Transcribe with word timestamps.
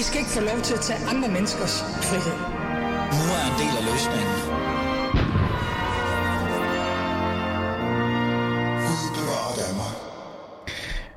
I 0.00 0.02
skal 0.02 0.18
ikke 0.18 0.30
få 0.30 0.40
lov 0.40 0.60
til 0.60 0.74
at 0.74 0.80
tage 0.80 0.98
andre 1.12 1.28
menneskers 1.28 1.74
frihed. 2.08 2.36
Nu 3.18 3.24
er 3.38 3.44
en 3.50 3.56
del 3.62 3.74
af 3.80 3.84
løsningen. 3.90 4.34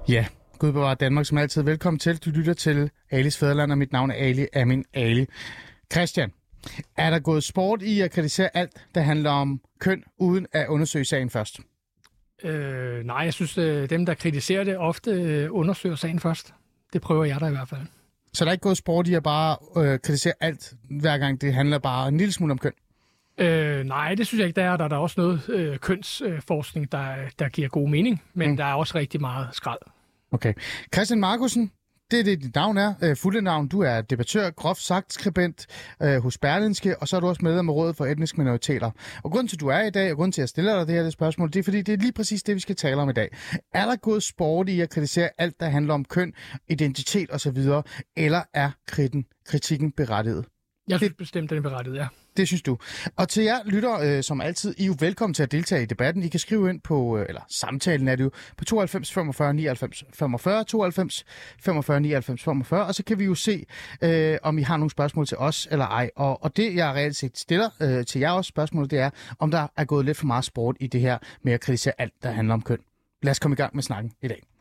Ja, 0.10 0.26
Gud 0.60 0.72
bevarer 0.72 0.96
Danmark 0.96 1.26
som 1.26 1.38
altid. 1.38 1.62
Velkommen 1.62 2.00
til. 2.00 2.18
Du 2.18 2.30
lytter 2.30 2.54
til 2.54 2.92
Alis 3.12 3.38
Fæderland, 3.38 3.72
og 3.72 3.78
mit 3.78 3.92
navn 3.92 4.12
er 4.12 4.16
Ali 4.16 4.48
Amin 4.56 4.86
Ali. 4.94 5.26
Christian, 5.92 6.32
er 6.98 7.10
der 7.10 7.20
gået 7.20 7.44
sport 7.44 7.82
i 7.82 8.02
at 8.02 8.12
kritisere 8.12 8.58
alt, 8.58 8.72
der 8.96 9.02
handler 9.02 9.32
om 9.32 9.62
køn, 9.80 10.04
uden 10.18 10.48
at 10.52 10.68
undersøge 10.68 11.06
sagen 11.06 11.30
først? 11.30 11.60
Øh, 12.44 13.06
nej, 13.06 13.18
jeg 13.18 13.34
synes, 13.34 13.58
øh, 13.58 13.90
dem, 13.90 14.06
der 14.06 14.14
kritiserer 14.14 14.64
det, 14.64 14.78
ofte 14.78 15.12
øh, 15.12 15.48
undersøger 15.52 15.96
sagen 15.96 16.20
først. 16.20 16.54
Det 16.94 17.02
prøver 17.02 17.26
jeg 17.26 17.42
da 17.42 17.46
i 17.46 17.52
hvert 17.52 17.70
fald. 17.70 17.82
Så 18.34 18.46
der 18.46 18.50
er 18.50 18.54
ikke 18.54 18.62
gået 18.62 18.78
sport 18.78 19.08
i 19.08 19.14
at 19.14 19.24
bare 19.24 19.58
øh, 19.78 20.00
kritisere 20.00 20.34
alt, 20.40 20.74
hver 21.02 21.18
gang 21.18 21.42
det 21.42 21.54
handler 21.54 21.80
bare 21.80 22.08
en 22.08 22.18
lille 22.18 22.32
smule 22.32 22.52
om 22.52 22.58
køn? 22.58 22.72
Øh, 23.38 23.84
nej, 23.84 24.16
det 24.16 24.28
synes 24.28 24.40
jeg 24.40 24.48
ikke, 24.48 24.62
der 24.62 24.68
er. 24.68 24.78
Der 24.78 24.84
er 24.84 24.88
der 24.88 24.98
også 24.98 25.22
noget 25.22 25.50
øh, 25.50 25.78
kønsforskning, 25.78 26.92
der, 26.92 27.16
der 27.40 27.50
giver 27.50 27.70
god 27.70 27.90
mening, 27.90 28.24
men 28.34 28.50
mm. 28.50 28.58
der 28.58 28.66
er 28.66 28.74
også 28.74 28.98
rigtig 28.98 29.22
meget 29.22 29.48
skrald. 29.52 29.80
Okay. 30.32 30.54
Christian 30.94 31.20
Markusen, 31.20 31.72
det 32.12 32.20
er 32.20 32.24
det, 32.24 32.42
dit 32.44 32.56
navn 32.56 32.78
er. 32.78 32.94
Øh, 33.04 33.16
fulde 33.16 33.42
navn. 33.42 33.68
Du 33.68 33.82
er 33.82 34.02
debattør, 34.02 34.50
groft 34.50 34.82
sagt 34.82 35.14
skribent 35.14 35.68
øh, 36.02 36.18
hos 36.18 36.38
Berlinske, 36.38 37.00
og 37.00 37.08
så 37.08 37.16
er 37.16 37.20
du 37.20 37.28
også 37.28 37.42
medlem 37.44 37.70
af 37.70 37.74
Rådet 37.74 37.96
for 37.96 38.06
Etniske 38.06 38.38
Minoriteter. 38.38 38.92
Og 39.24 39.32
grunden 39.32 39.48
til, 39.48 39.56
at 39.56 39.62
du 39.62 39.68
er 39.68 39.82
i 39.82 39.90
dag, 39.90 40.12
og 40.12 40.18
grunden 40.18 40.32
til, 40.32 40.42
at 40.42 40.44
jeg 40.44 40.50
stiller 40.50 40.78
dig 40.78 40.88
det 40.88 40.96
her 40.96 41.04
det 41.04 41.14
spørgsmål, 41.14 41.54
det 41.54 41.60
er, 41.60 41.64
fordi 41.64 41.82
det 41.82 41.94
er 41.94 41.98
lige 41.98 42.14
præcis 42.14 42.44
det, 42.44 42.56
vi 42.56 42.60
skal 42.60 42.76
tale 42.76 43.02
om 43.02 43.10
i 43.10 43.14
dag. 43.14 43.30
Er 43.74 43.86
der 43.86 43.96
gået 43.96 44.24
sport 44.24 44.70
i 44.70 44.82
at 44.82 44.90
kritisere 44.90 45.30
alt, 45.38 45.60
der 45.60 45.66
handler 45.66 45.94
om 45.94 46.06
køn, 46.06 46.34
identitet 46.70 47.32
osv., 47.32 47.58
eller 48.18 48.42
er 48.54 48.72
kritikken, 48.88 49.26
kritikken 49.46 49.92
berettiget? 49.92 50.46
Jeg 50.88 51.00
synes 51.00 51.14
bestemt, 51.18 51.50
den 51.50 51.58
er 51.58 51.62
berettiget, 51.62 51.98
ja. 51.98 52.08
Det 52.38 52.48
synes 52.48 52.62
du. 52.62 52.78
Og 53.16 53.30
til 53.30 53.44
jer 53.44 53.58
lytter, 53.66 54.00
øh, 54.00 54.24
som 54.24 54.42
altid, 54.42 54.76
I 54.78 54.84
er 54.84 54.88
jo 54.88 54.96
velkommen 55.00 55.34
til 55.34 55.44
at 55.44 55.52
deltage 55.52 55.84
i 55.84 55.86
debatten. 55.86 56.24
I 56.24 56.28
kan 56.28 56.40
skrive 56.40 56.70
ind 56.70 56.82
på, 56.82 57.18
øh, 57.18 57.26
eller 57.28 57.42
samtalen 57.50 58.08
er 58.08 58.16
det 58.16 58.24
jo, 58.24 58.32
på 58.58 58.66
92 58.66 59.14
45 59.14 59.54
99 59.54 60.04
45, 60.14 60.64
92 60.64 61.26
45 61.60 62.00
99 62.00 62.44
45, 62.44 62.86
og 62.86 62.96
så 62.96 63.04
kan 63.04 63.20
vi 63.20 63.26
jo 63.26 63.36
se, 63.36 63.66
øh, 64.02 64.38
om 64.44 64.58
I 64.58 64.62
har 64.62 64.78
nogle 64.78 64.92
spørgsmål 64.92 65.28
til 65.28 65.38
os 65.38 65.68
eller 65.72 65.86
ej. 65.86 66.10
Og, 66.16 66.44
og 66.44 66.58
det, 66.58 66.76
jeg 66.76 66.94
reelt 66.94 67.16
set 67.16 67.38
stiller 67.38 67.70
øh, 67.82 68.06
til 68.06 68.22
jer 68.22 68.32
også 68.32 68.50
spørgsmål, 68.50 68.90
det 68.90 69.00
er, 69.00 69.10
om 69.40 69.52
der 69.52 69.68
er 69.78 69.86
gået 69.86 70.06
lidt 70.06 70.18
for 70.18 70.26
meget 70.26 70.46
sport 70.46 70.78
i 70.80 70.88
det 70.88 71.02
her 71.02 71.18
med 71.44 71.54
at 71.54 71.62
kritisere 71.62 71.94
alt, 71.98 72.14
der 72.24 72.32
handler 72.32 72.54
om 72.54 72.62
køn. 72.62 72.80
Lad 73.24 73.32
os 73.32 73.40
komme 73.40 73.56
i 73.56 73.58
gang 73.58 73.76
med 73.76 73.84
snakken 73.84 74.12
i 74.22 74.28
dag. 74.28 74.53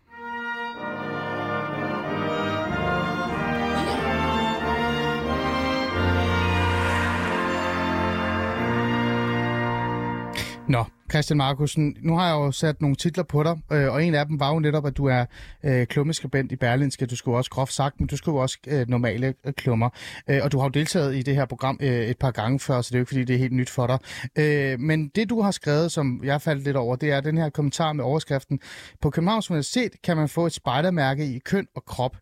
Nå, 10.72 10.84
Christian 11.10 11.36
Markusen, 11.36 11.96
nu 12.00 12.16
har 12.16 12.26
jeg 12.26 12.34
jo 12.34 12.52
sat 12.52 12.80
nogle 12.80 12.96
titler 12.96 13.24
på 13.24 13.42
dig, 13.42 13.58
øh, 13.72 13.92
og 13.92 14.04
en 14.04 14.14
af 14.14 14.26
dem 14.26 14.40
var 14.40 14.52
jo 14.52 14.58
netop, 14.58 14.86
at 14.86 14.96
du 14.96 15.06
er 15.06 15.24
øh, 15.64 15.86
klummeskribent 15.86 16.52
i 16.52 16.56
Berlinske. 16.56 17.06
Du 17.06 17.16
skriver 17.16 17.36
også 17.36 17.50
groft 17.50 17.72
sagt, 17.72 18.00
men 18.00 18.06
du 18.06 18.16
skriver 18.16 18.40
også 18.40 18.58
øh, 18.66 18.88
normale 18.88 19.34
øh, 19.46 19.52
klummer. 19.52 19.88
Øh, 20.28 20.40
og 20.42 20.52
du 20.52 20.58
har 20.58 20.64
jo 20.64 20.70
deltaget 20.70 21.16
i 21.16 21.22
det 21.22 21.34
her 21.34 21.44
program 21.44 21.78
øh, 21.82 22.06
et 22.06 22.18
par 22.18 22.30
gange 22.30 22.60
før, 22.60 22.80
så 22.80 22.88
det 22.88 22.94
er 22.94 22.98
jo 22.98 23.02
ikke, 23.02 23.08
fordi 23.08 23.24
det 23.24 23.34
er 23.34 23.38
helt 23.38 23.52
nyt 23.52 23.70
for 23.70 23.86
dig. 23.86 23.98
Øh, 24.38 24.80
men 24.80 25.08
det, 25.08 25.30
du 25.30 25.40
har 25.42 25.50
skrevet, 25.50 25.92
som 25.92 26.20
jeg 26.24 26.42
faldt 26.42 26.64
lidt 26.64 26.76
over, 26.76 26.96
det 26.96 27.10
er 27.10 27.20
den 27.20 27.38
her 27.38 27.50
kommentar 27.50 27.92
med 27.92 28.04
overskriften. 28.04 28.60
På 29.00 29.10
Københavns 29.10 29.50
Universitet 29.50 29.92
kan 30.04 30.16
man 30.16 30.28
få 30.28 30.46
et 30.46 30.52
spejdermærke 30.52 31.24
i 31.24 31.38
køn 31.38 31.66
og 31.76 31.84
krop 31.84 32.16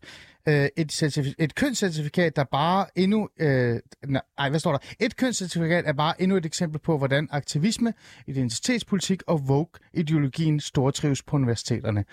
øh, 0.47 0.67
et, 0.77 1.33
et 1.39 1.55
kønscertifikat, 1.55 2.35
der 2.35 2.43
bare 2.43 2.85
endnu... 2.95 3.29
Øh, 3.39 3.79
nej, 4.07 4.49
hvad 4.49 4.59
står 4.59 4.71
der? 4.71 4.79
Et 4.99 5.15
kønscertifikat 5.15 5.87
er 5.87 5.93
bare 5.93 6.21
endnu 6.21 6.37
et 6.37 6.45
eksempel 6.45 6.79
på, 6.81 6.97
hvordan 6.97 7.27
aktivisme, 7.31 7.93
identitetspolitik 8.27 9.23
og 9.27 9.47
Vogue-ideologien 9.47 10.59
stortrives 10.59 11.23
på 11.23 11.35
universiteterne. 11.35 12.05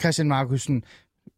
Christian 0.00 0.28
Markusen, 0.28 0.84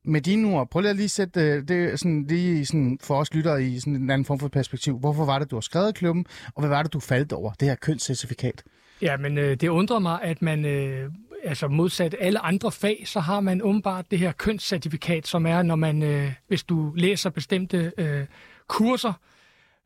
med 0.04 0.20
dine 0.20 0.54
ord, 0.54 0.70
prøv 0.70 0.80
lige 0.80 0.90
at 0.90 0.96
lige 0.96 1.08
sætte 1.08 1.40
øh, 1.40 1.68
det 1.68 2.00
sådan, 2.00 2.26
lige 2.28 2.66
sådan 2.66 2.98
for 3.02 3.14
os 3.14 3.34
lyttere 3.34 3.64
i 3.64 3.80
sådan 3.80 3.96
en 3.96 4.10
anden 4.10 4.24
form 4.24 4.38
for 4.38 4.48
perspektiv. 4.48 4.98
Hvorfor 4.98 5.24
var 5.24 5.38
det, 5.38 5.50
du 5.50 5.56
har 5.56 5.60
skrevet 5.60 5.88
i 5.88 5.92
klubben, 5.92 6.26
og 6.54 6.62
hvad 6.62 6.68
var 6.68 6.82
det, 6.82 6.92
du 6.92 7.00
faldt 7.00 7.32
over, 7.32 7.52
det 7.52 7.68
her 7.68 7.74
kønscertifikat? 7.74 8.62
Ja, 9.02 9.16
men 9.16 9.38
øh, 9.38 9.56
det 9.60 9.68
undrer 9.68 9.98
mig, 9.98 10.22
at 10.22 10.42
man, 10.42 10.64
øh, 10.64 11.10
altså 11.44 11.68
modsat 11.68 12.14
alle 12.20 12.38
andre 12.38 12.72
fag, 12.72 13.02
så 13.06 13.20
har 13.20 13.40
man 13.40 13.62
åbenbart 13.62 14.10
det 14.10 14.18
her 14.18 14.32
kønscertifikat, 14.32 15.26
som 15.26 15.46
er, 15.46 15.62
når 15.62 15.76
man, 15.76 16.02
øh, 16.02 16.32
hvis 16.48 16.64
du 16.64 16.92
læser 16.96 17.30
bestemte 17.30 17.92
øh, 17.98 18.26
kurser, 18.66 19.12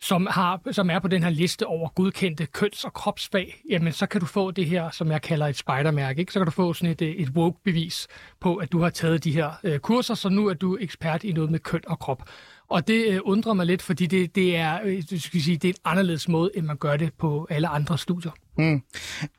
som, 0.02 0.26
har, 0.30 0.60
som 0.72 0.90
er 0.90 0.98
på 0.98 1.08
den 1.08 1.22
her 1.22 1.30
liste 1.30 1.66
over 1.66 1.88
godkendte 1.88 2.46
køns- 2.46 2.84
og 2.84 2.92
kropsfag, 2.92 3.62
jamen 3.70 3.92
så 3.92 4.06
kan 4.06 4.20
du 4.20 4.26
få 4.26 4.50
det 4.50 4.66
her, 4.66 4.90
som 4.90 5.10
jeg 5.10 5.22
kalder 5.22 5.46
et 5.46 5.56
spidermærke. 5.56 6.20
Ikke? 6.20 6.32
Så 6.32 6.38
kan 6.38 6.46
du 6.46 6.50
få 6.50 6.72
sådan 6.72 6.90
et, 6.90 7.02
øh, 7.02 7.08
et 7.08 7.28
woke-bevis 7.28 8.08
på, 8.40 8.56
at 8.56 8.72
du 8.72 8.80
har 8.80 8.90
taget 8.90 9.24
de 9.24 9.32
her 9.32 9.50
øh, 9.64 9.78
kurser, 9.78 10.14
så 10.14 10.28
nu 10.28 10.46
er 10.46 10.54
du 10.54 10.78
ekspert 10.80 11.24
i 11.24 11.32
noget 11.32 11.50
med 11.50 11.58
køn 11.58 11.80
og 11.86 11.98
krop. 11.98 12.22
Og 12.68 12.88
det 12.88 13.08
øh, 13.08 13.20
undrer 13.24 13.52
mig 13.52 13.66
lidt, 13.66 13.82
fordi 13.82 14.06
det, 14.06 14.34
det, 14.34 14.56
er, 14.56 14.80
øh, 14.84 15.02
skal 15.02 15.42
sige, 15.42 15.56
det 15.56 15.68
er 15.68 15.72
en 15.72 15.80
anderledes 15.84 16.28
måde, 16.28 16.50
end 16.54 16.66
man 16.66 16.76
gør 16.76 16.96
det 16.96 17.14
på 17.14 17.46
alle 17.50 17.68
andre 17.68 17.98
studier. 17.98 18.32
Mm. 18.58 18.82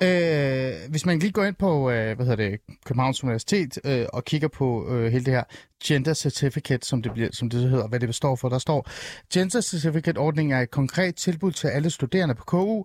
Øh, 0.03 0.73
hvis 0.89 1.05
man 1.05 1.19
lige 1.19 1.31
går 1.31 1.43
ind 1.43 1.55
på 1.55 1.89
øh, 1.89 2.15
hvad 2.15 2.25
hedder 2.25 2.49
det, 2.49 2.59
Københavns 2.85 3.23
Universitet 3.23 3.79
øh, 3.85 4.05
og 4.13 4.25
kigger 4.25 4.47
på 4.47 4.87
øh, 4.89 5.11
hele 5.11 5.25
det 5.25 5.33
her 5.33 5.43
Gender 5.83 6.13
Certificate, 6.13 6.87
som 6.87 7.01
det, 7.01 7.13
bliver, 7.13 7.29
som 7.31 7.49
det 7.49 7.69
hedder, 7.69 7.87
hvad 7.87 7.99
det 7.99 8.09
består 8.09 8.35
for, 8.35 8.49
der 8.49 8.57
står, 8.57 8.89
Gender 9.33 9.61
Certificate-ordningen 9.61 10.57
er 10.57 10.61
et 10.61 10.71
konkret 10.71 11.15
tilbud 11.15 11.51
til 11.51 11.67
alle 11.67 11.89
studerende 11.89 12.35
på 12.35 12.43
KU 12.43 12.83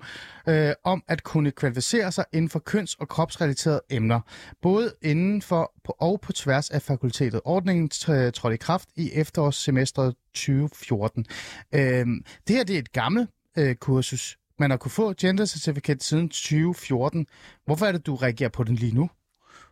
øh, 0.49 0.73
om 0.85 1.03
at 1.09 1.23
kunne 1.23 1.51
kvalificere 1.51 2.13
sig 2.13 2.25
inden 2.33 2.51
for 2.51 2.59
køns- 2.59 2.95
og 2.95 3.09
kropsrelaterede 3.09 3.81
emner, 3.91 4.21
både 4.63 4.93
inden 5.03 5.43
for 5.43 5.73
og 6.01 6.21
på 6.21 6.33
tværs 6.33 6.71
af 6.71 6.83
fakultetet. 6.83 7.41
Ordningen 7.45 7.89
trådte 7.89 8.55
i 8.55 8.57
kraft 8.57 8.89
i 8.97 9.11
efterårssemesteret 9.13 10.15
2014. 10.35 11.27
Øh, 11.75 12.07
det 12.49 12.57
her 12.57 12.65
det 12.65 12.75
er 12.75 12.79
et 12.79 12.93
gammelt 12.93 13.31
øh, 13.59 13.75
kursus, 13.75 14.39
man 14.61 14.71
har 14.71 14.77
kunne 14.77 14.91
få 14.91 15.15
gender 15.21 15.45
certificate 15.45 16.05
siden 16.05 16.29
2014. 16.29 17.27
Hvorfor 17.65 17.87
er 17.87 17.93
det, 17.93 18.07
du 18.07 18.15
reagerer 18.15 18.51
på 18.51 18.65
den 18.65 18.75
lige 18.75 18.95
nu? 18.95 19.11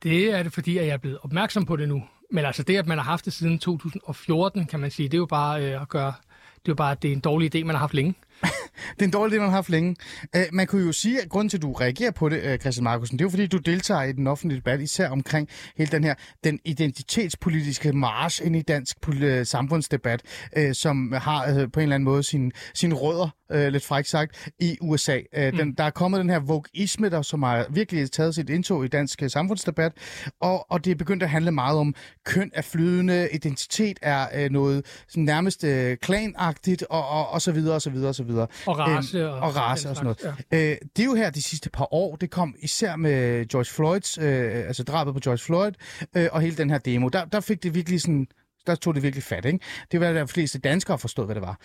Det 0.02 0.34
er 0.34 0.42
det, 0.42 0.52
fordi 0.52 0.78
at 0.78 0.86
jeg 0.86 0.92
er 0.92 0.98
blevet 0.98 1.18
opmærksom 1.22 1.66
på 1.66 1.76
det 1.76 1.88
nu. 1.88 2.02
Men 2.30 2.44
altså 2.44 2.62
det, 2.62 2.76
at 2.76 2.86
man 2.86 2.98
har 2.98 3.04
haft 3.04 3.24
det 3.24 3.32
siden 3.32 3.58
2014, 3.58 4.66
kan 4.66 4.80
man 4.80 4.90
sige, 4.90 5.08
det 5.08 5.14
er 5.14 5.18
jo 5.18 5.26
bare 5.26 5.64
øh, 5.64 5.82
at 5.82 5.88
gøre, 5.88 6.12
det 6.54 6.68
er 6.68 6.72
jo 6.72 6.74
bare, 6.74 6.92
at 6.92 7.02
det 7.02 7.08
er 7.08 7.12
en 7.12 7.20
dårlig 7.20 7.54
idé, 7.54 7.64
man 7.64 7.74
har 7.74 7.80
haft 7.80 7.94
længe 7.94 8.14
det 8.42 9.00
er 9.00 9.04
en 9.04 9.10
dårlig 9.10 9.34
idé, 9.36 9.38
man 9.38 9.48
har 9.48 9.54
haft 9.54 9.70
længe. 9.70 9.96
Uh, 10.36 10.42
man 10.52 10.66
kunne 10.66 10.86
jo 10.86 10.92
sige, 10.92 11.22
at 11.22 11.28
grunden 11.28 11.48
til, 11.48 11.58
at 11.58 11.62
du 11.62 11.72
reagerer 11.72 12.10
på 12.10 12.28
det, 12.28 12.52
uh, 12.52 12.60
Christian 12.60 12.84
Markusen, 12.84 13.18
det 13.18 13.22
er 13.22 13.26
jo 13.26 13.30
fordi, 13.30 13.46
du 13.46 13.58
deltager 13.58 14.02
i 14.02 14.12
den 14.12 14.26
offentlige 14.26 14.56
debat, 14.56 14.80
især 14.80 15.08
omkring 15.08 15.48
hele 15.76 15.90
den 15.90 16.04
her, 16.04 16.14
den 16.44 16.58
identitetspolitiske 16.64 17.92
march 17.92 18.46
ind 18.46 18.56
i 18.56 18.62
dansk 18.62 18.96
uh, 19.08 19.14
samfundsdebat, 19.44 20.22
uh, 20.58 20.72
som 20.72 21.12
har 21.12 21.52
uh, 21.52 21.72
på 21.72 21.80
en 21.80 21.82
eller 21.82 21.94
anden 21.94 22.04
måde 22.04 22.22
sine 22.22 22.50
sin 22.74 22.94
rødder, 22.94 23.28
uh, 23.54 23.66
lidt 23.72 23.84
frækt 23.84 24.08
sagt, 24.08 24.48
i 24.60 24.78
USA. 24.80 25.18
Uh, 25.38 25.44
mm. 25.44 25.56
den, 25.56 25.74
der 25.74 25.84
er 25.84 25.90
kommet 25.90 26.20
den 26.20 26.30
her 26.30 26.38
vogueisme, 26.38 27.08
der 27.08 27.22
som 27.22 27.42
har 27.42 27.66
virkelig 27.70 28.10
taget 28.10 28.34
sit 28.34 28.50
indtog 28.50 28.84
i 28.84 28.88
dansk 28.88 29.22
uh, 29.22 29.28
samfundsdebat, 29.28 29.92
og, 30.40 30.70
og 30.70 30.84
det 30.84 30.90
er 30.90 30.94
begyndt 30.94 31.22
at 31.22 31.30
handle 31.30 31.50
meget 31.50 31.78
om 31.78 31.94
køn 32.24 32.50
er 32.54 32.62
flydende, 32.62 33.28
identitet 33.32 33.98
er 34.02 34.44
uh, 34.44 34.52
noget 34.52 34.86
sådan 35.08 35.24
nærmest 35.24 35.64
uh, 35.64 35.92
klanagtigt, 36.02 36.82
og, 36.90 37.08
og, 37.08 37.28
og 37.28 37.42
så 37.42 37.52
videre, 37.52 37.74
og 37.74 37.82
så 37.82 37.90
videre, 37.90 38.08
og 38.08 38.14
så 38.14 38.22
videre. 38.22 38.25
Og 38.66 38.78
race. 38.78 39.18
Øhm, 39.18 39.28
og, 39.28 39.40
og 39.40 39.56
race 39.56 39.90
og 39.90 39.96
sådan 39.96 40.16
noget. 40.22 40.36
Ja. 40.52 40.70
Øh, 40.70 40.76
det 40.96 41.02
er 41.02 41.06
jo 41.06 41.14
her 41.14 41.30
de 41.30 41.42
sidste 41.42 41.70
par 41.70 41.94
år, 41.94 42.16
det 42.16 42.30
kom 42.30 42.54
især 42.62 42.96
med 42.96 43.46
George 43.48 43.64
Floyds, 43.64 44.18
øh, 44.18 44.66
altså 44.66 44.82
drabet 44.82 45.14
på 45.14 45.20
George 45.20 45.38
Floyd, 45.38 45.72
øh, 46.16 46.28
og 46.32 46.40
hele 46.40 46.56
den 46.56 46.70
her 46.70 46.78
demo. 46.78 47.08
Der, 47.08 47.24
der 47.24 47.40
fik 47.40 47.62
det 47.62 47.74
virkelig 47.74 48.00
sådan, 48.00 48.26
der 48.66 48.74
tog 48.74 48.94
det 48.94 49.02
virkelig 49.02 49.22
fat, 49.22 49.44
ikke? 49.44 49.58
Det 49.92 50.00
var 50.00 50.12
der 50.12 50.26
fleste 50.26 50.58
danskere 50.58 50.98
forstod, 50.98 51.24
hvad 51.24 51.34
det 51.34 51.42
var. 51.42 51.60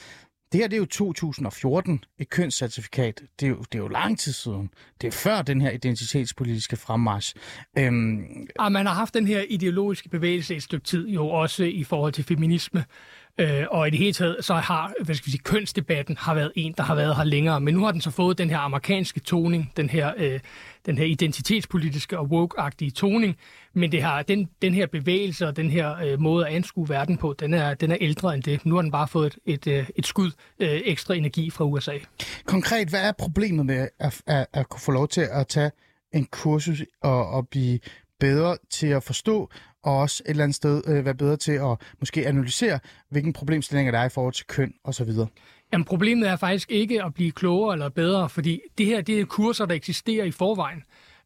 Det 0.51 0.59
her 0.59 0.67
det 0.67 0.75
er 0.75 0.79
jo 0.79 0.85
2014, 0.85 2.03
et 2.19 2.29
kønscertifikat. 2.29 3.21
Det 3.39 3.45
er, 3.45 3.49
jo, 3.49 3.57
det 3.57 3.75
er 3.75 3.79
jo 3.79 3.87
lang 3.87 4.19
tid 4.19 4.33
siden. 4.33 4.69
Det 5.01 5.07
er 5.07 5.11
før 5.11 5.41
den 5.41 5.61
her 5.61 5.71
identitetspolitiske 5.71 6.75
fremmarsch. 6.75 7.35
Øhm... 7.77 8.23
Og 8.59 8.65
ah, 8.65 8.71
man 8.71 8.85
har 8.85 8.93
haft 8.93 9.13
den 9.13 9.27
her 9.27 9.41
ideologiske 9.49 10.09
bevægelse 10.09 10.55
et 10.55 10.63
stykke 10.63 10.85
tid, 10.85 11.07
jo 11.07 11.27
også 11.27 11.63
i 11.63 11.83
forhold 11.83 12.13
til 12.13 12.23
feminisme. 12.23 12.85
Øh, 13.37 13.65
og 13.71 13.87
i 13.87 13.89
det 13.89 13.99
hele 13.99 14.13
taget, 14.13 14.37
så 14.41 14.53
har 14.53 14.93
hvad 15.05 15.15
skal 15.15 15.25
vi 15.25 15.31
sige, 15.31 15.41
kønsdebatten 15.43 16.17
har 16.17 16.33
været 16.33 16.51
en, 16.55 16.73
der 16.77 16.83
har 16.83 16.95
været 16.95 17.15
her 17.15 17.23
længere. 17.23 17.61
Men 17.61 17.73
nu 17.73 17.83
har 17.83 17.91
den 17.91 18.01
så 18.01 18.11
fået 18.11 18.37
den 18.37 18.49
her 18.49 18.57
amerikanske 18.57 19.19
toning, 19.19 19.71
den 19.77 19.89
her, 19.89 20.13
øh, 20.17 20.39
den 20.85 20.97
her 20.97 21.05
identitetspolitiske 21.05 22.19
og 22.19 22.25
woke-agtige 22.25 22.91
toning. 22.91 23.37
Men 23.73 23.91
det 23.91 24.03
har, 24.03 24.21
den, 24.21 24.49
den 24.61 24.73
her 24.73 24.87
bevægelse 24.87 25.47
og 25.47 25.55
den 25.55 25.69
her 25.69 25.95
øh, 25.97 26.19
måde 26.19 26.47
at 26.47 26.53
anskue 26.53 26.89
verden 26.89 27.17
på, 27.17 27.35
den 27.39 27.53
er, 27.53 27.73
den 27.73 27.91
er 27.91 27.97
ældre 28.01 28.33
end 28.33 28.43
det. 28.43 28.65
Nu 28.65 28.75
har 28.75 28.81
den 28.81 28.91
bare 28.91 29.07
fået 29.07 29.37
et, 29.45 29.67
et, 29.67 29.67
øh, 29.67 29.89
et 29.95 30.05
skud 30.05 30.31
øh, 30.59 30.81
ekstra 30.85 31.13
energi 31.13 31.49
fra 31.49 31.65
USA. 31.65 31.97
Konkret, 32.45 32.87
hvad 32.87 33.01
er 33.01 33.11
problemet 33.11 33.65
med 33.65 33.87
at, 33.99 34.21
at, 34.27 34.47
at 34.53 34.69
kunne 34.69 34.81
få 34.81 34.91
lov 34.91 35.07
til 35.07 35.27
at 35.31 35.47
tage 35.47 35.71
en 36.13 36.25
kursus 36.25 36.81
og, 37.01 37.29
og 37.29 37.47
blive 37.47 37.79
bedre 38.21 38.57
til 38.69 38.87
at 38.87 39.03
forstå, 39.03 39.49
og 39.83 39.97
også 39.97 40.23
et 40.25 40.29
eller 40.29 40.43
andet 40.43 40.55
sted 40.55 40.81
øh, 40.87 41.05
være 41.05 41.15
bedre 41.15 41.37
til 41.37 41.51
at 41.51 41.77
måske 41.99 42.27
analysere, 42.27 42.79
hvilken 43.09 43.33
problemstillinger 43.33 43.91
der 43.91 43.99
er 43.99 44.05
i 44.05 44.09
forhold 44.09 44.33
til 44.33 44.45
køn 44.45 44.73
osv.? 44.83 45.09
Jamen, 45.73 45.85
problemet 45.85 46.29
er 46.29 46.35
faktisk 46.35 46.71
ikke 46.71 47.03
at 47.03 47.13
blive 47.13 47.31
klogere 47.31 47.73
eller 47.73 47.89
bedre, 47.89 48.29
fordi 48.29 48.61
det 48.77 48.85
her 48.85 49.01
det 49.01 49.19
er 49.19 49.25
kurser, 49.25 49.65
der 49.65 49.75
eksisterer 49.75 50.25
i 50.25 50.31
forvejen. 50.31 50.83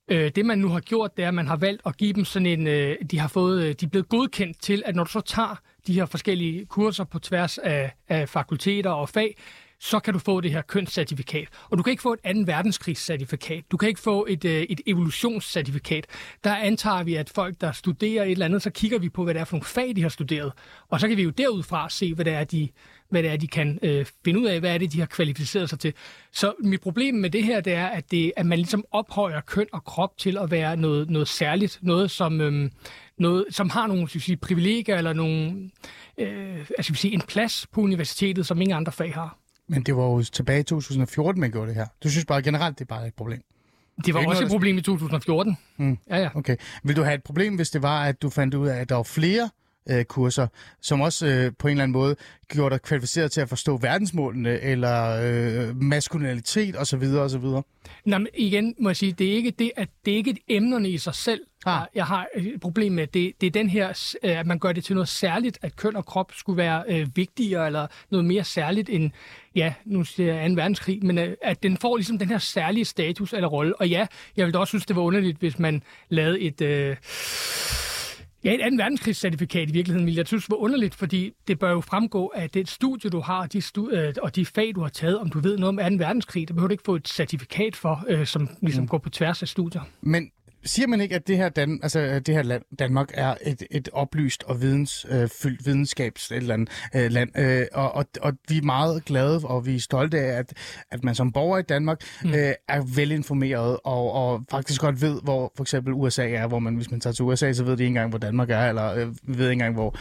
Øh, 0.07 0.31
det 0.35 0.45
man 0.45 0.59
nu 0.59 0.67
har 0.67 0.79
gjort, 0.79 1.17
det 1.17 1.23
er, 1.23 1.27
at 1.27 1.33
man 1.33 1.47
har 1.47 1.55
valgt 1.55 1.81
at 1.85 1.97
give 1.97 2.13
dem 2.13 2.25
sådan 2.25 2.45
en, 2.45 2.67
øh, 2.67 2.95
de 3.11 3.19
har 3.19 3.27
fået, 3.27 3.63
øh, 3.63 3.75
de 3.79 3.85
er 3.85 3.89
blevet 3.89 4.09
godkendt 4.09 4.61
til, 4.61 4.83
at 4.85 4.95
når 4.95 5.03
du 5.03 5.11
så 5.11 5.21
tager 5.21 5.61
de 5.87 5.93
her 5.93 6.05
forskellige 6.05 6.65
kurser 6.65 7.03
på 7.03 7.19
tværs 7.19 7.57
af, 7.57 7.91
af 8.09 8.29
fakulteter 8.29 8.89
og 8.89 9.09
fag, 9.09 9.37
så 9.79 9.99
kan 9.99 10.13
du 10.13 10.19
få 10.19 10.41
det 10.41 10.51
her 10.51 10.61
kønscertifikat. 10.61 11.47
Og 11.69 11.77
du 11.77 11.83
kan 11.83 11.91
ikke 11.91 12.01
få 12.01 12.13
et 12.13 12.19
anden 12.23 12.47
verdenskrigscertifikat. 12.47 13.63
Du 13.71 13.77
kan 13.77 13.89
ikke 13.89 14.01
få 14.01 14.25
et, 14.29 14.45
øh, 14.45 14.61
et 14.61 14.81
evolutionscertifikat. 14.87 16.05
Der 16.43 16.55
antager 16.55 17.03
vi, 17.03 17.15
at 17.15 17.29
folk, 17.29 17.61
der 17.61 17.71
studerer 17.71 18.23
et 18.23 18.31
eller 18.31 18.45
andet, 18.45 18.61
så 18.61 18.69
kigger 18.69 18.99
vi 18.99 19.09
på, 19.09 19.23
hvad 19.23 19.33
det 19.33 19.39
er 19.39 19.45
for 19.45 19.55
nogle 19.55 19.65
fag, 19.65 19.95
de 19.95 20.01
har 20.01 20.09
studeret. 20.09 20.51
Og 20.89 20.99
så 20.99 21.07
kan 21.07 21.17
vi 21.17 21.23
jo 21.23 21.29
derudfra 21.29 21.89
se, 21.89 22.13
hvad 22.13 22.25
det 22.25 22.33
er, 22.33 22.43
de, 22.43 22.69
hvad 23.09 23.23
det 23.23 23.31
er, 23.31 23.37
de 23.37 23.47
kan 23.47 23.79
øh, 23.81 24.05
finde 24.25 24.39
ud 24.39 24.45
af, 24.45 24.59
hvad 24.59 24.73
er 24.73 24.77
det, 24.77 24.93
de 24.93 24.99
har 24.99 25.05
kvalificeret 25.05 25.69
sig 25.69 25.79
til. 25.79 25.93
Så 26.31 26.53
mit 26.59 26.81
problem 26.81 27.15
med 27.15 27.29
det 27.29 27.43
her, 27.43 27.61
det 27.61 27.73
er, 27.73 27.87
at, 27.87 28.11
det, 28.11 28.31
at 28.37 28.45
man 28.45 28.57
ligesom 28.57 28.85
ophøjer 28.91 29.41
køn 29.41 29.67
og 29.73 29.83
krop 29.83 30.17
til 30.17 30.37
at 30.37 30.51
være 30.51 30.77
noget, 30.77 31.09
noget 31.09 31.27
særligt, 31.27 31.79
noget 31.81 32.11
som, 32.11 32.41
øh, 32.41 32.69
noget, 33.17 33.45
som 33.49 33.69
har 33.69 33.87
nogle 33.87 34.09
skal 34.09 34.21
sige, 34.21 34.37
privilegier 34.37 34.97
eller 34.97 35.13
nogle, 35.13 35.69
øh, 36.17 36.65
altså, 36.77 36.93
sige, 36.93 37.13
en 37.13 37.21
plads 37.21 37.67
på 37.71 37.81
universitetet, 37.81 38.47
som 38.47 38.61
ingen 38.61 38.77
andre 38.77 38.91
fag 38.91 39.13
har. 39.13 39.44
Men 39.67 39.83
det 39.83 39.97
var 39.97 40.03
jo 40.03 40.23
tilbage 40.23 40.59
i 40.59 40.63
2014, 40.63 41.41
man 41.41 41.51
gjorde 41.51 41.67
det 41.67 41.75
her. 41.75 41.87
Du 42.03 42.09
synes 42.09 42.25
bare 42.25 42.41
generelt, 42.41 42.79
det 42.79 42.85
er 42.85 42.95
bare 42.95 43.07
et 43.07 43.13
problem? 43.13 43.41
Det 44.05 44.13
var 44.13 44.19
ikke 44.19 44.29
også 44.29 44.41
noget, 44.41 44.51
et 44.51 44.55
problem 44.55 44.77
i 44.77 44.81
2014. 44.81 45.57
Mm. 45.77 45.97
Ja, 46.09 46.17
ja. 46.17 46.29
Okay. 46.35 46.57
Vil 46.83 46.95
du 46.95 47.03
have 47.03 47.15
et 47.15 47.23
problem, 47.23 47.55
hvis 47.55 47.69
det 47.69 47.81
var, 47.81 48.03
at 48.03 48.21
du 48.21 48.29
fandt 48.29 48.53
ud 48.53 48.67
af, 48.67 48.77
at 48.77 48.89
der 48.89 48.95
var 48.95 49.03
flere 49.03 49.49
øh, 49.89 50.03
kurser, 50.03 50.47
som 50.81 51.01
også 51.01 51.27
øh, 51.27 51.51
på 51.59 51.67
en 51.67 51.71
eller 51.71 51.83
anden 51.83 51.93
måde 51.93 52.15
gjorde 52.47 52.73
dig 52.73 52.81
kvalificeret 52.81 53.31
til 53.31 53.41
at 53.41 53.49
forstå 53.49 53.77
verdensmålene, 53.77 54.61
eller 54.61 55.21
øh, 55.23 55.81
maskulinitet 55.81 56.79
osv. 56.79 57.03
osv.? 57.03 57.45
Nå, 58.05 58.17
men 58.17 58.27
igen 58.33 58.75
må 58.79 58.89
jeg 58.89 58.95
sige, 58.95 59.11
det 59.11 59.27
er 59.27 59.33
ikke 59.33 59.51
det, 59.51 59.71
at 59.75 59.89
det 60.05 60.13
er 60.13 60.17
ikke 60.17 60.37
emnerne 60.47 60.89
i 60.89 60.97
sig 60.97 61.15
selv, 61.15 61.41
Ah. 61.67 61.81
jeg 61.95 62.05
har 62.05 62.27
et 62.35 62.61
problem 62.61 62.91
med. 62.91 63.07
Det, 63.07 63.33
det 63.41 63.47
er 63.47 63.51
den 63.51 63.69
her, 63.69 64.15
øh, 64.23 64.39
at 64.39 64.45
man 64.45 64.59
gør 64.59 64.71
det 64.71 64.83
til 64.83 64.95
noget 64.95 65.09
særligt, 65.09 65.59
at 65.61 65.75
køn 65.75 65.95
og 65.95 66.05
krop 66.05 66.31
skulle 66.35 66.57
være 66.57 66.83
øh, 66.87 67.07
vigtigere, 67.15 67.65
eller 67.65 67.87
noget 68.11 68.25
mere 68.25 68.43
særligt 68.43 68.89
end, 68.89 69.11
ja, 69.55 69.73
nu 69.85 70.03
siger 70.03 70.33
jeg 70.33 70.49
2. 70.49 70.55
verdenskrig, 70.55 71.05
men 71.05 71.17
øh, 71.17 71.35
at 71.41 71.63
den 71.63 71.77
får 71.77 71.97
ligesom 71.97 72.19
den 72.19 72.29
her 72.29 72.37
særlige 72.37 72.85
status 72.85 73.33
eller 73.33 73.47
rolle. 73.47 73.75
Og 73.75 73.89
ja, 73.89 74.07
jeg 74.37 74.45
ville 74.45 74.53
da 74.53 74.59
også 74.59 74.71
synes, 74.71 74.85
det 74.85 74.95
var 74.95 75.01
underligt, 75.01 75.37
hvis 75.37 75.59
man 75.59 75.83
lavede 76.09 76.39
et... 76.39 76.61
Øh, 76.61 76.95
Ja, 78.45 78.53
et 78.53 78.61
andet 78.61 78.77
verdenskrigscertifikat 78.77 79.69
i 79.69 79.73
virkeligheden, 79.73 80.05
vil 80.05 80.15
jeg 80.15 80.27
synes 80.27 80.49
var 80.49 80.55
underligt, 80.55 80.95
fordi 80.95 81.31
det 81.47 81.59
bør 81.59 81.71
jo 81.71 81.81
fremgå, 81.81 82.27
at 82.27 82.53
det 82.53 82.69
studie, 82.69 83.09
du 83.09 83.19
har, 83.19 83.47
de 83.47 83.57
stu- 83.57 83.95
øh, 83.95 84.13
og 84.21 84.35
de 84.35 84.45
fag, 84.45 84.71
du 84.75 84.81
har 84.81 84.89
taget, 84.89 85.19
om 85.19 85.29
du 85.29 85.39
ved 85.39 85.57
noget 85.57 85.79
om 85.79 85.97
2. 85.97 86.03
verdenskrig, 86.05 86.47
det 86.47 86.55
behøver 86.55 86.67
du 86.67 86.71
ikke 86.71 86.83
få 86.85 86.95
et 86.95 87.07
certifikat 87.07 87.75
for, 87.75 88.05
øh, 88.07 88.25
som 88.25 88.49
ligesom 88.61 88.83
mm. 88.83 88.87
går 88.87 88.97
på 88.97 89.09
tværs 89.09 89.41
af 89.41 89.47
studier. 89.47 89.81
Men 90.01 90.31
siger 90.65 90.87
man 90.87 91.01
ikke, 91.01 91.15
at 91.15 91.27
det 91.27 91.37
her, 91.37 91.49
Dan, 91.49 91.79
altså, 91.83 92.19
det 92.19 92.35
her 92.35 92.43
land, 92.43 92.63
Danmark 92.79 93.11
er 93.13 93.35
et, 93.41 93.63
et 93.71 93.89
oplyst 93.93 94.43
og 94.43 94.61
videns, 94.61 95.05
øh, 95.09 95.29
videnskabs 95.65 96.31
et 96.31 96.37
eller 96.37 96.53
andet, 96.53 96.69
øh, 96.95 97.11
land, 97.11 97.39
øh, 97.39 97.65
og, 97.73 97.95
og, 97.95 98.05
og 98.21 98.33
vi 98.49 98.57
er 98.57 98.61
meget 98.61 99.05
glade 99.05 99.41
og 99.43 99.65
vi 99.65 99.75
er 99.75 99.79
stolte 99.79 100.19
af, 100.19 100.39
at, 100.39 100.53
at 100.91 101.03
man 101.03 101.15
som 101.15 101.31
borger 101.31 101.57
i 101.57 101.61
Danmark 101.61 102.01
mm. 102.23 102.29
øh, 102.29 102.53
er 102.67 102.95
velinformeret 102.95 103.77
og, 103.83 104.11
og 104.11 104.45
faktisk 104.51 104.81
godt 104.81 105.01
ved, 105.01 105.21
hvor 105.23 105.51
for 105.55 105.63
eksempel 105.63 105.93
USA 105.93 106.29
er, 106.29 106.47
hvor 106.47 106.59
man, 106.59 106.75
hvis 106.75 106.91
man 106.91 106.99
tager 106.99 107.13
til 107.13 107.25
USA, 107.25 107.53
så 107.53 107.63
ved 107.63 107.77
de 107.77 107.83
ikke 107.83 107.87
engang, 107.87 108.09
hvor 108.09 108.19
Danmark 108.19 108.49
er, 108.49 108.69
eller 108.69 108.93
øh, 108.93 109.07
vi 109.23 109.37
ved 109.37 109.45
ikke 109.49 109.51
engang, 109.51 109.73
hvor 109.73 109.95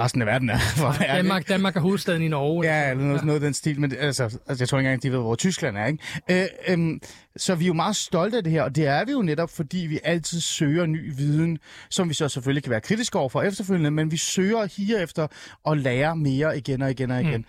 resten 0.00 0.22
af 0.22 0.26
verden 0.26 0.50
er. 0.50 0.58
For 0.76 0.86
ærlig. 0.86 1.16
Danmark, 1.16 1.48
Danmark 1.48 1.76
er 1.76 1.80
hovedstaden 1.80 2.22
i 2.22 2.28
Norge. 2.28 2.66
Ja, 2.66 2.90
eller 2.90 3.04
noget, 3.04 3.24
noget 3.24 3.40
af 3.40 3.40
den 3.40 3.54
stil, 3.54 3.80
men 3.80 3.94
altså, 3.98 4.24
altså, 4.24 4.56
jeg 4.58 4.68
tror 4.68 4.78
ikke 4.78 4.88
engang, 4.88 5.02
de 5.02 5.12
ved, 5.12 5.18
hvor 5.18 5.34
Tyskland 5.34 5.76
er. 5.76 5.86
Ikke? 5.86 5.98
Øh, 6.30 6.46
øhm, 6.68 7.00
så 7.36 7.54
vi 7.54 7.64
er 7.64 7.66
jo 7.66 7.74
meget 7.74 7.96
stolte 7.96 8.36
af 8.36 8.44
det 8.44 8.52
her, 8.52 8.62
og 8.62 8.76
det 8.76 8.86
er 8.86 9.04
vi 9.04 9.12
jo 9.12 9.22
netop, 9.22 9.50
fordi 9.50 9.78
vi 9.78 9.98
altid 10.04 10.40
søger 10.40 10.86
ny 10.86 11.16
viden, 11.16 11.58
som 11.90 12.08
vi 12.08 12.14
så 12.14 12.28
selvfølgelig 12.28 12.62
kan 12.62 12.70
være 12.70 12.80
kritiske 12.80 13.18
over 13.18 13.28
for 13.28 13.42
efterfølgende, 13.42 13.90
men 13.90 14.10
vi 14.10 14.16
søger 14.16 14.66
hier 14.66 14.98
efter 14.98 15.26
at 15.68 15.78
lære 15.78 16.16
mere 16.16 16.58
igen 16.58 16.82
og 16.82 16.90
igen 16.90 17.10
og 17.10 17.20
igen. 17.20 17.40
Mm. 17.40 17.44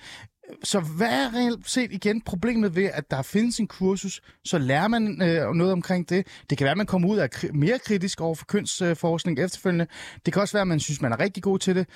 Så 0.63 0.79
hvad 0.79 1.07
er 1.07 1.33
reelt 1.33 1.69
set 1.69 1.91
igen 1.91 2.21
problemet 2.21 2.75
ved, 2.75 2.89
at 2.93 3.11
der 3.11 3.21
findes 3.21 3.59
en 3.59 3.67
kursus, 3.67 4.21
så 4.45 4.57
lærer 4.57 4.87
man 4.87 5.21
øh, 5.21 5.53
noget 5.53 5.73
omkring 5.73 6.09
det. 6.09 6.27
Det 6.49 6.57
kan 6.57 6.65
være, 6.65 6.71
at 6.71 6.77
man 6.77 6.85
kommer 6.85 7.09
ud 7.09 7.17
af 7.17 7.29
mere 7.53 7.79
kritisk 7.79 8.21
over 8.21 8.35
for 8.35 8.45
kønsforskning 8.45 9.39
øh, 9.39 9.45
efterfølgende. 9.45 9.87
Det 10.25 10.33
kan 10.33 10.41
også 10.41 10.53
være, 10.53 10.61
at 10.61 10.67
man 10.67 10.79
synes, 10.79 11.01
man 11.01 11.11
er 11.11 11.19
rigtig 11.19 11.43
god 11.43 11.59
til 11.59 11.75
det. 11.75 11.87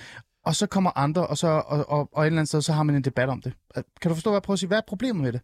Og 0.48 0.56
så 0.56 0.68
kommer 0.68 0.92
andre, 0.98 1.28
og, 1.28 1.38
så, 1.38 1.48
og, 1.48 1.90
og, 1.90 2.10
og 2.12 2.24
et 2.24 2.26
eller 2.26 2.40
andet 2.40 2.48
sted, 2.48 2.62
så 2.62 2.74
har 2.74 2.84
man 2.84 2.96
en 2.96 3.02
debat 3.02 3.30
om 3.30 3.42
det. 3.42 3.54
Kan 4.02 4.10
du 4.10 4.16
forstå, 4.16 4.30
hvad 4.30 4.36
jeg 4.36 4.42
prøver 4.42 4.56
at 4.56 4.60
sige? 4.60 4.68
Hvad 4.68 4.78
er 4.78 4.82
problemet 4.88 5.24
med 5.24 5.32
det? 5.32 5.42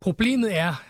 Problemet 0.00 0.58
er 0.58 0.82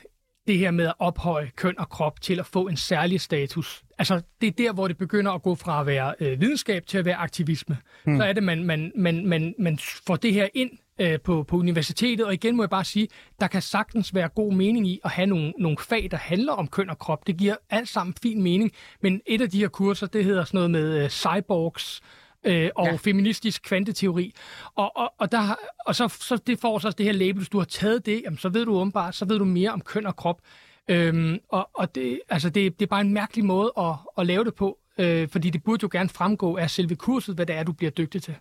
det 0.46 0.58
her 0.58 0.70
med 0.70 0.86
at 0.86 0.94
ophøje 0.98 1.50
køn 1.56 1.78
og 1.78 1.88
krop 1.88 2.20
til 2.20 2.40
at 2.40 2.46
få 2.46 2.68
en 2.68 2.76
særlig 2.76 3.20
status. 3.20 3.82
Altså, 3.98 4.22
det 4.40 4.46
er 4.46 4.50
der, 4.50 4.72
hvor 4.72 4.88
det 4.88 4.98
begynder 4.98 5.32
at 5.32 5.42
gå 5.42 5.54
fra 5.54 5.80
at 5.80 5.86
være 5.86 6.14
øh, 6.20 6.40
videnskab 6.40 6.86
til 6.86 6.98
at 6.98 7.04
være 7.04 7.14
aktivisme. 7.14 7.76
Hmm. 8.04 8.16
Så 8.16 8.24
er 8.24 8.32
det, 8.32 8.42
man, 8.42 8.64
man, 8.64 8.92
man, 8.96 9.26
man, 9.26 9.54
man 9.58 9.78
får 10.06 10.16
det 10.16 10.34
her 10.34 10.48
ind 10.54 10.70
øh, 10.98 11.20
på, 11.20 11.42
på 11.42 11.56
universitetet, 11.56 12.26
og 12.26 12.34
igen 12.34 12.56
må 12.56 12.62
jeg 12.62 12.70
bare 12.70 12.84
sige, 12.84 13.08
der 13.40 13.46
kan 13.46 13.62
sagtens 13.62 14.14
være 14.14 14.28
god 14.28 14.52
mening 14.52 14.86
i 14.88 15.00
at 15.04 15.10
have 15.10 15.26
nogle, 15.26 15.52
nogle 15.58 15.76
fag, 15.78 16.08
der 16.10 16.16
handler 16.16 16.52
om 16.52 16.68
køn 16.68 16.90
og 16.90 16.98
krop. 16.98 17.26
Det 17.26 17.36
giver 17.36 17.56
alt 17.70 17.88
sammen 17.88 18.14
fin 18.22 18.42
mening, 18.42 18.72
men 19.00 19.20
et 19.26 19.40
af 19.40 19.50
de 19.50 19.58
her 19.60 19.68
kurser, 19.68 20.06
det 20.06 20.24
hedder 20.24 20.44
sådan 20.44 20.58
noget 20.58 20.70
med 20.70 21.04
øh, 21.04 21.08
cyborgs, 21.08 22.00
øh, 22.44 22.70
og 22.76 22.87
Ja. 22.87 22.96
feministisk 22.96 23.62
kvanteteori. 23.62 24.34
Og, 24.75 24.96
og, 24.96 25.12
og, 25.19 25.32
der, 25.32 25.54
og 25.87 25.94
så, 25.96 26.08
så 26.08 26.37
det 26.37 26.58
får 26.58 26.78
så 26.78 26.90
det 26.90 27.06
her 27.06 27.12
label, 27.12 27.37
hvis 27.37 27.48
du 27.48 27.58
har 27.58 27.64
taget 27.64 28.06
det, 28.06 28.22
jamen, 28.25 28.38
så 28.38 28.48
ved 28.48 28.64
du 28.64 28.75
åbenbart, 28.76 29.14
så 29.14 29.25
ved 29.25 29.38
du 29.38 29.44
mere 29.44 29.70
om 29.70 29.81
køn 29.81 30.06
og 30.06 30.16
krop. 30.16 30.40
Øhm, 30.88 31.38
og 31.48 31.70
og 31.75 31.94
det, 31.94 32.20
altså 32.28 32.50
det, 32.50 32.78
det 32.81 32.87
er 32.87 32.90
bare 32.90 33.00
en 33.00 33.12
mærkelig 33.12 33.44
måde 33.44 33.72
at, 33.78 33.94
at 34.19 34.26
lave 34.26 34.44
det 34.44 34.54
på, 34.54 34.78
øh, 34.98 35.28
fordi 35.28 35.50
det 35.50 35.62
burde 35.62 35.81
jo 35.82 35.88
gerne 35.92 36.08
fremgå 36.08 36.56
af 36.56 36.70
selve 36.70 36.96
kurset, 36.96 37.34
hvad 37.34 37.46
det 37.46 37.56
er, 37.56 37.62
du 37.62 37.72
bliver 37.72 37.90
dygtig 37.90 38.22
til. 38.22 38.34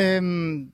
Øhm, 0.00 0.70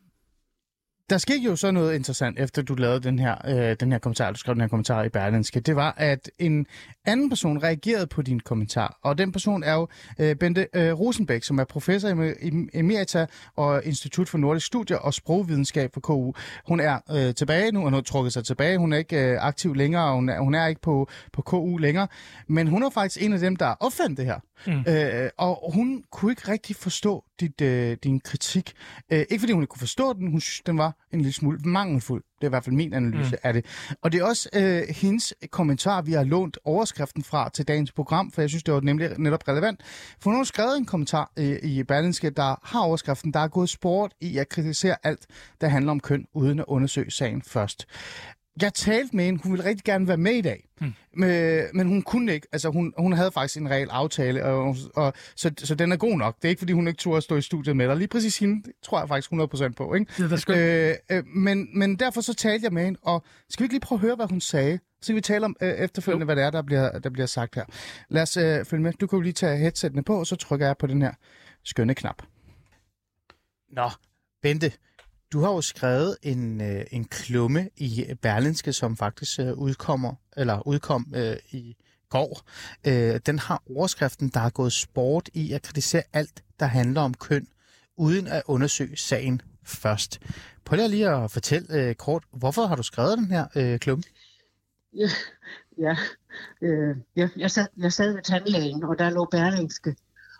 der 1.10 1.18
skete 1.18 1.40
jo 1.40 1.56
så 1.56 1.70
noget 1.70 1.94
interessant, 1.94 2.38
efter 2.38 2.62
du 2.62 2.74
lavede 2.74 3.00
den 3.00 3.18
her, 3.18 3.34
øh, 3.48 3.76
den 3.80 3.92
her 3.92 3.98
kommentar, 3.98 4.30
du 4.30 4.38
skrev 4.38 4.54
den 4.54 4.60
her 4.60 4.68
kommentar 4.68 5.02
i 5.04 5.08
Berlinske. 5.08 5.60
Det 5.60 5.76
var, 5.76 5.94
at 5.96 6.30
en 6.38 6.66
anden 7.04 7.28
person 7.28 7.62
reagerede 7.62 8.06
på 8.06 8.22
din 8.22 8.40
kommentar, 8.40 8.98
og 9.02 9.18
den 9.18 9.32
person 9.32 9.62
er 9.62 9.74
jo 9.74 9.88
øh, 10.18 10.36
Bente 10.36 10.66
øh, 10.74 10.92
Rosenbæk, 10.92 11.42
som 11.42 11.58
er 11.58 11.64
professor 11.64 12.08
i 12.08 12.68
emerita 12.74 13.26
og 13.56 13.84
Institut 13.84 14.28
for 14.28 14.38
Nordisk 14.38 14.66
Studier 14.66 14.96
og 14.96 15.14
Sprogvidenskab 15.14 15.90
for 15.94 16.00
KU. 16.00 16.32
Hun 16.68 16.80
er 16.80 16.98
øh, 17.10 17.34
tilbage 17.34 17.72
nu, 17.72 17.80
og 17.80 17.84
hun 17.84 17.92
har 17.92 18.00
trukket 18.00 18.32
sig 18.32 18.44
tilbage. 18.44 18.78
Hun 18.78 18.92
er 18.92 18.96
ikke 18.96 19.16
øh, 19.16 19.38
aktiv 19.40 19.74
længere, 19.74 20.04
og 20.04 20.14
hun 20.14 20.28
er, 20.28 20.40
hun 20.40 20.54
er 20.54 20.66
ikke 20.66 20.80
på, 20.80 21.08
på 21.32 21.42
KU 21.42 21.76
længere, 21.76 22.08
men 22.48 22.66
hun 22.66 22.82
er 22.82 22.90
faktisk 22.90 23.22
en 23.22 23.32
af 23.32 23.38
dem, 23.38 23.56
der 23.56 23.66
opfandt 23.66 24.18
det 24.18 24.26
her. 24.26 24.40
Mm. 24.66 24.84
Øh, 24.88 25.30
og 25.38 25.72
hun 25.74 26.04
kunne 26.10 26.32
ikke 26.32 26.52
rigtig 26.52 26.76
forstå 26.76 27.24
dit, 27.40 27.60
øh, 27.60 27.96
din 28.04 28.20
kritik. 28.20 28.72
Øh, 29.12 29.18
ikke 29.18 29.38
fordi 29.38 29.52
hun 29.52 29.62
ikke 29.62 29.70
kunne 29.70 29.80
forstå 29.80 30.12
den, 30.12 30.30
hun 30.30 30.40
synes, 30.40 30.60
den 30.66 30.78
var 30.78 30.99
en 31.12 31.20
lille 31.20 31.32
smule 31.32 31.58
mangelfuld. 31.64 32.22
Det 32.22 32.46
er 32.46 32.48
i 32.48 32.50
hvert 32.50 32.64
fald 32.64 32.76
min 32.76 32.94
analyse 32.94 33.30
mm. 33.30 33.38
af 33.42 33.52
det. 33.52 33.66
Og 34.02 34.12
det 34.12 34.20
er 34.20 34.24
også 34.24 34.48
øh, 34.54 34.82
hendes 34.88 35.34
kommentar, 35.50 36.02
vi 36.02 36.12
har 36.12 36.24
lånt 36.24 36.58
overskriften 36.64 37.24
fra 37.24 37.48
til 37.48 37.68
dagens 37.68 37.92
program, 37.92 38.32
for 38.32 38.42
jeg 38.42 38.48
synes, 38.48 38.62
det 38.62 38.74
var 38.74 38.80
nemlig 38.80 39.18
netop 39.18 39.48
relevant. 39.48 39.80
For 40.20 40.30
hun 40.30 40.36
har 40.36 40.44
skrevet 40.44 40.78
en 40.78 40.86
kommentar 40.86 41.32
øh, 41.36 41.58
i 41.62 41.82
Berlinske, 41.82 42.30
der 42.30 42.60
har 42.62 42.80
overskriften, 42.80 43.32
der 43.32 43.40
er 43.40 43.48
gået 43.48 43.68
sport 43.68 44.14
i 44.20 44.38
at 44.38 44.48
kritisere 44.48 44.96
alt, 45.02 45.26
der 45.60 45.68
handler 45.68 45.90
om 45.92 46.00
køn, 46.00 46.26
uden 46.34 46.58
at 46.58 46.64
undersøge 46.68 47.10
sagen 47.10 47.42
først. 47.42 47.86
Jeg 48.62 48.74
talte 48.74 49.16
med 49.16 49.24
hende, 49.24 49.42
hun 49.42 49.52
ville 49.52 49.64
rigtig 49.64 49.84
gerne 49.84 50.08
være 50.08 50.16
med 50.16 50.32
i 50.32 50.40
dag, 50.40 50.68
mm. 50.80 50.92
men, 51.14 51.66
men 51.74 51.86
hun 51.86 52.02
kunne 52.02 52.34
ikke. 52.34 52.46
Altså, 52.52 52.68
hun, 52.68 52.92
hun 52.98 53.12
havde 53.12 53.32
faktisk 53.32 53.60
en 53.60 53.70
reel 53.70 53.88
aftale, 53.90 54.44
og, 54.44 54.76
og, 54.94 55.12
så, 55.36 55.50
så 55.58 55.74
den 55.74 55.92
er 55.92 55.96
god 55.96 56.16
nok. 56.16 56.36
Det 56.36 56.44
er 56.44 56.48
ikke, 56.48 56.58
fordi 56.58 56.72
hun 56.72 56.88
ikke 56.88 56.98
turde 56.98 57.16
at 57.16 57.22
stå 57.22 57.36
i 57.36 57.42
studiet 57.42 57.76
med 57.76 57.88
dig. 57.88 57.96
Lige 57.96 58.08
præcis 58.08 58.38
hende, 58.38 58.62
det 58.62 58.72
tror 58.82 58.98
jeg 58.98 59.08
faktisk 59.08 59.32
100% 59.32 59.72
på. 59.72 59.94
Ikke? 59.94 60.12
Det 60.18 60.48
er. 60.48 60.96
Øh, 61.10 61.16
øh, 61.16 61.26
men, 61.26 61.78
men 61.78 61.96
derfor 61.96 62.20
så 62.20 62.34
talte 62.34 62.64
jeg 62.64 62.72
med 62.72 62.84
hende, 62.84 62.98
og 63.02 63.24
skal 63.50 63.62
vi 63.62 63.64
ikke 63.64 63.74
lige 63.74 63.80
prøve 63.80 63.96
at 63.96 64.00
høre, 64.00 64.16
hvad 64.16 64.26
hun 64.26 64.40
sagde? 64.40 64.78
Så 65.02 65.06
kan 65.06 65.16
vi 65.16 65.20
tale 65.20 65.44
om 65.44 65.56
øh, 65.60 65.68
efterfølgende, 65.68 66.22
jo. 66.22 66.26
hvad 66.26 66.36
det 66.36 66.44
er, 66.44 66.50
der 66.50 66.62
bliver, 66.62 66.98
der 66.98 67.10
bliver 67.10 67.26
sagt 67.26 67.54
her. 67.54 67.64
Lad 68.08 68.22
os 68.22 68.36
øh, 68.36 68.64
følge 68.64 68.82
med. 68.82 68.92
Du 68.92 69.06
kan 69.06 69.16
jo 69.16 69.20
lige 69.20 69.32
tage 69.32 69.58
headsettene 69.58 70.04
på, 70.04 70.18
og 70.18 70.26
så 70.26 70.36
trykker 70.36 70.66
jeg 70.66 70.76
på 70.78 70.86
den 70.86 71.02
her 71.02 71.12
skønne 71.64 71.94
knap. 71.94 72.22
Nå, 73.72 73.90
Bente, 74.42 74.72
du 75.32 75.40
har 75.40 75.50
jo 75.50 75.60
skrevet 75.60 76.16
en, 76.22 76.60
øh, 76.60 76.84
en 76.90 77.04
klumme 77.04 77.70
i 77.76 78.14
Berlinske, 78.22 78.72
som 78.72 78.96
faktisk 78.96 79.40
øh, 79.40 79.52
udkommer, 79.52 80.14
eller 80.36 80.66
udkom 80.66 81.12
øh, 81.16 81.36
i 81.50 81.76
går. 82.08 82.40
Øh, 82.86 83.20
den 83.26 83.38
har 83.38 83.62
overskriften, 83.76 84.28
der 84.28 84.40
har 84.40 84.50
gået 84.50 84.72
sport 84.72 85.28
i 85.34 85.52
at 85.52 85.62
kritisere 85.62 86.02
alt, 86.12 86.42
der 86.60 86.66
handler 86.66 87.00
om 87.00 87.14
køn, 87.14 87.46
uden 87.96 88.26
at 88.26 88.42
undersøge 88.46 88.96
sagen 88.96 89.42
først. 89.64 90.20
Prøv 90.64 90.78
lige 90.88 91.10
at 91.10 91.30
fortælle 91.30 91.74
øh, 91.74 91.94
kort, 91.94 92.24
hvorfor 92.32 92.66
har 92.66 92.76
du 92.76 92.82
skrevet 92.82 93.18
den 93.18 93.26
her 93.26 93.46
øh, 93.56 93.78
klumme? 93.78 94.04
Ja, 94.94 95.08
ja. 95.78 95.96
Øh, 96.62 96.96
jeg, 97.16 97.28
jeg, 97.36 97.50
sad, 97.50 97.66
jeg 97.76 97.92
sad 97.92 98.12
ved 98.12 98.22
tandlægen, 98.22 98.84
og 98.84 98.98
der 98.98 99.10
lå 99.10 99.24
Berlingske. 99.24 99.96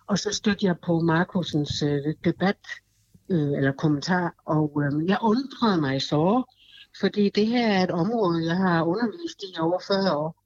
Og 0.07 0.19
så 0.19 0.33
stødte 0.33 0.67
jeg 0.67 0.77
på 0.87 1.01
Markusens 1.01 1.83
øh, 1.83 2.15
debat, 2.25 2.57
øh, 3.31 3.53
eller 3.59 3.73
kommentar, 3.73 4.35
og 4.47 4.83
øh, 4.83 5.09
jeg 5.09 5.19
undrede 5.23 5.81
mig 5.81 6.03
så, 6.03 6.43
fordi 7.01 7.29
det 7.29 7.47
her 7.47 7.67
er 7.69 7.85
et 7.85 7.91
område, 7.91 8.47
jeg 8.47 8.57
har 8.57 8.85
undervist 8.85 9.43
i 9.43 9.59
over 9.61 9.81
40 9.87 10.17
år. 10.17 10.41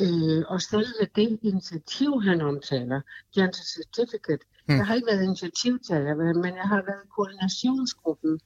Øh, 0.00 0.44
og 0.48 0.62
selve 0.62 1.04
det 1.16 1.38
initiativ, 1.42 2.22
han 2.22 2.40
omtaler, 2.40 3.00
Gender 3.34 3.64
Certificate, 3.74 4.44
mm. 4.68 4.76
jeg 4.76 4.86
har 4.86 4.94
ikke 4.94 5.06
været 5.06 5.22
initiativtager, 5.22 6.14
men 6.14 6.56
jeg 6.56 6.68
har 6.72 6.82
været 6.90 7.10
koordinationsgruppen 7.16 8.40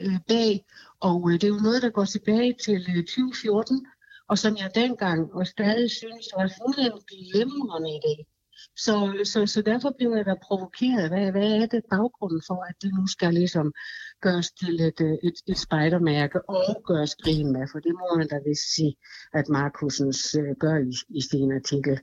øh, 0.00 0.18
bag, 0.28 0.64
og 1.00 1.30
øh, 1.30 1.34
det 1.34 1.44
er 1.44 1.48
jo 1.48 1.60
noget, 1.68 1.82
der 1.82 1.90
går 1.90 2.04
tilbage 2.04 2.54
til 2.64 2.80
øh, 2.96 3.04
2014, 3.04 3.86
og 4.28 4.38
som 4.38 4.56
jeg 4.56 4.70
dengang 4.74 5.34
og 5.34 5.46
stadig 5.46 5.90
synes 5.90 6.26
var 6.36 6.44
en 6.78 7.00
glimrende 7.12 7.90
idé. 8.00 8.31
Så, 8.76 8.94
så, 9.32 9.46
så 9.46 9.62
derfor 9.62 9.94
blev 9.98 10.10
jeg 10.16 10.26
da 10.26 10.34
provokeret. 10.42 11.08
Hvad, 11.08 11.30
hvad 11.30 11.50
er 11.60 11.66
det 11.66 11.82
baggrunden 11.90 12.42
for, 12.48 12.58
at 12.70 12.74
det 12.82 12.90
nu 12.98 13.06
skal 13.06 13.34
ligesom 13.34 13.72
gøres 14.20 14.50
til 14.60 14.80
et, 14.80 15.00
øh, 15.00 15.16
et, 15.28 15.38
et 15.48 15.58
spejdermærke 15.58 16.38
og 16.50 16.82
gøres 16.86 17.14
grin 17.14 17.52
med? 17.52 17.64
For 17.72 17.78
det 17.78 17.92
må 18.00 18.16
man 18.16 18.28
da 18.28 18.38
vist 18.48 18.74
sige, 18.74 18.94
at 19.34 19.48
Markusens 19.48 20.34
uh, 20.34 20.56
gør 20.60 20.76
i, 20.76 20.92
i 21.18 21.20
sin 21.30 21.52
artikel. 21.52 22.00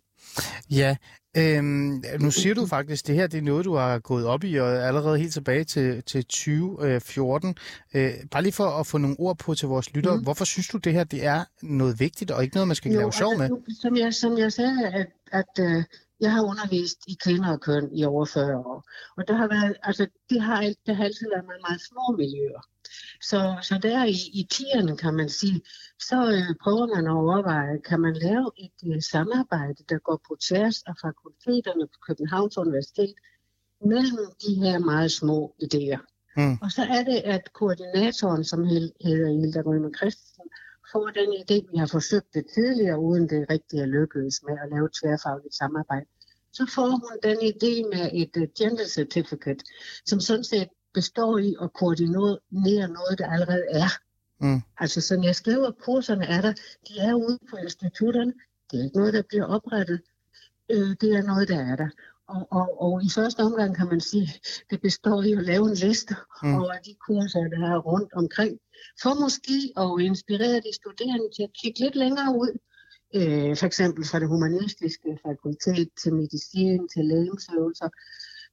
Ja, 0.72 0.96
øhm, 1.38 2.04
nu 2.20 2.32
siger 2.32 2.56
du 2.56 2.66
faktisk, 2.66 3.04
at 3.04 3.08
det 3.08 3.16
her 3.16 3.28
det 3.28 3.38
er 3.38 3.42
noget, 3.42 3.66
du 3.66 3.76
har 3.76 4.00
gået 4.00 4.26
op 4.26 4.44
i, 4.44 4.56
og 4.56 4.88
allerede 4.88 5.20
helt 5.20 5.34
tilbage 5.34 5.64
til, 5.64 6.04
til 6.04 6.24
2014. 6.24 7.56
Øh, 7.94 8.12
bare 8.32 8.44
lige 8.44 8.54
for 8.54 8.64
at 8.64 8.88
få 8.88 8.98
nogle 8.98 9.16
ord 9.20 9.38
på 9.38 9.54
til 9.56 9.68
vores 9.68 9.94
lyttere. 9.94 10.18
Mm. 10.18 10.24
Hvorfor 10.24 10.46
synes 10.46 10.68
du, 10.68 10.78
det 10.78 10.94
her 10.94 11.04
det 11.04 11.26
er 11.26 11.44
noget 11.62 12.00
vigtigt, 12.00 12.32
og 12.32 12.44
ikke 12.44 12.56
noget, 12.56 12.68
man 12.68 12.76
skal 12.76 12.92
jo, 12.92 13.00
lave 13.00 13.14
sjov 13.14 13.32
altså, 13.32 13.48
med? 13.48 13.76
Som 13.82 13.98
jeg, 13.98 14.14
som 14.14 14.38
jeg 14.38 14.54
sagde, 14.54 14.88
at, 14.88 15.08
at 15.32 15.60
uh, 15.60 15.84
jeg 16.20 16.32
har 16.34 16.44
undervist 16.44 17.00
i 17.08 17.18
kvinder 17.24 17.52
og 17.52 17.62
køn 17.62 17.90
i 17.94 18.04
over 18.06 18.26
40 18.26 18.58
år. 18.58 18.90
Og 19.18 19.28
der 19.28 19.34
har 19.34 19.48
været, 19.48 19.76
altså, 19.84 20.08
det 20.30 20.42
har, 20.42 20.74
det 20.86 20.96
har 20.96 21.04
altid 21.04 21.28
været 21.34 21.46
meget, 21.46 21.64
meget 21.68 21.82
små 21.90 22.06
miljøer. 22.18 22.62
Så, 23.22 23.40
så 23.62 23.80
der 23.84 24.06
i, 24.06 24.18
i 24.42 24.48
tierne, 24.52 24.98
kan 24.98 25.14
man 25.14 25.30
sige, 25.30 25.62
så 26.10 26.18
øh, 26.36 26.56
prøver 26.64 26.96
man 26.96 27.08
at 27.08 27.14
overveje, 27.24 27.82
kan 27.90 28.00
man 28.00 28.14
lave 28.14 28.52
et 28.58 28.80
øh, 28.90 29.02
samarbejde, 29.02 29.84
der 29.90 29.98
går 29.98 30.22
på 30.28 30.38
tværs 30.48 30.78
af 30.90 30.94
fakulteterne 31.06 31.88
på 31.94 31.98
Københavns 32.08 32.58
Universitet, 32.58 33.14
mellem 33.86 34.26
de 34.44 34.54
her 34.64 34.80
meget 34.80 35.12
små 35.12 35.56
idéer. 35.64 36.02
Mm. 36.38 36.58
Og 36.64 36.72
så 36.72 36.84
er 36.98 37.04
det, 37.04 37.20
at 37.36 37.54
koordinatoren, 37.54 38.44
som 38.44 38.64
hedder 38.64 39.42
Hilda 39.42 39.62
Rømer 39.62 39.92
Christensen, 39.98 40.48
får 40.92 41.08
den 41.20 41.30
idé, 41.42 41.72
vi 41.72 41.78
har 41.78 41.88
forsøgt 41.88 42.34
det 42.34 42.46
tidligere, 42.54 43.00
uden 43.00 43.30
det 43.30 43.50
rigtig 43.50 43.80
er 43.80 43.86
lykkedes 43.86 44.44
med 44.48 44.58
at 44.64 44.70
lave 44.72 44.90
tværfagligt 45.02 45.56
samarbejde. 45.56 46.06
Så 46.52 46.72
får 46.76 46.90
hun 46.90 47.18
den 47.24 47.38
idé 47.52 47.74
med 47.94 48.10
et 48.14 48.38
uh, 48.38 48.48
gender 48.58 48.88
certificate, 48.88 49.64
som 50.06 50.20
sådan 50.20 50.44
set 50.44 50.70
består 50.94 51.38
i 51.38 51.56
at 51.62 51.74
koordinere 51.74 52.88
noget, 52.88 53.16
der 53.18 53.28
allerede 53.30 53.66
er. 53.72 53.92
Mm. 54.40 54.62
Altså, 54.78 55.02
som 55.02 55.24
jeg 55.24 55.36
skriver, 55.36 55.72
kurserne 55.72 56.26
er 56.26 56.42
der, 56.42 56.54
de 56.88 57.00
er 57.00 57.14
ude 57.14 57.40
på 57.50 57.56
institutterne. 57.58 58.34
Det 58.72 58.80
er 58.80 58.84
ikke 58.84 58.98
noget, 58.98 59.14
der 59.14 59.22
bliver 59.22 59.46
oprettet. 59.46 60.02
Øh, 60.70 60.96
det 61.02 61.16
er 61.16 61.22
noget, 61.22 61.48
der 61.48 61.60
er 61.60 61.76
der. 61.76 61.90
Og, 62.36 62.48
og, 62.52 62.68
og 62.86 63.04
i 63.08 63.10
første 63.18 63.40
omgang 63.48 63.76
kan 63.76 63.88
man 63.88 64.02
sige, 64.02 64.28
det 64.70 64.82
består 64.82 65.24
i 65.24 65.32
at 65.32 65.44
lave 65.52 65.66
en 65.70 65.76
liste 65.76 66.16
mm. 66.44 66.56
over 66.56 66.76
de 66.88 66.96
kurser, 67.08 67.40
der 67.40 67.62
er 67.74 67.80
rundt 67.90 68.14
omkring, 68.14 68.60
for 69.02 69.14
måske 69.24 69.58
at 69.84 70.06
inspirere 70.10 70.60
de 70.68 70.74
studerende 70.82 71.30
til 71.36 71.44
at 71.44 71.54
kigge 71.62 71.80
lidt 71.80 71.96
længere 71.96 72.32
ud. 72.44 72.54
Øh, 73.16 73.58
for 73.58 73.66
eksempel 73.66 74.02
fra 74.06 74.20
det 74.20 74.28
humanistiske 74.28 75.20
fakultet 75.26 75.90
til 76.02 76.14
medicin, 76.14 76.88
til 76.94 77.06
lægemsøvelser, 77.06 77.90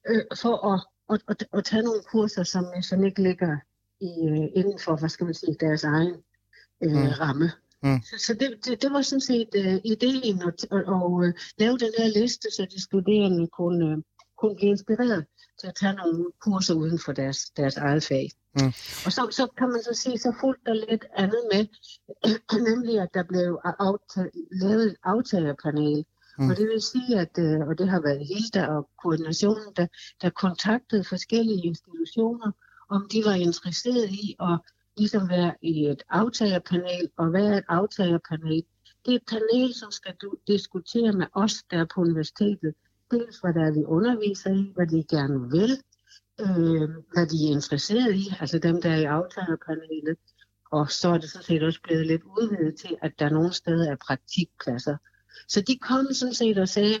øh, 0.09 0.23
for 0.41 0.55
at, 0.73 0.79
at, 1.13 1.21
at, 1.31 1.47
at 1.57 1.65
tage 1.65 1.83
nogle 1.83 2.03
kurser, 2.11 2.43
som, 2.43 2.65
som 2.81 3.03
ikke 3.03 3.23
ligger 3.23 3.57
i, 4.01 4.11
øh, 4.29 4.47
inden 4.59 4.79
for, 4.79 4.95
hvad 4.95 5.09
skal 5.09 5.25
man 5.25 5.33
sige, 5.33 5.55
deres 5.59 5.83
egen 5.83 6.15
øh, 6.83 6.91
mm. 6.91 7.07
ramme. 7.21 7.51
Mm. 7.83 8.01
Så, 8.01 8.25
så 8.25 8.33
det, 8.33 8.65
det, 8.65 8.81
det 8.81 8.91
var 8.91 9.01
sådan 9.01 9.21
set 9.21 9.49
uh, 9.55 9.91
ideen 9.93 10.41
at, 10.41 10.47
at, 10.47 10.77
at, 10.77 10.83
at 10.87 11.03
uh, 11.03 11.31
lave 11.57 11.77
den 11.77 11.93
her 11.97 12.19
liste, 12.19 12.47
så 12.51 12.67
de 12.71 12.83
studerende 12.83 13.47
kunne, 13.47 13.85
uh, 13.93 14.03
kunne 14.37 14.55
blive 14.55 14.69
inspireret 14.69 15.25
til 15.59 15.67
at 15.67 15.75
tage 15.75 15.93
nogle 15.93 16.25
kurser 16.41 16.73
uden 16.73 16.99
for 16.99 17.11
deres, 17.11 17.39
deres 17.57 17.77
eget 17.77 18.03
fag. 18.03 18.29
Mm. 18.59 18.73
Og 19.05 19.11
så, 19.11 19.27
så 19.31 19.47
kan 19.57 19.69
man 19.69 19.83
så 19.83 19.93
sige, 19.93 20.17
så 20.17 20.33
fulgte 20.39 20.65
der 20.65 20.85
lidt 20.89 21.05
andet 21.15 21.43
med, 21.53 21.67
nemlig 22.69 22.99
at 22.99 23.09
der 23.13 23.23
blev 23.23 23.59
aftaget, 23.63 24.31
lavet 24.51 24.85
et 24.85 24.95
aftagerpanel. 25.03 26.05
Mm. 26.39 26.49
Og 26.49 26.57
det 26.57 26.67
vil 26.67 26.81
sige, 26.81 27.19
at 27.19 27.37
og 27.67 27.77
det 27.77 27.89
har 27.89 28.01
været 28.01 28.27
Hilda 28.27 28.67
og 28.67 28.89
koordinationen, 29.03 29.73
der, 29.75 29.87
der 30.21 30.29
kontaktede 30.29 31.03
forskellige 31.03 31.65
institutioner, 31.65 32.51
om 32.89 33.07
de 33.11 33.21
var 33.25 33.33
interesseret 33.33 34.09
i 34.09 34.35
at 34.39 34.59
ligesom 34.97 35.29
være 35.29 35.55
i 35.61 35.85
et 35.85 36.03
aftagerpanel, 36.09 37.09
og 37.17 37.29
hvad 37.29 37.45
er 37.45 37.57
et 37.57 37.63
aftagerpanel? 37.67 38.63
Det 39.05 39.11
er 39.11 39.15
et 39.15 39.29
panel, 39.29 39.73
som 39.73 39.91
skal 39.91 40.13
diskutere 40.47 41.11
med 41.11 41.25
os, 41.33 41.63
der 41.71 41.77
er 41.77 41.85
på 41.95 42.01
universitetet, 42.01 42.73
dels 43.11 43.37
hvad 43.39 43.53
der 43.53 43.65
er, 43.65 43.71
vi 43.71 43.83
underviser 43.85 44.49
i, 44.49 44.71
hvad 44.75 44.87
de 44.87 45.03
gerne 45.09 45.51
vil, 45.51 45.71
øh, 46.39 46.89
hvad 47.13 47.25
de 47.27 47.47
er 47.47 47.51
interesseret 47.51 48.15
i, 48.15 48.25
altså 48.39 48.59
dem, 48.59 48.81
der 48.81 48.89
er 48.89 48.97
i 48.97 49.03
aftagerpanelet, 49.03 50.17
og 50.71 50.91
så 50.91 51.09
er 51.09 51.17
det 51.17 51.29
sådan 51.29 51.45
set 51.45 51.63
også 51.63 51.79
blevet 51.83 52.07
lidt 52.07 52.23
udvidet 52.23 52.75
til, 52.79 52.95
at 53.01 53.11
der 53.19 53.29
nogle 53.29 53.53
steder 53.53 53.91
er 53.91 53.95
praktikpladser. 54.07 54.97
Så 55.47 55.61
de 55.61 55.77
kom 55.77 56.07
sådan 56.13 56.33
set 56.33 56.57
og 56.57 56.69
sagde, 56.69 56.95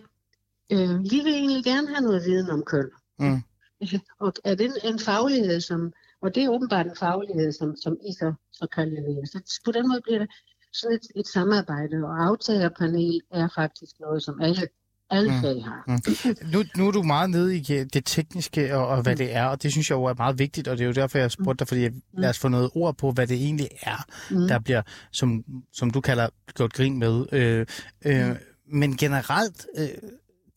øh, 0.71 1.03
vi 1.11 1.19
vil 1.23 1.33
egentlig 1.33 1.63
gerne 1.63 1.87
have 1.87 2.01
noget 2.01 2.25
viden 2.25 2.49
om 2.49 2.63
køn. 2.65 2.89
Mm. 3.19 3.41
Og 4.23 4.33
er 4.43 4.55
det 4.55 4.65
en, 4.65 4.93
en 4.93 4.99
faglighed, 4.99 5.61
som, 5.61 5.93
og 6.27 6.35
det 6.35 6.43
er 6.43 6.49
åbenbart 6.49 6.85
en 6.85 6.95
faglighed, 6.99 7.51
som, 7.51 7.75
som 7.83 7.93
I 8.09 8.11
så, 8.21 8.33
så 8.59 8.67
kan 8.75 8.87
levere. 8.89 9.25
Så 9.25 9.61
på 9.65 9.71
den 9.71 9.87
måde 9.89 10.01
bliver 10.01 10.19
det 10.19 10.29
sådan 10.73 10.95
et, 10.97 11.05
et 11.19 11.27
samarbejde, 11.27 11.97
og 12.07 12.13
aftagerpanel 12.29 13.21
er 13.31 13.47
faktisk 13.55 13.93
noget, 13.99 14.23
som 14.23 14.41
alle 14.41 14.67
alle 15.09 15.31
mm. 15.31 15.41
fag 15.41 15.63
har. 15.63 15.83
Mm. 15.87 16.51
Nu, 16.53 16.63
nu 16.77 16.87
er 16.87 16.91
du 16.91 17.03
meget 17.03 17.29
nede 17.29 17.57
i 17.57 17.59
det 17.93 18.05
tekniske 18.05 18.75
og, 18.75 18.87
og 18.87 19.01
hvad 19.01 19.13
mm. 19.13 19.17
det 19.17 19.35
er, 19.35 19.45
og 19.45 19.63
det 19.63 19.71
synes 19.71 19.89
jeg 19.89 19.95
jo 19.95 20.03
er 20.03 20.13
meget 20.17 20.39
vigtigt, 20.39 20.67
og 20.67 20.77
det 20.77 20.83
er 20.83 20.87
jo 20.87 20.93
derfor, 20.93 21.17
jeg 21.17 21.31
spurgte 21.31 21.59
dig, 21.59 21.67
fordi 21.67 21.81
jeg, 21.81 21.91
mm. 21.91 22.01
lad 22.17 22.29
os 22.29 22.39
få 22.39 22.47
noget 22.47 22.69
ord 22.75 22.97
på, 22.97 23.11
hvad 23.11 23.27
det 23.27 23.37
egentlig 23.37 23.69
er, 23.81 24.05
mm. 24.31 24.47
der 24.47 24.59
bliver, 24.59 24.81
som, 25.11 25.43
som 25.73 25.91
du 25.91 26.01
kalder, 26.01 26.27
gjort 26.55 26.73
grin 26.73 26.99
med. 26.99 27.25
Øh, 27.31 27.65
øh, 28.05 28.27
mm. 28.27 28.35
Men 28.71 28.97
generelt, 28.97 29.67
øh, 29.77 29.87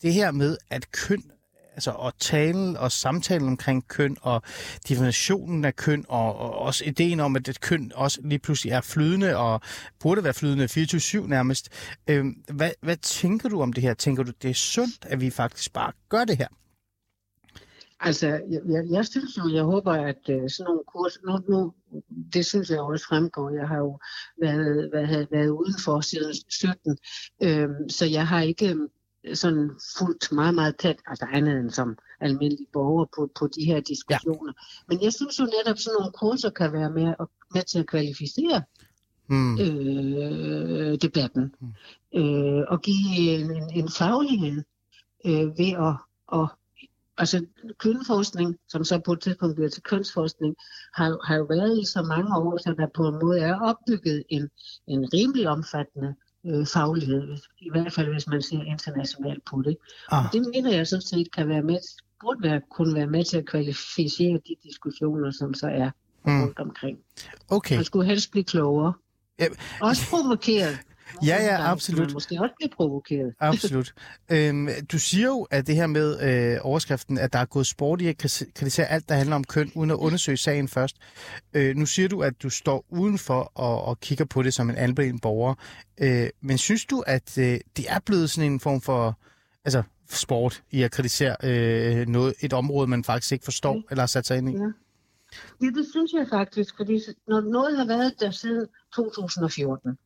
det 0.03 0.15
her 0.15 0.31
med, 0.31 0.57
at 0.71 0.93
køn 0.93 1.23
altså 1.81 2.07
at 2.07 2.15
tale 2.19 2.79
og 2.79 2.93
samtale 2.93 3.45
omkring 3.45 3.89
køn 3.89 4.17
og 4.23 4.43
definitionen 4.89 5.65
af 5.65 5.77
køn 5.77 6.05
og, 6.09 6.37
og 6.37 6.59
også 6.59 6.85
ideen 6.85 7.21
om, 7.21 7.37
at 7.37 7.49
et 7.49 7.61
køn 7.61 7.93
også 7.95 8.21
lige 8.25 8.39
pludselig 8.39 8.73
er 8.73 8.81
flydende 8.81 9.37
og 9.37 9.61
burde 10.01 10.25
være 10.25 10.35
flydende 10.35 10.65
24-7 10.65 11.27
nærmest. 11.27 11.69
Øh, 12.11 12.25
hvad, 12.55 12.71
hvad 12.83 12.97
tænker 12.97 13.49
du 13.49 13.63
om 13.63 13.73
det 13.73 13.83
her? 13.83 13.95
Tænker 13.95 14.23
du, 14.23 14.33
det 14.43 14.51
er 14.51 14.55
sundt, 14.55 15.07
at 15.07 15.21
vi 15.21 15.31
faktisk 15.31 15.73
bare 15.73 15.93
gør 16.09 16.25
det 16.25 16.37
her? 16.37 16.49
Altså, 18.01 18.27
jeg, 18.27 18.61
jeg, 18.69 18.85
jeg 18.91 19.07
synes 19.07 19.39
jo, 19.39 19.55
jeg 19.55 19.63
håber, 19.63 19.93
at 19.93 20.23
øh, 20.31 20.51
sådan 20.51 20.65
nogle 20.65 20.81
kurser, 20.87 21.21
nu, 21.27 21.33
nu, 21.49 21.73
det 22.33 22.47
synes 22.47 22.71
jeg 22.71 22.81
også 22.81 23.07
fremgår, 23.09 23.51
jeg 23.51 23.69
har 23.69 23.77
jo 23.77 23.99
været, 24.41 24.91
været, 24.93 25.29
været 25.31 25.49
udenfor 25.49 26.01
siden 26.01 26.35
17, 26.49 26.99
øh, 27.43 27.69
så 27.89 28.07
jeg 28.07 28.27
har 28.27 28.41
ikke 28.41 28.71
øhm, 28.71 28.89
sådan 29.35 29.71
fuldt 29.99 30.33
meget, 30.33 30.55
meget 30.55 30.77
tæt, 30.77 30.97
altså 31.07 31.27
andet 31.33 31.61
end 31.61 31.71
som 31.71 31.99
almindelig 32.21 32.67
borger 32.73 33.07
på, 33.17 33.31
på 33.39 33.47
de 33.47 33.65
her 33.65 33.81
diskussioner. 33.81 34.53
Ja. 34.57 34.85
Men 34.89 35.05
jeg 35.05 35.13
synes 35.13 35.41
jo 35.41 35.45
netop, 35.45 35.79
sådan 35.79 35.97
nogle 35.99 36.13
kurser 36.13 36.51
kan 36.51 36.73
være 36.73 36.91
med, 36.91 37.15
med 37.55 37.63
til 37.63 37.79
at 37.79 37.87
kvalificere 37.87 38.63
mm. 39.29 39.59
øh, 39.61 40.99
debatten 41.03 41.55
mm. 41.61 42.21
øh, 42.21 42.65
og 42.69 42.83
give 42.83 43.19
en, 43.19 43.51
en, 43.51 43.71
en 43.75 43.89
faglighed 43.89 44.63
øh, 45.27 45.59
ved 45.59 45.73
at, 45.89 45.95
at 46.41 46.49
altså 47.19 47.47
kønforskning, 47.79 48.59
som 48.69 48.85
så 48.85 49.01
på 49.05 49.13
et 49.13 49.21
tidspunkt 49.21 49.55
bliver 49.55 49.71
til 49.71 49.83
kønsforskning, 49.83 50.57
har, 50.95 51.27
har 51.27 51.37
jo 51.37 51.45
været 51.45 51.79
i 51.79 51.85
så 51.85 52.03
mange 52.03 52.37
år, 52.37 52.57
så 52.57 52.75
der 52.79 52.87
på 52.95 53.09
en 53.09 53.19
måde 53.23 53.41
er 53.41 53.61
opbygget 53.61 54.25
en, 54.29 54.51
en 54.87 55.09
rimelig 55.15 55.49
omfattende 55.49 56.15
øh, 56.47 56.67
faglighed, 56.67 57.37
i 57.59 57.71
hvert 57.71 57.93
fald 57.93 58.13
hvis 58.13 58.27
man 58.27 58.43
ser 58.43 58.63
internationalt 58.63 59.45
på 59.45 59.63
det. 59.63 59.77
Ah. 60.13 60.25
Og 60.25 60.33
det 60.33 60.47
mener 60.55 60.77
jeg 60.77 60.87
sådan 60.87 61.03
set 61.03 61.33
kan 61.33 61.49
være 61.49 61.63
med, 61.63 61.79
burde 62.21 62.43
være, 62.43 62.61
kunne 62.71 62.95
være 62.95 63.07
med 63.07 63.25
til 63.25 63.39
at 63.39 63.47
kvalificere 63.47 64.41
de 64.49 64.57
diskussioner, 64.63 65.31
som 65.31 65.55
så 65.55 65.67
er 65.67 65.91
mm. 66.25 66.43
rundt 66.43 66.59
omkring. 66.59 66.99
Okay. 67.49 67.75
Man 67.75 67.85
skulle 67.85 68.07
helst 68.07 68.31
blive 68.31 68.45
klogere. 68.45 68.93
Ja. 69.39 69.47
Også 69.81 70.03
provokeret. 70.11 70.79
Ja, 71.27 71.43
ja, 71.45 71.71
absolut. 71.71 72.01
Man 72.01 72.13
måske 72.13 72.39
også 72.41 72.55
blive 72.59 72.71
provokeret. 72.77 73.35
Absolut. 73.41 73.95
øhm, 74.31 74.69
du 74.93 74.99
siger 74.99 75.27
jo, 75.27 75.47
at 75.51 75.67
det 75.67 75.77
her 75.77 75.87
med 75.87 76.21
øh, 76.23 76.59
overskriften, 76.63 77.19
at 77.19 77.33
der 77.33 77.39
er 77.39 77.45
gået 77.45 77.67
sport 77.67 78.01
i 78.01 78.07
at 78.07 78.25
kriti- 78.25 78.53
kritisere 78.55 78.87
alt, 78.87 79.09
der 79.09 79.15
handler 79.15 79.37
om 79.37 79.45
køn, 79.45 79.73
uden 79.75 79.91
at 79.91 79.95
undersøge 79.95 80.37
sagen 80.37 80.69
først. 80.69 80.97
Øh, 81.55 81.77
nu 81.77 81.87
siger 81.87 82.09
du, 82.09 82.23
at 82.23 82.43
du 82.43 82.51
står 82.51 82.85
udenfor 82.89 83.53
og, 83.55 83.85
og 83.85 84.01
kigger 84.01 84.25
på 84.25 84.43
det 84.43 84.55
som 84.55 84.71
en 84.71 84.77
almen 84.77 85.19
borger. 85.19 85.55
Øh, 86.01 86.29
men 86.43 86.59
synes 86.59 86.85
du, 86.85 87.01
at 87.07 87.39
øh, 87.39 87.61
det 87.77 87.85
er 87.89 87.99
blevet 88.07 88.31
sådan 88.31 88.53
en 88.53 88.61
form 88.61 88.81
for 88.81 89.19
altså, 89.65 89.83
sport 90.11 90.63
i 90.71 90.83
at 90.83 90.91
kritisere 90.91 91.37
øh, 91.45 92.09
noget, 92.09 92.35
et 92.41 92.53
område, 92.53 92.87
man 92.87 93.05
faktisk 93.05 93.33
ikke 93.33 93.45
forstår 93.45 93.75
Mm. 93.75 93.83
eller 93.91 94.03
har 94.03 94.07
sat 94.07 94.27
sig 94.27 94.39
ind 94.39 94.49
i? 94.49 94.53
Ja. 94.53 94.59
Ja, 95.63 95.67
det 95.67 95.87
synes 95.91 96.13
jeg 96.13 96.27
faktisk, 96.31 96.77
fordi 96.77 97.01
når 97.29 97.41
noget 97.41 97.77
har 97.79 97.87
været 97.87 98.15
der 98.21 98.31
siden 98.31 98.67
2014, 98.97 99.99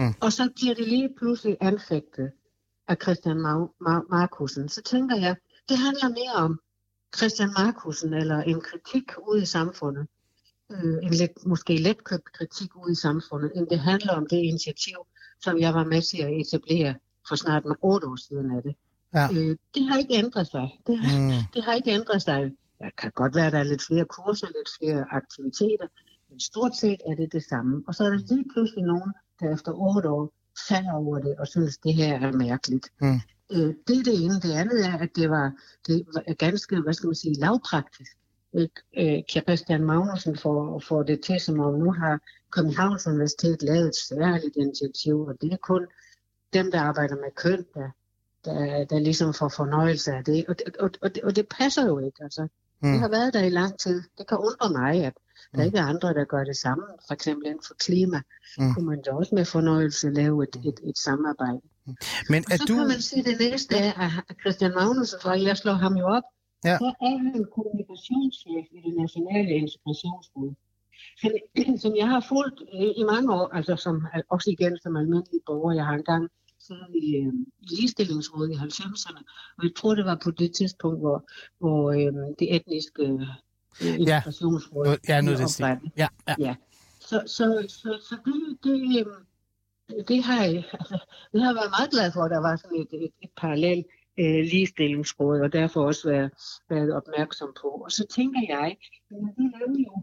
Mm. 0.00 0.14
og 0.20 0.32
så 0.32 0.50
bliver 0.56 0.74
det 0.74 0.88
lige 0.88 1.08
pludselig 1.18 1.56
anfægtet 1.60 2.32
af 2.88 2.96
Christian 3.02 3.36
Mar- 3.46 3.74
Mar- 3.86 4.06
Markusen, 4.10 4.68
så 4.68 4.82
tænker 4.82 5.16
jeg, 5.16 5.36
det 5.68 5.78
handler 5.78 6.08
mere 6.08 6.34
om 6.44 6.60
Christian 7.16 7.50
Markusen, 7.58 8.14
eller 8.14 8.38
en 8.42 8.60
kritik 8.60 9.04
ude 9.28 9.42
i 9.42 9.46
samfundet, 9.46 10.06
øh, 10.72 10.98
en 11.02 11.14
lidt, 11.14 11.46
måske 11.46 11.76
letkøbt 11.76 12.32
kritik 12.32 12.76
ude 12.76 12.92
i 12.92 12.94
samfundet, 12.94 13.52
end 13.56 13.66
det 13.66 13.78
handler 13.78 14.12
om 14.12 14.26
det 14.30 14.36
initiativ, 14.36 14.96
som 15.40 15.58
jeg 15.58 15.74
var 15.74 15.84
med 15.84 16.02
til 16.02 16.22
at 16.22 16.32
etablere 16.40 16.94
for 17.28 17.34
snart 17.36 17.62
otte 17.82 18.06
år 18.06 18.16
siden 18.16 18.56
af 18.56 18.62
det. 18.62 18.74
Ja. 19.14 19.28
Øh, 19.32 19.56
det 19.74 19.82
har 19.88 19.98
ikke 19.98 20.14
ændret 20.14 20.46
sig. 20.46 20.68
Det 20.86 20.98
har, 20.98 21.18
Mm. 21.20 21.32
det 21.54 21.64
har 21.64 21.72
ikke 21.74 21.90
ændret 21.90 22.22
sig. 22.22 22.52
Der 22.78 22.90
kan 22.98 23.10
godt 23.14 23.34
være, 23.34 23.46
at 23.46 23.52
der 23.52 23.58
er 23.58 23.62
lidt 23.72 23.82
flere 23.82 24.04
kurser, 24.04 24.46
lidt 24.46 24.70
flere 24.78 25.04
aktiviteter, 25.10 25.86
men 26.30 26.40
stort 26.40 26.76
set 26.76 27.00
er 27.08 27.14
det 27.14 27.32
det 27.32 27.44
samme. 27.44 27.82
Og 27.86 27.94
så 27.94 28.04
er 28.04 28.08
der 28.10 28.18
lige 28.34 28.44
pludselig 28.54 28.84
nogen, 28.84 29.12
der 29.40 29.54
efter 29.54 29.72
otte 29.72 30.10
år 30.10 30.32
falder 30.68 30.92
over 30.92 31.18
det 31.18 31.36
og 31.38 31.46
synes, 31.48 31.78
det 31.78 31.94
her 31.94 32.20
er 32.20 32.32
mærkeligt. 32.32 32.88
Mm. 33.00 33.20
Øh, 33.52 33.74
det 33.86 33.96
er 33.98 34.02
det 34.04 34.24
ene. 34.24 34.34
Det 34.34 34.52
andet 34.52 34.86
er, 34.86 34.98
at 34.98 35.10
det 35.16 35.30
var, 35.30 35.52
det 35.86 36.06
var 36.14 36.34
ganske, 36.34 36.80
hvad 36.80 36.94
skal 36.94 37.06
man 37.06 37.14
sige, 37.14 37.40
lavpraktisk. 37.40 38.16
Øh, 38.98 39.22
Christian 39.46 39.84
Magnussen 39.84 40.36
får, 40.36 40.82
får 40.88 41.02
det 41.02 41.20
til, 41.20 41.40
som 41.40 41.60
om 41.60 41.74
nu 41.74 41.92
har 41.92 42.20
Københavns 42.50 43.06
Universitet 43.06 43.62
lavet 43.62 43.86
et 43.88 43.96
særligt 44.08 44.56
initiativ, 44.56 45.20
og 45.20 45.34
det 45.40 45.52
er 45.52 45.56
kun 45.56 45.86
dem, 46.52 46.70
der 46.70 46.80
arbejder 46.80 47.14
med 47.14 47.34
køn, 47.36 47.64
der, 47.74 47.90
der, 48.44 48.84
der 48.84 48.98
ligesom 48.98 49.34
får 49.34 49.48
fornøjelse 49.48 50.12
af 50.12 50.24
det. 50.24 50.44
Og 50.48 50.58
det, 50.58 50.76
og, 50.76 50.90
og, 51.02 51.14
det, 51.14 51.24
og 51.24 51.36
det 51.36 51.46
passer 51.58 51.86
jo 51.86 51.98
ikke. 51.98 52.22
Altså. 52.22 52.48
Mm. 52.82 52.90
Det 52.90 53.00
har 53.00 53.08
været 53.08 53.34
der 53.34 53.42
i 53.42 53.50
lang 53.50 53.78
tid. 53.78 54.02
Det 54.18 54.28
kan 54.28 54.38
undre 54.38 54.80
mig, 54.80 55.04
at 55.04 55.14
der 55.52 55.58
Mm. 55.58 55.66
ikke 55.66 55.78
er 55.78 55.84
andre, 55.84 56.08
der 56.18 56.24
gør 56.24 56.44
det 56.44 56.56
samme. 56.56 56.84
For 57.06 57.14
eksempel 57.14 57.46
inden 57.46 57.64
for 57.68 57.74
klima, 57.74 58.20
Mm. 58.58 58.64
mm. 58.64 58.74
kunne 58.74 58.86
man 58.86 59.02
da 59.02 59.10
også 59.12 59.34
med 59.34 59.44
fornøjelse 59.44 60.10
lave 60.10 60.42
et, 60.42 60.56
et, 60.68 60.78
et 60.90 60.98
samarbejde. 60.98 61.60
Men 62.32 62.40
Og 62.46 62.52
er 62.52 62.56
så 62.56 62.64
du... 62.68 62.74
kan 62.74 62.86
man 62.94 63.00
sige, 63.08 63.20
at 63.20 63.26
det 63.30 63.36
næste 63.50 63.74
er, 63.76 64.10
at 64.30 64.36
Christian 64.42 64.72
Magnussen, 64.78 65.18
for 65.22 65.30
jeg 65.48 65.56
slår 65.56 65.72
ham 65.86 65.94
jo 66.02 66.06
op, 66.18 66.22
Ja. 66.64 66.76
så 66.78 66.88
er 67.08 67.16
han 67.24 67.44
kommunikationschef 67.56 68.66
i 68.76 68.78
det 68.86 68.94
nationale 69.02 69.50
integrationsråd. 69.64 70.50
Som, 71.82 71.92
jeg 71.96 72.08
har 72.08 72.24
fulgt 72.28 72.58
øh, 72.74 72.90
i 73.00 73.02
mange 73.12 73.28
år, 73.34 73.46
altså 73.58 73.76
som, 73.76 74.06
også 74.30 74.50
igen 74.50 74.78
som 74.82 74.96
almindelig 74.96 75.40
borger. 75.46 75.72
Jeg 75.74 75.84
har 75.84 75.94
engang 75.94 76.28
siddet 76.66 76.90
i, 77.02 77.16
øh, 77.16 77.32
i 77.60 77.66
ligestillingsrådet 77.76 78.50
i 78.52 78.54
90'erne, 78.54 79.22
og 79.58 79.64
jeg 79.64 79.72
tror, 79.78 79.94
det 79.94 80.04
var 80.04 80.18
på 80.24 80.30
det 80.30 80.50
tidspunkt, 80.54 80.98
hvor, 81.00 81.18
hvor 81.58 81.82
øh, 81.98 82.12
det 82.38 82.54
etniske 82.56 83.04
integrationsråd 83.80 84.84
Noget- 84.84 85.00
ja, 85.08 85.16
den 85.20 85.48
stil. 85.48 85.64
oprettet. 85.64 85.92
Ja, 85.96 86.08
ja. 86.28 86.34
Ja. 86.38 86.54
Så, 87.00 87.22
så, 87.26 87.64
så, 87.68 87.98
så 88.08 88.16
det, 88.24 88.58
det, 88.64 89.00
øhm, 89.00 90.04
det, 90.08 90.24
har 90.24 90.44
jeg, 90.44 90.64
altså, 90.72 90.98
det 91.32 91.40
har 91.42 91.48
jeg 91.48 91.54
været 91.54 91.70
meget 91.78 91.90
glad 91.90 92.12
for, 92.12 92.22
at 92.22 92.30
der 92.30 92.40
var 92.40 92.56
sådan 92.56 92.80
et, 92.80 92.88
et, 93.04 93.10
et 93.22 93.30
parallelt 93.36 93.86
øh, 94.18 94.40
ligestillingsråd, 94.52 95.40
og 95.40 95.52
derfor 95.52 95.80
også 95.86 96.08
været, 96.08 96.30
været 96.70 96.92
opmærksom 96.94 97.52
på. 97.62 97.68
Og 97.68 97.90
så 97.92 98.06
tænker 98.16 98.40
jeg, 98.48 98.66
at 98.70 98.76
det 99.08 99.16
er 99.16 99.66
nemlig 99.66 99.86
jo 99.86 99.96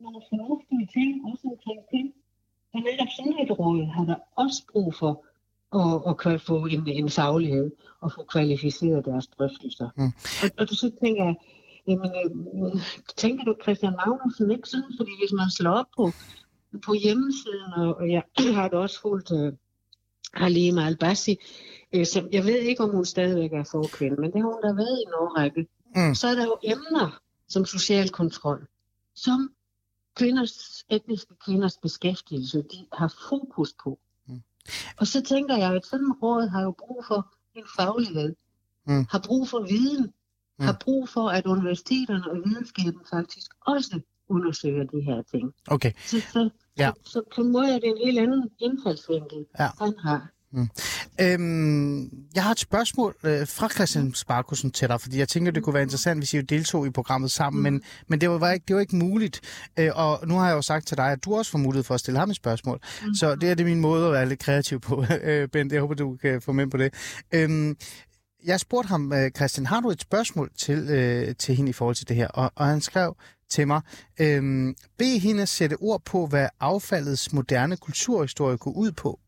nogle 0.00 0.22
fornuftige 0.30 0.88
ting, 0.96 1.10
også 1.32 1.44
omkring 1.52 1.80
det. 1.92 2.12
Og 2.74 2.80
netop 2.80 3.08
sådan 3.16 3.36
et 3.44 3.58
råd 3.58 3.86
har 3.94 4.04
der 4.04 4.16
også 4.36 4.62
brug 4.72 4.94
for 4.94 5.12
at, 5.80 6.32
at 6.34 6.40
få 6.40 6.66
en, 6.66 6.88
en 6.88 7.10
faglighed 7.10 7.70
og 8.00 8.12
få 8.12 8.22
kvalificeret 8.22 9.04
deres 9.04 9.26
drøftelser. 9.26 9.88
Mm. 9.96 10.12
Og, 10.42 10.48
og 10.58 10.68
så 10.68 10.90
tænker 11.02 11.24
jeg, 11.24 11.34
jamen, 11.88 12.10
øh, 12.14 12.80
tænker 13.16 13.44
du 13.44 13.54
Christian 13.62 13.96
Magnussen 13.96 14.50
ikke 14.50 14.68
sådan, 14.68 14.92
fordi 14.98 15.10
hvis 15.20 15.32
man 15.32 15.50
slår 15.50 15.70
op 15.70 15.86
på, 15.96 16.10
på 16.86 16.94
hjemmesiden, 16.94 17.72
og, 17.76 18.10
jeg 18.10 18.22
har 18.58 18.68
da 18.68 18.76
også 18.76 19.00
fulgt 19.00 19.32
øh, 19.32 19.52
Halima 20.34 20.86
Albasi, 20.86 21.36
øh, 21.94 22.06
som 22.06 22.28
jeg 22.32 22.44
ved 22.44 22.58
ikke, 22.58 22.82
om 22.82 22.90
hun 22.90 23.04
stadigvæk 23.04 23.52
er 23.52 23.64
forkvinde, 23.64 24.16
men 24.20 24.32
det 24.32 24.40
har 24.40 24.48
hun 24.48 24.62
da 24.62 24.72
været 24.72 24.98
i 24.98 25.02
en 25.06 25.14
årrække. 25.20 25.66
Mm. 25.96 26.14
Så 26.14 26.28
er 26.28 26.34
der 26.34 26.44
jo 26.44 26.58
emner 26.64 27.20
som 27.48 27.64
social 27.64 28.08
kontrol, 28.08 28.66
som 29.14 29.50
kvinders, 30.16 30.84
etniske 30.90 31.34
kvinders 31.44 31.76
beskæftigelse, 31.82 32.58
de 32.58 32.86
har 32.92 33.14
fokus 33.28 33.74
på. 33.82 33.98
Mm. 34.28 34.42
Og 34.96 35.06
så 35.06 35.22
tænker 35.22 35.56
jeg, 35.56 35.74
at 35.74 35.86
sådan 35.86 36.12
råd 36.12 36.48
har 36.48 36.62
jo 36.62 36.74
brug 36.78 37.04
for 37.08 37.34
en 37.54 37.64
faglighed, 37.76 38.34
Mm. 38.88 39.06
har 39.10 39.22
brug 39.26 39.48
for 39.48 39.66
viden, 39.68 40.12
Mm. 40.58 40.64
har 40.64 40.76
brug 40.84 41.08
for, 41.08 41.28
at 41.28 41.46
universiteterne 41.46 42.30
og 42.30 42.36
videnskaben 42.44 43.00
faktisk 43.12 43.46
også 43.66 44.00
undersøger 44.28 44.84
de 44.84 45.00
her 45.00 45.22
ting. 45.30 45.52
Okay. 45.66 45.92
Så, 46.06 46.20
så, 46.32 46.50
Ja. 46.78 46.90
så, 47.04 47.10
så 47.12 47.22
på 47.34 47.40
en 47.42 47.52
måde 47.52 47.68
er 47.68 47.78
det 47.78 47.84
en 47.88 47.98
helt 48.06 48.18
anden 48.18 48.48
indfaldsvinkel, 48.60 49.38
Ja. 49.60 49.68
han 49.80 49.94
har. 50.02 50.30
Øhm, 51.20 52.02
jeg 52.34 52.42
har 52.42 52.50
et 52.50 52.58
spørgsmål 52.58 53.14
øh, 53.24 53.46
fra 53.46 53.68
Christian 53.68 54.14
Sparkussen 54.14 54.70
til 54.70 54.88
dig, 54.88 55.00
fordi 55.00 55.18
jeg 55.18 55.28
tænker, 55.28 55.52
det 55.52 55.62
kunne 55.62 55.74
være 55.74 55.82
interessant, 55.82 56.20
hvis 56.20 56.34
I 56.34 56.36
jo 56.36 56.42
deltog 56.42 56.86
i 56.86 56.90
programmet 56.90 57.30
sammen, 57.30 57.62
men, 57.62 57.82
men 58.08 58.20
det, 58.20 58.30
var 58.30 58.50
ikke, 58.52 58.64
det 58.68 58.74
var 58.76 58.80
ikke 58.80 58.96
muligt. 58.96 59.40
Øh, 59.78 59.90
og 59.94 60.20
nu 60.26 60.34
har 60.34 60.46
jeg 60.48 60.54
jo 60.56 60.62
sagt 60.62 60.86
til 60.86 60.96
dig, 60.96 61.12
at 61.12 61.24
du 61.24 61.34
også 61.34 61.50
får 61.50 61.58
mulighed 61.58 61.84
for 61.84 61.94
at 61.94 62.00
stille 62.00 62.18
ham 62.18 62.30
et 62.30 62.36
spørgsmål. 62.36 62.80
Mm. 63.06 63.14
Så 63.14 63.34
det 63.34 63.50
er 63.50 63.54
det 63.54 63.66
min 63.66 63.80
måde 63.80 64.06
at 64.06 64.12
være 64.12 64.28
lidt 64.28 64.40
kreativ 64.40 64.80
på, 64.80 65.04
øh, 65.22 65.48
Bent. 65.48 65.72
Jeg 65.72 65.80
håber, 65.80 65.94
du 65.94 66.16
kan 66.16 66.42
få 66.42 66.52
med 66.52 66.66
på 66.66 66.76
det. 66.76 66.94
Øhm, 67.34 67.76
jeg 68.46 68.60
spurgte 68.60 68.88
ham, 68.88 69.12
øh, 69.12 69.30
Christian, 69.30 69.66
har 69.66 69.80
du 69.80 69.90
et 69.90 70.00
spørgsmål 70.00 70.50
til, 70.56 70.78
øh, 70.90 71.36
til 71.36 71.54
hende 71.54 71.70
i 71.70 71.72
forhold 71.72 71.96
til 71.96 72.08
det 72.08 72.16
her? 72.16 72.28
Og, 72.28 72.52
og 72.54 72.66
han 72.66 72.80
skrev 72.80 73.16
til 73.48 73.66
mig, 73.66 73.80
øhm, 74.20 74.74
bed 74.98 75.20
hende 75.20 75.46
sætte 75.46 75.76
ord 75.80 76.02
på, 76.04 76.26
hvad 76.26 76.48
affaldets 76.60 77.32
moderne 77.32 77.76
kulturhistorie 77.76 78.56
går 78.56 78.70
ud 78.70 78.92
på. 78.92 79.20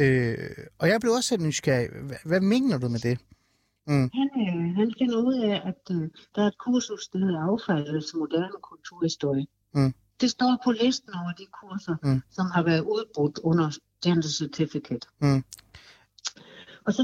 Øh, 0.00 0.50
og 0.78 0.88
jeg 0.88 1.00
blev 1.00 1.12
også 1.12 1.34
lidt 1.34 1.46
nysgerrig. 1.46 1.88
Hvad, 2.02 2.16
hvad 2.24 2.40
mener 2.40 2.78
du 2.78 2.88
med 2.88 3.00
det? 3.00 3.18
Han, 3.88 4.30
øh, 4.48 4.76
han 4.76 4.94
finder 4.98 5.16
ud 5.16 5.34
af, 5.42 5.62
at 5.70 5.96
øh, 5.96 6.08
der 6.34 6.42
er 6.42 6.46
et 6.46 6.58
kursus, 6.58 7.08
der 7.08 7.18
hedder 7.18 7.40
affaldets 7.40 8.14
moderne 8.14 8.58
kulturhistorie. 8.62 9.46
Mm. 9.74 9.94
Det 10.20 10.30
står 10.30 10.60
på 10.64 10.70
listen 10.72 11.10
over 11.14 11.32
de 11.32 11.46
kurser, 11.60 11.96
Mm. 12.02 12.10
mm. 12.10 12.22
som 12.30 12.46
har 12.54 12.62
været 12.62 12.80
udbrudt 12.80 13.38
under 13.42 13.70
Gender 14.04 14.28
Certificate. 14.28 15.06
Mm. 15.20 15.44
Og 16.88 16.94
så, 16.94 17.02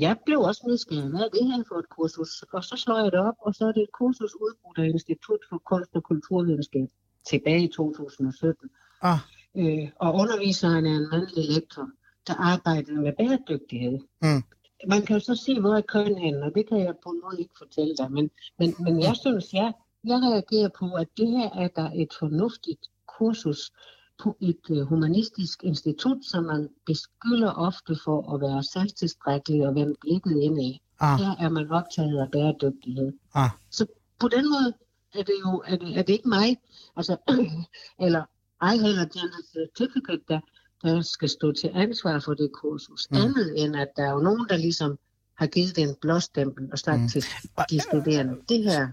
jeg 0.00 0.14
blev 0.26 0.38
også 0.40 0.62
nysgerrig, 0.68 1.10
hvad 1.10 1.20
er 1.20 1.32
det 1.36 1.44
her 1.50 1.62
for 1.68 1.76
et 1.82 1.88
kursus? 1.96 2.42
Og 2.56 2.64
så 2.64 2.76
slår 2.76 2.98
jeg 3.02 3.12
det 3.12 3.20
op, 3.28 3.38
og 3.46 3.54
så 3.54 3.62
er 3.68 3.72
det 3.72 3.82
et 3.82 3.92
kursus 4.00 4.34
udbrudt 4.44 4.78
af 4.78 4.86
Institut 4.94 5.42
for 5.48 5.58
Kunst 5.70 5.92
og 5.98 6.02
Kulturvidenskab 6.10 6.88
tilbage 7.30 7.62
i 7.64 7.68
2017. 7.68 8.70
Ah, 9.02 9.18
Øh, 9.56 9.88
og 9.96 10.14
underviseren 10.14 10.86
er 10.86 10.96
en 10.96 11.08
mandlig 11.10 11.44
lektor, 11.54 11.86
der 12.26 12.34
arbejder 12.34 12.92
med 12.92 13.12
bæredygtighed. 13.18 13.98
Mm. 14.22 14.42
Man 14.88 15.02
kan 15.02 15.16
jo 15.16 15.20
så 15.20 15.34
se, 15.34 15.60
hvor 15.60 15.74
er 15.74 15.80
køn 15.80 16.18
hen, 16.18 16.34
og 16.42 16.50
det 16.54 16.68
kan 16.68 16.78
jeg 16.78 16.94
på 17.04 17.10
en 17.10 17.20
måde 17.24 17.40
ikke 17.40 17.54
fortælle 17.58 17.96
dig. 17.96 18.12
Men, 18.12 18.30
men, 18.58 18.74
men 18.84 19.00
jeg 19.00 19.16
synes, 19.16 19.52
jeg, 19.52 19.72
jeg 20.04 20.18
reagerer 20.30 20.70
på, 20.78 20.86
at 21.02 21.08
det 21.16 21.28
her 21.28 21.50
er 21.50 21.68
der 21.68 21.90
et 21.94 22.12
fornuftigt 22.18 22.82
kursus 23.18 23.72
på 24.22 24.36
et 24.40 24.70
uh, 24.70 24.80
humanistisk 24.80 25.64
institut, 25.64 26.24
som 26.24 26.44
man 26.44 26.68
beskylder 26.86 27.52
ofte 27.52 27.96
for 28.04 28.34
at 28.34 28.40
være 28.40 28.62
selvtilstrækkelig 28.62 29.66
og 29.68 29.74
vende 29.74 29.94
blikket 30.00 30.36
indad. 30.42 30.78
ah, 31.00 31.18
Her 31.18 31.46
er 31.46 31.48
man 31.48 31.70
optaget 31.70 32.18
af 32.18 32.30
bæredygtighed. 32.30 33.12
ah. 33.34 33.50
Så 33.70 33.86
på 34.18 34.28
den 34.28 34.44
måde 34.50 34.72
er 35.14 35.22
det 35.22 35.34
jo 35.46 35.62
er 35.66 35.76
det, 35.76 35.98
er 35.98 36.02
det 36.02 36.12
ikke 36.12 36.28
mig, 36.28 36.56
altså, 36.96 37.16
eller 38.06 38.24
ej 38.60 38.76
heller 38.76 39.04
Gender 39.14 39.42
Certificate, 39.52 40.22
der, 40.28 40.40
der 40.82 41.00
skal 41.00 41.28
stå 41.28 41.52
til 41.52 41.70
ansvar 41.74 42.18
for 42.18 42.34
det 42.34 42.50
kursus. 42.52 43.10
Mm. 43.10 43.16
Andet 43.16 43.64
end, 43.64 43.76
at 43.76 43.88
der 43.96 44.04
er 44.04 44.12
jo 44.12 44.18
nogen, 44.18 44.46
der 44.48 44.56
ligesom 44.56 44.98
har 45.34 45.46
givet 45.46 45.76
det 45.76 45.82
en 45.84 45.96
blåstempel 46.00 46.68
og 46.72 46.78
sagt 46.78 47.00
mm. 47.00 47.08
til 47.08 47.24
de 47.70 47.80
studerende, 47.80 48.36
det 48.48 48.62
her 48.64 48.88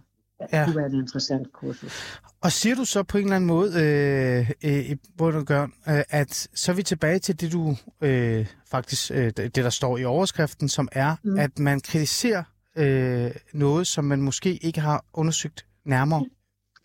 Ja. 0.54 0.66
kunne 0.66 0.76
være 0.76 0.88
et 0.88 0.94
interessant 0.94 1.54
kursus. 1.54 2.20
Og 2.42 2.52
siger 2.52 2.76
du 2.76 2.86
så 2.86 3.04
på 3.04 3.18
en 3.18 3.24
eller 3.24 3.36
anden 3.36 3.48
måde, 3.48 3.72
øh, 3.84 4.52
øh, 4.64 4.98
og 5.20 5.46
grund, 5.48 5.72
øh, 5.90 6.04
at 6.10 6.48
så 6.54 6.72
er 6.72 6.76
vi 6.76 6.84
tilbage 6.84 7.20
til 7.20 7.42
det, 7.42 7.52
du 7.52 7.76
øh, 8.02 8.48
faktisk, 8.72 9.12
øh, 9.12 9.32
det 9.38 9.56
der 9.56 9.70
står 9.70 9.98
i 9.98 10.06
overskriften, 10.06 10.70
som 10.70 10.90
er, 10.92 11.16
mm. 11.24 11.40
At 11.40 11.60
man 11.60 11.82
kritiserer 11.82 12.44
øh, 12.78 13.32
noget, 13.54 13.88
som 13.88 14.06
man 14.06 14.22
måske 14.22 14.56
ikke 14.56 14.82
har 14.82 15.06
undersøgt 15.14 15.66
nærmere. 15.86 16.26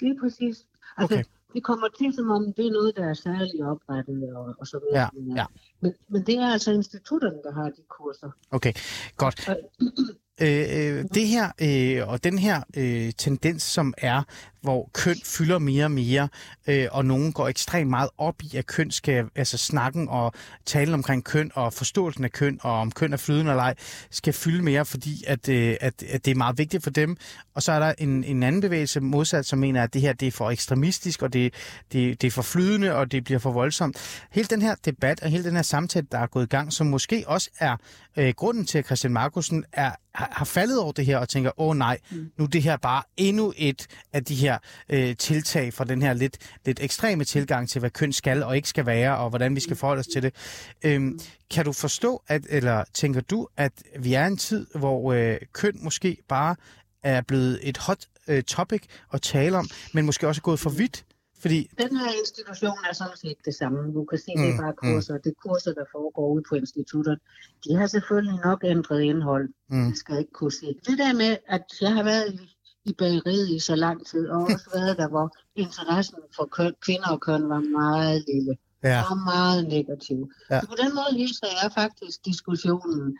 Det 0.00 0.08
er 0.08 0.14
præcis. 0.20 0.56
Altså, 0.96 1.14
okay. 1.14 1.24
det 1.54 1.64
kommer 1.64 1.88
til, 1.98 2.14
som 2.14 2.30
om 2.30 2.52
det 2.56 2.66
er 2.66 2.70
noget, 2.70 2.96
der 2.96 3.08
er 3.08 3.14
særligt 3.14 3.62
oprettet 3.64 4.36
og, 4.36 4.54
og 4.60 4.66
så 4.66 4.78
videre. 4.78 5.10
Ja, 5.28 5.34
ja. 5.36 5.46
Men, 5.80 5.92
men 6.08 6.22
det 6.26 6.34
er 6.38 6.46
altså 6.46 6.72
institutterne, 6.72 7.38
der 7.44 7.52
har 7.52 7.64
de 7.64 7.82
kurser. 7.88 8.30
Okay, 8.50 8.72
godt. 9.16 9.48
Og, 9.48 9.56
Øh, 10.40 10.98
øh, 10.98 11.04
det 11.14 11.26
her 11.26 11.50
øh, 11.60 12.08
og 12.08 12.24
den 12.24 12.38
her 12.38 12.62
øh, 12.76 13.12
tendens, 13.18 13.62
som 13.62 13.94
er, 13.98 14.22
hvor 14.66 14.90
køn 14.92 15.16
fylder 15.24 15.58
mere 15.58 15.84
og 15.84 15.90
mere, 15.90 16.28
øh, 16.66 16.88
og 16.90 17.04
nogen 17.04 17.32
går 17.32 17.48
ekstremt 17.48 17.90
meget 17.90 18.10
op 18.18 18.42
i, 18.42 18.56
at 18.56 18.66
køn 18.66 18.90
skal, 18.90 19.24
altså 19.34 19.58
snakken 19.58 20.08
og 20.08 20.32
talen 20.66 20.94
omkring 20.94 21.24
køn 21.24 21.50
og 21.54 21.72
forståelsen 21.72 22.24
af 22.24 22.32
køn, 22.32 22.58
og 22.62 22.80
om 22.80 22.92
køn 22.92 23.12
er 23.12 23.16
flydende 23.16 23.50
eller 23.50 23.62
ej, 23.62 23.74
skal 24.10 24.32
fylde 24.32 24.62
mere, 24.62 24.84
fordi 24.84 25.24
at, 25.26 25.48
øh, 25.48 25.76
at, 25.80 26.02
at 26.02 26.24
det 26.24 26.30
er 26.30 26.34
meget 26.34 26.58
vigtigt 26.58 26.82
for 26.82 26.90
dem. 26.90 27.16
Og 27.54 27.62
så 27.62 27.72
er 27.72 27.78
der 27.78 27.94
en, 27.98 28.24
en 28.24 28.42
anden 28.42 28.60
bevægelse 28.60 29.00
modsat, 29.00 29.46
som 29.46 29.58
mener, 29.58 29.82
at 29.82 29.94
det 29.94 30.02
her 30.02 30.12
det 30.12 30.28
er 30.28 30.32
for 30.32 30.50
ekstremistisk, 30.50 31.22
og 31.22 31.32
det, 31.32 31.54
det, 31.92 32.20
det 32.20 32.26
er 32.26 32.30
for 32.30 32.42
flydende, 32.42 32.94
og 32.94 33.12
det 33.12 33.24
bliver 33.24 33.38
for 33.38 33.52
voldsomt. 33.52 34.26
Hele 34.30 34.48
den 34.48 34.62
her 34.62 34.74
debat 34.84 35.22
og 35.22 35.28
hele 35.28 35.44
den 35.44 35.54
her 35.54 35.62
samtale, 35.62 36.06
der 36.12 36.18
er 36.18 36.26
gået 36.26 36.44
i 36.44 36.48
gang, 36.48 36.72
som 36.72 36.86
måske 36.86 37.24
også 37.26 37.50
er 37.58 37.76
øh, 38.16 38.34
grunden 38.36 38.66
til, 38.66 38.78
at 38.78 38.86
Christian 38.86 39.12
Markusen 39.12 39.64
er, 39.72 39.90
har, 40.14 40.28
har 40.32 40.44
faldet 40.44 40.80
over 40.80 40.92
det 40.92 41.06
her 41.06 41.18
og 41.18 41.28
tænker, 41.28 41.60
åh 41.60 41.76
nej, 41.76 41.98
nu 42.38 42.44
er 42.44 42.48
det 42.48 42.62
her 42.62 42.76
bare 42.76 43.02
endnu 43.16 43.52
et 43.56 43.86
af 44.12 44.24
de 44.24 44.34
her 44.34 44.55
øh, 44.88 45.16
tiltag 45.16 45.74
fra 45.74 45.84
den 45.84 46.02
her 46.02 46.12
lidt, 46.12 46.36
lidt 46.64 46.80
ekstreme 46.82 47.24
tilgang 47.24 47.68
til, 47.68 47.78
hvad 47.80 47.90
køn 47.90 48.12
skal 48.12 48.42
og 48.42 48.56
ikke 48.56 48.68
skal 48.68 48.86
være, 48.86 49.16
og 49.18 49.28
hvordan 49.28 49.54
vi 49.54 49.60
skal 49.60 49.76
forholde 49.76 50.00
os 50.00 50.06
til 50.06 50.22
det. 50.22 50.34
Øhm, 50.84 51.20
kan 51.50 51.64
du 51.64 51.72
forstå, 51.72 52.22
at, 52.28 52.42
eller 52.48 52.84
tænker 52.94 53.20
du, 53.20 53.48
at 53.56 53.72
vi 53.98 54.14
er 54.14 54.26
en 54.26 54.36
tid, 54.36 54.66
hvor 54.74 55.12
øh, 55.12 55.36
køn 55.52 55.78
måske 55.82 56.16
bare 56.28 56.56
er 57.02 57.20
blevet 57.20 57.60
et 57.62 57.78
hot 57.78 58.06
øh, 58.28 58.42
topic 58.42 58.82
at 59.12 59.22
tale 59.22 59.56
om, 59.56 59.68
men 59.94 60.06
måske 60.06 60.28
også 60.28 60.38
er 60.38 60.42
gået 60.42 60.60
for 60.60 60.70
vidt? 60.70 61.04
Fordi, 61.40 61.70
Den 61.78 61.96
her 61.96 62.10
institution 62.20 62.78
er 62.90 62.94
sådan 62.94 63.16
set 63.16 63.36
det 63.44 63.54
samme. 63.54 63.94
Du 63.94 64.04
kan 64.04 64.18
se, 64.18 64.26
det 64.26 64.48
er 64.48 64.52
Mm, 64.52 64.58
bare 64.58 64.72
kurser. 64.76 65.14
Det 65.18 65.30
er 65.30 65.48
kurser, 65.48 65.72
der 65.72 65.84
foregår 65.92 66.28
ude 66.34 66.42
på 66.48 66.54
institutter. 66.54 67.16
De 67.64 67.74
har 67.76 67.86
selvfølgelig 67.86 68.38
nok 68.44 68.64
ændret 68.64 69.00
indhold. 69.02 69.48
Mm. 69.70 69.86
Jeg 69.86 69.96
skal 69.96 70.18
ikke 70.18 70.32
kunne 70.32 70.52
se. 70.52 70.66
Det 70.86 70.98
der 70.98 71.12
med, 71.12 71.36
at 71.48 71.62
jeg 71.80 71.92
har 71.92 72.02
været 72.02 72.32
i, 72.32 72.55
i 72.86 72.92
bageriet 72.92 73.48
i 73.48 73.58
så 73.58 73.74
lang 73.76 74.06
tid, 74.06 74.28
og 74.28 74.42
også 74.42 74.70
været 74.74 74.98
der, 74.98 75.08
hvor 75.08 75.36
interessen 75.54 76.18
for 76.36 76.44
køn, 76.44 76.74
kvinder 76.80 77.08
og 77.08 77.20
køn 77.20 77.48
var 77.48 77.60
meget 77.60 78.24
lille. 78.28 78.56
ja, 78.84 79.02
Og 79.10 79.18
meget 79.18 79.68
negativ. 79.68 80.30
Ja. 80.50 80.60
Så 80.60 80.66
på 80.66 80.74
den 80.82 80.94
måde 80.94 81.18
hilser 81.18 81.46
jeg 81.62 81.72
faktisk 81.74 82.24
diskussionen 82.24 83.18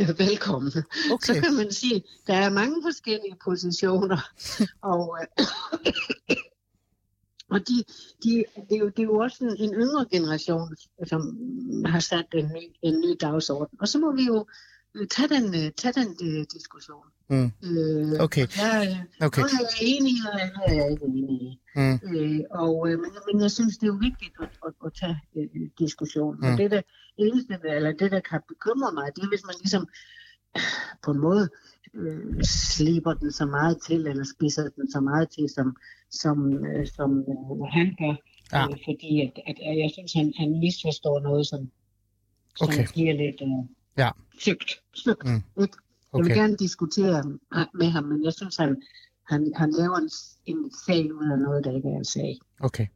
øh, 0.00 0.18
velkommen. 0.18 0.72
okay. 1.12 1.34
Så 1.34 1.40
kan 1.40 1.54
man 1.54 1.72
sige, 1.72 2.04
der 2.26 2.34
er 2.34 2.50
mange 2.50 2.76
forskellige 2.82 3.36
positioner, 3.44 4.20
og, 4.92 5.18
øh, 5.20 5.46
og 7.50 7.60
de, 7.68 7.84
de, 8.24 8.44
det, 8.68 8.74
er 8.76 8.78
jo, 8.78 8.88
det 8.88 8.98
er 8.98 9.02
jo 9.12 9.18
også 9.18 9.44
en, 9.44 9.56
en 9.56 9.74
yngre 9.74 10.06
generation, 10.10 10.76
som 11.06 11.20
har 11.86 12.00
sat 12.00 12.26
en 12.34 12.46
ny, 12.46 12.64
en 12.82 13.00
ny 13.00 13.16
dagsorden. 13.20 13.78
Og 13.80 13.88
så 13.88 13.98
må 13.98 14.12
vi 14.12 14.24
jo 14.24 14.46
øh, 14.96 15.06
tage 15.14 15.28
den, 15.34 15.44
øh, 15.60 15.72
tage 15.80 15.94
den 16.00 16.08
øh, 16.26 16.44
diskussion. 16.54 17.06
Mm. 17.28 17.50
Øh, 17.68 18.20
Okay. 18.26 18.46
Jeg, 18.56 19.04
Okay. 19.20 19.40
Noget 19.40 19.52
er 19.52 19.62
jeg 19.62 19.76
enig 19.92 20.12
i, 20.12 20.20
og 20.32 20.40
andet 20.42 20.62
er 20.66 20.74
jeg 20.80 20.90
ikke 20.90 21.04
enig 21.04 21.42
i. 21.42 21.60
Mm. 21.76 21.98
Øh, 22.14 22.40
og, 22.50 22.88
men, 22.88 23.10
men 23.26 23.40
jeg 23.42 23.50
synes, 23.50 23.78
det 23.78 23.82
er 23.86 23.92
jo 23.94 23.98
vigtigt 24.08 24.34
at, 24.44 24.52
at, 24.66 24.72
at 24.86 24.92
tage 25.00 25.18
øh, 25.36 25.70
diskussionen. 25.78 26.40
Mm. 26.40 26.52
Og 26.52 26.58
det, 26.58 26.70
der, 26.70 26.82
eneste, 27.16 27.58
eller 27.64 27.92
det, 27.92 28.10
der 28.12 28.20
kan 28.20 28.40
bekymre 28.48 28.92
mig, 28.92 29.06
det 29.16 29.22
er, 29.24 29.28
hvis 29.28 29.46
man 29.46 29.54
ligesom 29.62 29.88
på 31.04 31.10
en 31.10 31.20
måde 31.20 31.48
øh, 31.94 32.42
sliber 32.42 33.14
den 33.14 33.32
så 33.32 33.46
meget 33.46 33.76
til, 33.86 34.06
eller 34.06 34.24
spiser 34.36 34.68
den 34.68 34.90
så 34.90 35.00
meget 35.00 35.30
til, 35.30 35.48
som, 35.48 35.76
som, 36.10 36.66
øh, 36.66 36.86
som 36.86 37.18
øh, 37.18 37.66
han 37.76 37.96
gør. 37.98 38.14
Ja. 38.52 38.64
Øh, 38.68 38.76
fordi 38.86 39.10
at, 39.20 39.32
at, 39.46 39.56
at 39.70 39.76
jeg 39.82 39.90
synes, 39.92 40.12
han, 40.12 40.32
han 40.36 40.50
misforstår 40.58 41.20
noget, 41.20 41.46
som, 41.46 41.70
som 42.56 42.68
Okay. 42.68 42.86
bliver 42.92 43.12
lidt 43.12 43.40
øh, 43.42 43.64
Ja. 43.96 44.10
sygt. 44.38 44.82
sygt 44.92 45.24
Mm. 45.24 45.30
ikke? 45.34 45.76
Jeg 46.12 46.24
vil 46.24 46.32
Okay. 46.32 46.34
gerne 46.34 46.56
diskutere 46.56 47.24
med 47.74 47.90
ham, 47.90 48.04
men 48.04 48.24
jeg 48.24 48.32
synes, 48.32 48.56
han, 48.56 48.82
han, 49.28 49.52
han 49.56 49.70
laver 49.78 49.96
en, 49.96 50.10
en 50.46 50.70
sag 50.86 51.14
ud 51.14 51.30
af 51.32 51.38
noget, 51.38 51.64
der 51.64 51.76
ikke 51.76 51.88
er 51.88 51.96
en 51.96 52.04
sag. 52.04 52.38
Okay. 52.60 52.86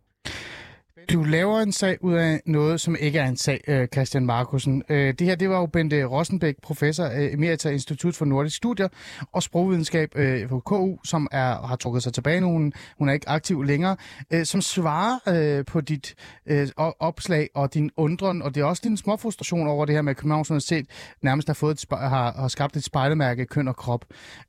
Du 1.08 1.22
laver 1.22 1.60
en 1.60 1.72
sag 1.72 2.04
ud 2.04 2.14
af 2.14 2.40
noget, 2.46 2.80
som 2.80 2.96
ikke 3.00 3.18
er 3.18 3.28
en 3.28 3.36
sag, 3.36 3.60
øh, 3.68 3.88
Christian 3.88 4.26
Markusen. 4.26 4.82
Øh, 4.88 5.14
det 5.18 5.26
her, 5.26 5.34
det 5.34 5.50
var 5.50 5.58
jo 5.58 5.66
Bente 5.66 6.04
Rosenbæk, 6.04 6.54
professor 6.62 7.04
øh, 7.04 7.32
emerita 7.32 7.70
Institut 7.70 8.14
for 8.14 8.24
Nordisk 8.24 8.56
Studier 8.56 8.88
og 9.32 9.42
Sprogvidenskab 9.42 10.10
på 10.48 10.60
KU, 10.60 10.96
som 11.04 11.28
er, 11.32 11.66
har 11.66 11.76
trukket 11.76 12.02
sig 12.02 12.12
tilbage 12.12 12.40
nu. 12.40 12.46
Hun, 12.46 12.72
hun 12.98 13.08
er 13.08 13.12
ikke 13.12 13.28
aktiv 13.28 13.62
længere, 13.62 13.96
som 14.44 14.60
svarer 14.60 15.62
på 15.66 15.80
dit 15.80 16.14
opslag 16.76 17.48
og 17.54 17.74
din 17.74 17.90
undren, 17.96 18.42
og 18.42 18.54
det 18.54 18.60
er 18.60 18.64
også 18.64 18.82
din 18.84 18.96
små 18.96 19.16
frustration 19.16 19.68
over 19.68 19.84
det 19.84 19.94
her 19.94 20.02
med, 20.02 20.10
at 20.10 20.16
Københavns 20.16 20.50
Universitet 20.50 20.86
nærmest 21.22 21.48
har, 21.48 21.54
fået 21.54 21.82
et, 21.82 21.98
har, 21.98 22.32
har 22.32 22.48
skabt 22.48 22.76
et 22.76 22.84
spejlemærke 22.84 23.46
køn 23.46 23.68
og 23.68 23.76
krop. 23.76 24.04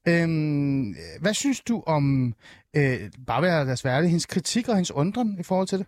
Øhm, 0.08 0.96
hvad 1.20 1.34
synes 1.34 1.62
du 1.62 1.84
om, 1.88 2.34
øh, 2.76 3.00
bare 3.28 3.42
være 3.42 3.66
deres 3.66 3.86
værdig, 3.86 4.10
hendes 4.10 4.26
kritik 4.26 4.68
og 4.68 4.76
hendes 4.76 4.92
undren 4.92 5.38
i 5.40 5.44
forhold 5.44 5.68
til 5.68 5.80
det? 5.80 5.88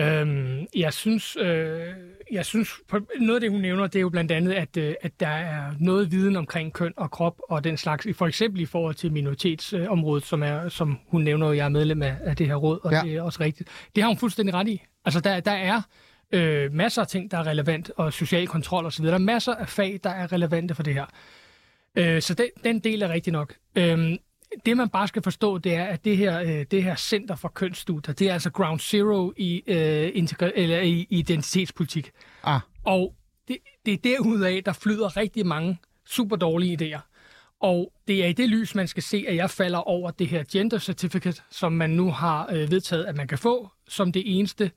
Øhm, 0.00 0.66
jeg 0.76 0.92
synes, 0.92 1.36
øh, 1.40 1.80
jeg 2.32 2.46
synes 2.46 2.70
noget 3.20 3.34
af 3.34 3.40
det, 3.40 3.50
hun 3.50 3.60
nævner, 3.60 3.86
det 3.86 3.96
er 3.96 4.00
jo 4.00 4.08
blandt 4.08 4.32
andet, 4.32 4.52
at, 4.52 4.76
øh, 4.76 4.94
at 5.00 5.20
der 5.20 5.28
er 5.28 5.72
noget 5.80 6.10
viden 6.12 6.36
omkring 6.36 6.72
køn 6.72 6.92
og 6.96 7.10
krop 7.10 7.40
og 7.48 7.64
den 7.64 7.76
slags, 7.76 8.06
for 8.14 8.26
eksempel 8.26 8.60
i 8.60 8.66
forhold 8.66 8.94
til 8.94 9.12
minoritetsområdet, 9.12 10.24
som, 10.26 10.42
er, 10.42 10.68
som 10.68 10.98
hun 11.08 11.22
nævner, 11.22 11.52
jeg 11.52 11.64
er 11.64 11.68
medlem 11.68 12.02
af, 12.02 12.16
af 12.24 12.36
det 12.36 12.46
her 12.46 12.54
råd, 12.54 12.80
og 12.84 12.92
Ja. 12.92 13.00
det 13.04 13.16
er 13.16 13.22
også 13.22 13.40
rigtigt. 13.40 13.68
Det 13.94 14.02
har 14.02 14.08
hun 14.08 14.18
fuldstændig 14.18 14.54
ret 14.54 14.68
i. 14.68 14.82
Altså, 15.04 15.20
der, 15.20 15.40
der 15.40 15.50
er 15.52 15.82
øh, 16.32 16.72
masser 16.72 17.02
af 17.02 17.08
ting, 17.08 17.30
der 17.30 17.38
er 17.38 17.46
relevant, 17.46 17.90
og 17.96 18.12
social 18.12 18.46
kontrol 18.46 18.86
osv. 18.86 19.04
Der 19.06 19.14
er 19.14 19.18
masser 19.18 19.54
af 19.54 19.68
fag, 19.68 20.00
der 20.04 20.10
er 20.10 20.32
relevante 20.32 20.74
for 20.74 20.82
det 20.82 20.94
her. 20.94 21.04
Øh, 21.96 22.22
så 22.22 22.34
den, 22.34 22.46
den 22.64 22.78
del 22.78 23.02
er 23.02 23.08
rigtig 23.08 23.32
nok. 23.32 23.54
Øhm, 23.76 24.16
det 24.66 24.76
man 24.76 24.88
bare 24.88 25.08
skal 25.08 25.22
forstå, 25.22 25.58
det 25.58 25.74
er, 25.74 25.84
at 25.84 26.04
det 26.04 26.16
her, 26.16 26.40
øh, 26.40 26.66
det 26.70 26.82
her 26.84 26.96
Center 26.96 27.36
for 27.36 27.48
Kønsstudier, 27.48 28.14
det 28.14 28.28
er 28.28 28.32
altså 28.32 28.50
ground 28.50 28.80
zero 28.80 29.32
i, 29.36 29.62
øh, 29.66 30.08
integra- 30.14 30.52
eller 30.54 30.80
i 30.80 31.06
identitetspolitik. 31.10 32.10
Ah, 32.42 32.60
Og 32.84 33.14
det, 33.48 33.56
det 33.86 33.92
er 33.92 33.98
derudaf, 34.04 34.62
der 34.64 34.72
flyder 34.72 35.16
rigtig 35.16 35.46
mange 35.46 35.78
super 36.06 36.36
dårlige 36.36 36.78
idéer. 36.96 37.00
Og 37.60 37.92
det 38.08 38.24
er 38.24 38.28
i 38.28 38.32
det 38.32 38.48
lys, 38.48 38.74
man 38.74 38.88
skal 38.88 39.02
se, 39.02 39.24
at 39.28 39.36
jeg 39.36 39.50
falder 39.50 39.78
over 39.78 40.10
det 40.10 40.26
her 40.26 40.44
gender 40.52 40.78
certificate, 40.78 41.42
som 41.50 41.72
man 41.72 41.90
nu 41.90 42.10
har 42.10 42.48
øh, 42.52 42.70
vedtaget, 42.70 43.04
at 43.04 43.16
man 43.16 43.28
kan 43.28 43.38
få 43.38 43.68
som 43.88 44.12
det 44.12 44.22
eneste 44.38 44.70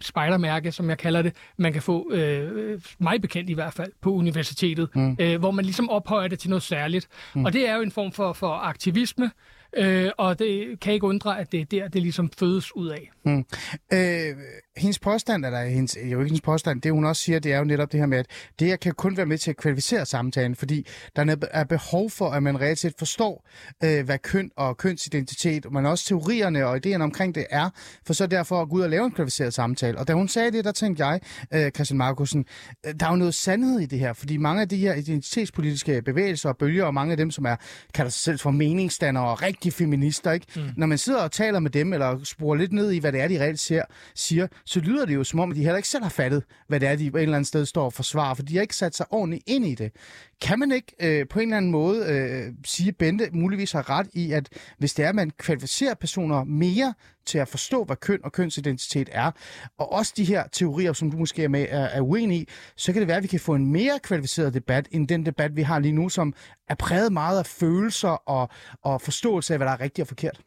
spejdermærke, 0.00 0.72
som 0.72 0.88
jeg 0.88 0.98
kalder 0.98 1.22
det, 1.22 1.34
man 1.56 1.72
kan 1.72 1.82
få, 1.82 2.12
øh, 2.12 2.80
mig 2.98 3.20
bekendt 3.20 3.50
i 3.50 3.52
hvert 3.52 3.72
fald, 3.72 3.92
på 4.00 4.12
universitetet, 4.12 4.88
mm. 4.94 5.16
øh, 5.20 5.38
hvor 5.38 5.50
man 5.50 5.64
ligesom 5.64 5.90
ophøjer 5.90 6.28
det 6.28 6.38
til 6.38 6.50
noget 6.50 6.62
særligt. 6.62 7.08
Mm. 7.34 7.44
Og 7.44 7.52
det 7.52 7.68
er 7.68 7.76
jo 7.76 7.82
en 7.82 7.92
form 7.92 8.12
for, 8.12 8.32
for 8.32 8.52
aktivisme, 8.52 9.30
øh, 9.76 10.10
og 10.18 10.38
det 10.38 10.80
kan 10.80 10.92
ikke 10.92 11.06
undre, 11.06 11.40
at 11.40 11.52
det 11.52 11.60
er 11.60 11.64
der, 11.64 11.88
det 11.88 12.02
ligesom 12.02 12.30
fødes 12.38 12.76
ud 12.76 12.88
af. 12.88 13.10
mm. 13.24 13.44
øh, 13.92 14.36
hendes 14.76 14.98
påstand, 14.98 15.44
eller 15.46 15.64
hendes, 15.64 15.96
jo 15.96 16.02
ikke 16.02 16.24
hendes 16.24 16.40
påstand, 16.40 16.82
det 16.82 16.92
hun 16.92 17.04
også 17.04 17.22
siger, 17.22 17.38
det 17.38 17.52
er 17.52 17.58
jo 17.58 17.64
netop 17.64 17.92
det 17.92 18.00
her 18.00 18.06
med, 18.06 18.18
at 18.18 18.26
det 18.58 18.68
her 18.68 18.76
kan 18.76 18.92
kun 18.92 19.16
være 19.16 19.26
med 19.26 19.38
til 19.38 19.50
at 19.50 19.56
kvalificere 19.56 20.06
samtalen, 20.06 20.56
fordi 20.56 20.86
der 21.16 21.36
er 21.50 21.64
behov 21.64 22.10
for, 22.10 22.30
at 22.30 22.42
man 22.42 22.60
reelt 22.60 22.78
set 22.78 22.94
forstår, 22.98 23.48
øh, 23.84 24.04
hvad 24.04 24.18
køn 24.18 24.50
og 24.56 24.76
kønsidentitet, 24.76 25.72
men 25.72 25.86
også 25.86 26.04
teorierne 26.04 26.66
og 26.66 26.80
idéerne 26.86 27.02
omkring 27.02 27.34
det 27.34 27.46
er, 27.50 27.70
for 28.06 28.12
så 28.12 28.26
derfor 28.26 28.62
at 28.62 28.68
gå 28.68 28.76
ud 28.76 28.80
og 28.82 28.90
lave 28.90 29.04
en 29.04 29.10
kvalificeret 29.10 29.54
samtale. 29.54 29.98
Og 29.98 30.08
da 30.08 30.12
hun 30.12 30.28
sagde 30.28 30.50
det, 30.52 30.64
der 30.64 30.72
tænkte 30.72 31.06
jeg, 31.06 31.20
øh, 31.54 31.70
Christian 31.70 31.98
Markusen, 31.98 32.44
øh, 32.86 32.94
der 33.00 33.06
er 33.06 33.10
jo 33.10 33.16
noget 33.16 33.34
sandhed 33.34 33.80
i 33.80 33.86
det 33.86 33.98
her, 33.98 34.12
fordi 34.12 34.36
mange 34.36 34.62
af 34.62 34.68
de 34.68 34.76
her 34.76 34.94
identitetspolitiske 34.94 36.02
bevægelser 36.02 36.48
og 36.48 36.56
bølger, 36.56 36.84
og 36.84 36.94
mange 36.94 37.10
af 37.10 37.16
dem, 37.16 37.30
som 37.30 37.44
er, 37.44 37.56
kalder 37.94 38.10
sig 38.10 38.20
selv 38.20 38.38
for 38.38 38.50
meningsdannere 38.50 39.24
og 39.24 39.42
rigtige 39.60 39.72
feminister, 39.72 40.32
ikke? 40.32 40.46
Mm. 40.56 40.62
når 40.76 40.86
man 40.86 40.98
sidder 40.98 41.22
og 41.22 41.32
taler 41.32 41.58
med 41.60 41.70
dem, 41.70 41.92
eller 41.92 42.24
sporer 42.24 42.56
lidt 42.56 42.72
ned 42.72 42.90
i, 42.90 42.98
hvad 42.98 43.12
det 43.12 43.20
er, 43.20 43.28
de 43.28 43.40
reelt 43.40 43.60
ser, 43.60 43.82
siger, 44.14 44.46
så 44.64 44.80
lyder 44.80 45.06
det 45.06 45.14
jo 45.14 45.24
som 45.24 45.40
om, 45.40 45.50
at 45.50 45.56
de 45.56 45.62
heller 45.62 45.76
ikke 45.76 45.88
selv 45.88 46.02
har 46.02 46.10
fattet, 46.10 46.42
hvad 46.68 46.80
det 46.80 46.88
er, 46.88 46.96
de 46.96 47.10
på 47.10 47.16
et 47.16 47.22
eller 47.22 47.36
andet 47.36 47.48
sted 47.48 47.66
står 47.66 47.84
og 47.84 47.92
forsvarer, 47.92 48.34
for 48.34 48.42
de 48.42 48.54
har 48.54 48.62
ikke 48.62 48.76
sat 48.76 48.96
sig 48.96 49.06
ordentligt 49.10 49.42
ind 49.46 49.66
i 49.66 49.74
det. 49.74 49.92
Kan 50.40 50.58
man 50.58 50.72
ikke 50.72 50.92
øh, 51.00 51.28
på 51.28 51.38
en 51.38 51.48
eller 51.48 51.56
anden 51.56 51.70
måde 51.70 52.06
øh, 52.06 52.52
sige, 52.64 52.88
at 52.88 52.96
Bente 52.96 53.28
muligvis 53.32 53.72
har 53.72 53.90
ret 53.90 54.06
i, 54.12 54.32
at 54.32 54.48
hvis 54.78 54.94
det 54.94 55.04
er, 55.04 55.08
at 55.08 55.14
man 55.14 55.30
kvalificerer 55.38 55.94
personer 55.94 56.44
mere 56.44 56.94
til 57.26 57.38
at 57.38 57.48
forstå, 57.48 57.84
hvad 57.84 57.96
køn 57.96 58.18
og 58.24 58.32
kønsidentitet 58.32 59.08
er, 59.12 59.30
og 59.78 59.92
også 59.92 60.12
de 60.16 60.24
her 60.24 60.44
teorier, 60.52 60.92
som 60.92 61.10
du 61.10 61.16
måske 61.16 61.44
er, 61.44 61.48
med, 61.48 61.66
er, 61.68 61.84
er 61.84 62.00
uenig 62.00 62.38
i, 62.38 62.48
så 62.76 62.92
kan 62.92 63.00
det 63.00 63.08
være, 63.08 63.16
at 63.16 63.22
vi 63.22 63.28
kan 63.28 63.40
få 63.40 63.54
en 63.54 63.72
mere 63.72 63.98
kvalificeret 64.02 64.54
debat, 64.54 64.88
end 64.90 65.08
den 65.08 65.26
debat, 65.26 65.56
vi 65.56 65.62
har 65.62 65.78
lige 65.78 65.92
nu, 65.92 66.08
som 66.08 66.34
er 66.70 66.74
præget 66.74 67.12
meget 67.12 67.38
af 67.38 67.46
følelser 67.46 68.08
og, 68.08 68.48
og 68.82 69.00
forståelse 69.00 69.54
af, 69.54 69.58
hvad 69.58 69.66
der 69.66 69.72
er 69.72 69.80
rigtigt 69.80 70.04
og 70.04 70.08
forkert. 70.08 70.40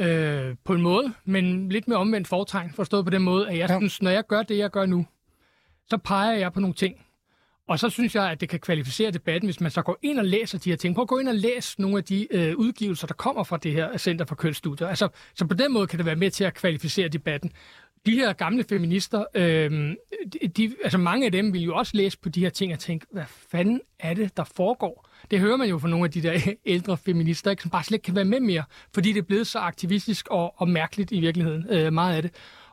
Øh, 0.00 0.54
på 0.64 0.74
en 0.74 0.82
måde, 0.82 1.12
men 1.24 1.68
lidt 1.68 1.88
med 1.88 1.96
omvendt 1.96 2.28
fortegn, 2.28 2.70
forstået 2.76 3.04
på 3.04 3.10
den 3.10 3.22
måde, 3.22 3.48
at 3.48 3.58
jeg 3.58 3.68
Ja. 3.70 3.78
synes, 3.78 4.02
når 4.02 4.10
jeg 4.10 4.26
gør 4.26 4.42
det, 4.42 4.58
jeg 4.58 4.70
gør 4.70 4.86
nu, 4.86 5.06
så 5.90 5.96
peger 5.96 6.32
jeg 6.36 6.52
på 6.52 6.60
nogle 6.60 6.74
ting. 6.74 6.94
Og 7.68 7.78
så 7.78 7.88
synes 7.88 8.14
jeg, 8.14 8.30
at 8.30 8.40
det 8.40 8.48
kan 8.48 8.60
kvalificere 8.60 9.10
debatten, 9.10 9.46
hvis 9.46 9.60
man 9.60 9.70
så 9.70 9.82
går 9.82 9.98
ind 10.02 10.18
og 10.18 10.24
læser 10.24 10.58
de 10.58 10.70
her 10.70 10.76
ting. 10.76 10.94
Prøv 10.94 11.02
at 11.02 11.08
gå 11.08 11.18
ind 11.18 11.28
og 11.28 11.34
læse 11.34 11.80
nogle 11.80 11.96
af 11.98 12.04
de 12.04 12.28
øh, 12.30 12.56
udgivelser, 12.56 13.06
der 13.06 13.14
kommer 13.14 13.44
fra 13.44 13.56
det 13.56 13.72
her 13.72 13.96
Center 13.98 14.24
for 14.24 14.34
Kønsstudier. 14.34 14.88
Altså, 14.88 15.08
så 15.34 15.46
på 15.46 15.54
den 15.54 15.72
måde 15.72 15.86
kan 15.86 15.98
det 15.98 16.06
være 16.06 16.16
med 16.16 16.30
til 16.30 16.44
at 16.44 16.54
kvalificere 16.54 17.08
debatten. 17.08 17.52
De 18.06 18.10
her 18.14 18.32
gamle 18.32 18.64
feminister, 18.68 19.24
øh, 19.34 19.94
de, 20.32 20.48
de, 20.48 20.74
altså 20.84 20.98
mange 20.98 21.26
af 21.26 21.32
dem 21.32 21.52
vil 21.52 21.62
jo 21.62 21.74
også 21.76 21.96
læse 21.96 22.18
på 22.18 22.28
de 22.28 22.40
her 22.40 22.50
ting 22.50 22.72
og 22.72 22.78
tænke, 22.78 23.06
hvad 23.12 23.24
fanden 23.50 23.80
er 24.00 24.14
det, 24.14 24.36
der 24.36 24.44
foregår? 24.44 25.08
Det 25.30 25.40
hører 25.40 25.56
man 25.56 25.68
jo 25.68 25.78
fra 25.78 25.88
nogle 25.88 26.04
af 26.04 26.10
de 26.10 26.22
der 26.22 26.40
ældre 26.66 26.96
feminister, 26.96 27.50
ikke, 27.50 27.62
som 27.62 27.70
bare 27.70 27.84
slet 27.84 27.94
ikke 27.96 28.04
kan 28.04 28.14
være 28.14 28.24
med 28.24 28.40
mere, 28.40 28.62
fordi 28.94 29.12
det 29.12 29.18
er 29.18 29.26
blevet 29.26 29.46
så 29.46 29.58
aktivistisk 29.58 30.28
og, 30.30 30.54
og 30.56 30.68
mærkeligt 30.68 31.12
i 31.12 31.20
virkeligheden, 31.20 31.66
øh, 31.70 31.92
meget 31.92 32.16
af 32.16 32.22
det. 32.22 32.30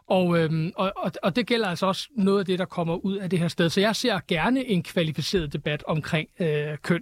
Og, 0.08 0.40
øhm, 0.40 0.72
og, 0.76 0.94
og, 0.96 1.12
og 1.24 1.36
det 1.36 1.48
gælder 1.48 1.68
altså 1.68 1.86
også 1.86 2.08
noget 2.18 2.40
af 2.40 2.46
det, 2.46 2.60
der 2.60 2.66
kommer 2.66 2.96
ud 2.96 3.16
af 3.16 3.30
det 3.30 3.40
her 3.40 3.48
sted. 3.48 3.70
Så 3.70 3.82
jeg 3.82 3.96
ser 3.96 4.20
gerne 4.28 4.66
en 4.66 4.84
kvalificeret 4.84 5.54
debat 5.54 5.84
omkring 5.88 6.30
øh, 6.40 6.78
køn 6.82 7.02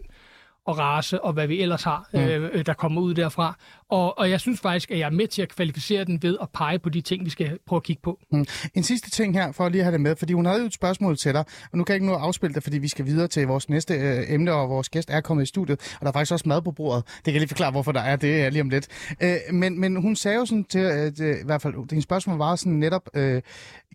og 0.65 0.77
race 0.77 1.21
og 1.21 1.33
hvad 1.33 1.47
vi 1.47 1.61
ellers 1.61 1.83
har, 1.83 2.09
mm. 2.13 2.19
øh, 2.19 2.65
der 2.65 2.73
kommer 2.73 3.01
ud 3.01 3.13
derfra. 3.13 3.57
Og, 3.89 4.17
og 4.17 4.29
jeg 4.29 4.39
synes 4.39 4.59
faktisk, 4.59 4.91
at 4.91 4.99
jeg 4.99 5.05
er 5.05 5.09
med 5.09 5.27
til 5.27 5.41
at 5.41 5.49
kvalificere 5.49 6.03
den 6.05 6.23
ved 6.23 6.37
at 6.41 6.47
pege 6.53 6.79
på 6.79 6.89
de 6.89 7.01
ting, 7.01 7.25
vi 7.25 7.29
skal 7.29 7.57
prøve 7.67 7.77
at 7.77 7.83
kigge 7.83 8.01
på. 8.01 8.19
Mm. 8.31 8.45
En 8.75 8.83
sidste 8.83 9.09
ting 9.09 9.33
her, 9.33 9.51
for 9.51 9.65
at 9.65 9.71
lige 9.71 9.83
have 9.83 9.93
det 9.93 10.01
med, 10.01 10.15
fordi 10.15 10.33
hun 10.33 10.45
havde 10.45 10.59
jo 10.59 10.65
et 10.65 10.73
spørgsmål 10.73 11.17
til 11.17 11.33
dig, 11.33 11.43
og 11.71 11.77
nu 11.77 11.83
kan 11.83 11.93
jeg 11.93 11.95
ikke 11.95 12.07
nå 12.07 12.15
at 12.15 12.21
afspille 12.21 12.53
det, 12.53 12.63
fordi 12.63 12.77
vi 12.77 12.87
skal 12.87 13.05
videre 13.05 13.27
til 13.27 13.47
vores 13.47 13.69
næste 13.69 13.93
øh, 13.93 14.33
emne, 14.33 14.53
og 14.53 14.69
vores 14.69 14.89
gæst 14.89 15.09
er 15.09 15.21
kommet 15.21 15.43
i 15.43 15.45
studiet, 15.45 15.95
og 15.99 16.01
der 16.01 16.07
er 16.07 16.11
faktisk 16.11 16.31
også 16.31 16.49
mad 16.49 16.61
på 16.61 16.71
bordet. 16.71 17.03
Det 17.05 17.23
kan 17.23 17.33
jeg 17.33 17.39
lige 17.39 17.49
forklare, 17.49 17.71
hvorfor 17.71 17.91
der 17.91 18.01
er 18.01 18.15
det 18.15 18.41
er 18.41 18.49
lige 18.49 18.61
om 18.61 18.69
lidt. 18.69 18.87
Øh, 19.21 19.37
men, 19.53 19.79
men 19.79 20.01
hun 20.01 20.15
sagde 20.15 20.37
jo 20.37 20.45
sådan 20.45 20.63
til, 20.63 20.81
øh, 20.81 21.41
i 21.41 21.45
hvert 21.45 21.61
fald, 21.61 21.87
det 21.87 22.03
spørgsmål 22.03 22.37
var 22.37 22.55
sådan 22.55 22.73
netop, 22.73 23.09
øh, 23.13 23.41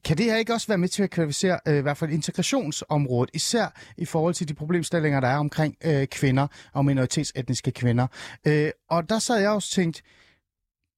kan 0.05 0.19
det 0.19 0.27
her 0.27 0.37
ikke 0.37 0.53
også 0.53 0.67
være 0.67 0.79
med 0.79 0.89
til 0.89 1.03
at 1.03 1.11
kvalificere 1.11 1.59
øh, 1.69 1.79
i 1.79 1.81
hvert 1.81 1.97
fald 1.97 2.11
integrationsområdet, 2.11 3.31
især 3.35 3.81
i 3.97 4.05
forhold 4.05 4.35
til 4.35 4.49
de 4.49 4.55
problemstillinger, 4.55 5.21
der 5.21 5.29
er 5.29 5.37
omkring 5.37 5.77
øh, 5.85 6.07
kvinder 6.07 6.47
og 6.73 6.85
minoritetsetniske 6.85 7.71
kvinder? 7.71 8.07
Øh, 8.47 8.71
og 8.91 9.09
der 9.09 9.19
sad 9.19 9.41
jeg 9.41 9.51
også 9.51 9.69
tænkte, 9.85 10.03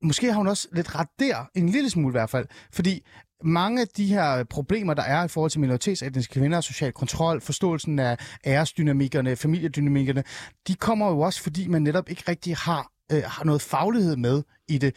måske 0.03 0.27
har 0.33 0.39
hun 0.39 0.47
også 0.47 0.69
lidt 0.73 0.95
ret 0.95 1.09
der, 1.19 1.45
en 1.55 1.69
lille 1.69 1.91
smule 1.91 2.11
i 2.11 2.19
hvert 2.19 2.31
fald, 2.31 2.47
fordi 2.73 3.07
mange 3.45 3.81
af 3.81 3.89
de 3.89 4.07
her 4.07 4.45
problemer, 4.45 4.95
der 4.95 5.03
er 5.03 5.25
i 5.25 5.29
forhold 5.29 5.51
til 5.51 5.61
minoritetsetniske 5.61 6.41
kvinder, 6.41 6.61
social 6.61 6.93
kontrol, 6.93 7.41
forståelsen 7.41 7.99
af 7.99 8.17
æresdynamikkerne, 8.47 9.37
familiedynamikkerne, 9.37 10.25
de 10.69 10.75
kommer 10.75 11.11
jo 11.11 11.21
også, 11.21 11.43
fordi 11.43 11.69
man 11.69 11.83
netop 11.83 12.11
ikke 12.11 12.23
rigtig 12.29 12.57
har, 12.57 12.93
øh, 13.13 13.23
har 13.27 13.45
noget 13.45 13.63
faglighed 13.63 14.17
med 14.17 14.43
i 14.69 14.79
det 14.79 14.97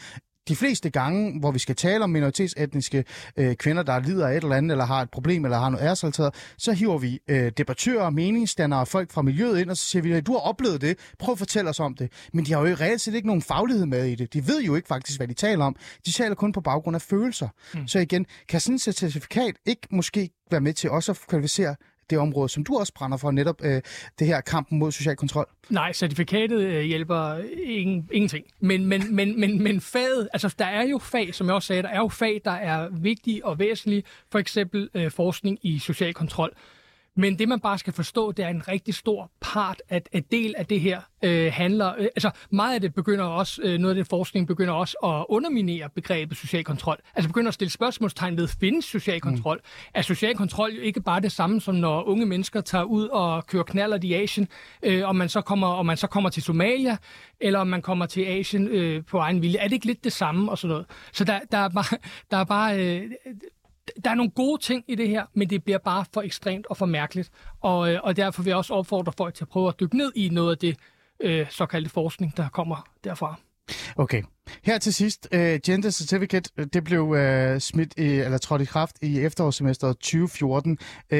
de 0.49 0.55
fleste 0.55 0.89
gange, 0.89 1.39
hvor 1.39 1.51
vi 1.51 1.59
skal 1.59 1.75
tale 1.75 2.03
om 2.03 2.09
minoritetsetniske 2.09 3.03
øh, 3.37 3.55
kvinder, 3.55 3.83
der 3.83 3.99
lider 3.99 4.27
af 4.27 4.37
et 4.37 4.43
eller 4.43 4.55
andet, 4.55 4.71
eller 4.71 4.85
har 4.85 5.01
et 5.01 5.09
problem, 5.09 5.45
eller 5.45 5.57
har 5.57 5.69
noget 5.69 5.85
æresrelateret, 5.85 6.33
så 6.57 6.71
hiver 6.71 6.97
vi 6.97 7.19
øh, 7.27 7.51
debattører, 7.57 8.09
meningsdannere 8.09 8.79
og 8.79 8.87
folk 8.87 9.11
fra 9.11 9.21
miljøet 9.21 9.59
ind, 9.59 9.69
og 9.69 9.77
så 9.77 9.83
siger 9.83 10.03
vi, 10.03 10.11
at 10.11 10.27
du 10.27 10.31
har 10.31 10.39
oplevet 10.39 10.81
det, 10.81 10.97
prøv 11.19 11.33
at 11.33 11.39
fortælle 11.39 11.69
os 11.69 11.79
om 11.79 11.95
det. 11.95 12.11
Men 12.33 12.45
de 12.45 12.53
har 12.53 12.67
jo 12.67 12.75
reelt 12.75 13.01
set 13.01 13.13
ikke 13.13 13.27
nogen 13.27 13.41
faglighed 13.41 13.85
med 13.85 14.05
i 14.05 14.15
det. 14.15 14.33
De 14.33 14.47
ved 14.47 14.61
jo 14.61 14.75
ikke 14.75 14.87
faktisk, 14.87 15.19
hvad 15.19 15.27
de 15.27 15.33
taler 15.33 15.65
om. 15.65 15.75
De 16.05 16.11
taler 16.11 16.35
kun 16.35 16.51
på 16.51 16.61
baggrund 16.61 16.95
af 16.95 17.01
følelser. 17.01 17.47
Mm. 17.73 17.87
Så 17.87 17.99
igen, 17.99 18.25
kan 18.49 18.59
sådan 18.59 18.75
et 18.75 18.81
certifikat 18.81 19.55
ikke 19.65 19.87
måske 19.91 20.29
være 20.51 20.61
med 20.61 20.73
til 20.73 20.89
også 20.89 21.11
at 21.11 21.19
kvalificere 21.27 21.75
det 22.09 22.17
område, 22.17 22.49
som 22.49 22.63
du 22.63 22.77
også 22.77 22.93
brænder 22.93 23.17
for, 23.17 23.31
netop 23.31 23.61
øh, 23.63 23.81
det 24.19 24.27
her 24.27 24.41
kampen 24.41 24.79
mod 24.79 24.91
social 24.91 25.15
kontrol? 25.15 25.45
Nej, 25.69 25.93
certifikatet 25.93 26.61
øh, 26.61 26.81
hjælper 26.81 27.21
øh, 27.21 27.43
ingen, 27.63 28.09
ingenting. 28.11 28.45
Men, 28.59 28.85
men, 28.85 29.15
men, 29.15 29.39
men, 29.39 29.63
men 29.63 29.81
faget, 29.81 30.29
altså 30.33 30.55
der 30.59 30.65
er 30.65 30.83
jo 30.83 30.97
fag, 30.97 31.35
som 31.35 31.47
jeg 31.47 31.55
også 31.55 31.67
sagde, 31.67 31.83
der 31.83 31.89
er 31.89 31.97
jo 31.97 32.07
fag, 32.07 32.41
der 32.45 32.51
er 32.51 32.89
vigtige 32.91 33.45
og 33.45 33.59
væsentlige, 33.59 34.03
for 34.31 34.39
eksempel 34.39 34.89
øh, 34.93 35.11
forskning 35.11 35.59
i 35.61 35.79
social 35.79 36.13
kontrol. 36.13 36.53
Men 37.15 37.39
det, 37.39 37.49
man 37.49 37.59
bare 37.59 37.77
skal 37.77 37.93
forstå, 37.93 38.31
det 38.31 38.45
er 38.45 38.49
en 38.49 38.67
rigtig 38.67 38.93
stor 38.93 39.31
part, 39.41 39.81
at 39.89 40.09
en 40.11 40.23
del 40.31 40.55
af 40.57 40.65
det 40.65 40.81
her 40.81 41.01
øh, 41.23 41.51
handler... 41.53 41.93
Øh, 41.97 42.03
altså, 42.03 42.31
meget 42.51 42.75
af 42.75 42.81
det 42.81 42.93
begynder 42.93 43.25
også, 43.25 43.61
øh, 43.63 43.77
noget 43.77 43.95
af 43.95 43.95
det 43.95 44.07
forskning 44.07 44.47
begynder 44.47 44.73
også 44.73 44.97
at 45.03 45.25
underminere 45.29 45.89
begrebet 45.95 46.37
social 46.37 46.63
kontrol. 46.63 46.97
Altså 47.15 47.29
begynder 47.29 47.47
at 47.47 47.53
stille 47.53 47.71
spørgsmålstegn 47.71 48.37
ved, 48.37 48.47
findes 48.47 48.85
social 48.85 49.21
kontrol? 49.21 49.57
Mm. 49.57 49.89
Er 49.93 50.01
social 50.01 50.35
kontrol 50.35 50.71
jo 50.71 50.81
ikke 50.81 51.01
bare 51.01 51.19
det 51.19 51.31
samme, 51.31 51.61
som 51.61 51.75
når 51.75 52.03
unge 52.03 52.25
mennesker 52.25 52.61
tager 52.61 52.83
ud 52.83 53.07
og 53.07 53.47
kører 53.47 53.63
knaller 53.63 53.99
i 54.03 54.13
Asien, 54.13 54.47
øh, 54.83 55.07
og, 55.07 55.15
man 55.15 55.29
så 55.29 55.41
kommer, 55.41 55.67
og 55.67 55.85
man 55.85 55.97
så 55.97 56.07
kommer 56.07 56.29
til 56.29 56.43
Somalia, 56.43 56.97
eller 57.39 57.59
om 57.59 57.67
man 57.67 57.81
kommer 57.81 58.05
til 58.05 58.21
Asien 58.21 58.67
øh, 58.67 59.03
på 59.05 59.17
egen 59.17 59.41
vilje? 59.41 59.57
Er 59.57 59.63
det 59.63 59.73
ikke 59.73 59.85
lidt 59.85 60.03
det 60.03 60.13
samme 60.13 60.51
og 60.51 60.57
sådan 60.57 60.71
noget? 60.71 60.85
Så 61.13 61.23
der, 61.23 61.39
der 61.51 61.57
er 61.57 61.69
bare... 61.69 61.97
Der 62.31 62.37
er 62.37 62.43
bare 62.43 62.79
øh, 62.79 63.11
der 64.03 64.09
er 64.09 64.15
nogle 64.15 64.31
gode 64.31 64.61
ting 64.61 64.83
i 64.87 64.95
det 64.95 65.09
her, 65.09 65.25
men 65.33 65.49
det 65.49 65.63
bliver 65.63 65.77
bare 65.77 66.05
for 66.13 66.21
ekstremt 66.21 66.67
og 66.67 66.77
for 66.77 66.85
mærkeligt. 66.85 67.29
Og, 67.61 67.93
øh, 67.93 67.99
og 68.03 68.17
derfor 68.17 68.43
vil 68.43 68.49
jeg 68.49 68.57
også 68.57 68.73
opfordre 68.73 69.13
folk 69.17 69.33
til 69.33 69.43
at 69.43 69.49
prøve 69.49 69.67
at 69.67 69.79
dykke 69.79 69.97
ned 69.97 70.11
i 70.15 70.29
noget 70.29 70.51
af 70.51 70.57
det 70.57 70.77
øh, 71.19 71.49
såkaldte 71.49 71.89
forskning, 71.89 72.37
der 72.37 72.49
kommer 72.49 72.87
derfra. 73.03 73.35
Okay. 73.95 74.23
Her 74.63 74.77
til 74.77 74.93
sidst, 74.93 75.27
øh, 75.31 75.53
uh, 75.53 75.59
Gender 75.65 75.89
Certificate, 75.89 76.51
øh, 76.57 76.67
det 76.73 76.83
blev 76.83 77.01
uh, 77.01 77.59
smidt 77.59 77.93
i, 77.97 78.03
eller 78.03 78.37
trådt 78.37 78.61
i 78.61 78.65
kraft 78.65 78.95
i 79.01 79.19
efterårssemesteret 79.19 79.97
2014. 79.97 80.71
Uh, 80.71 81.17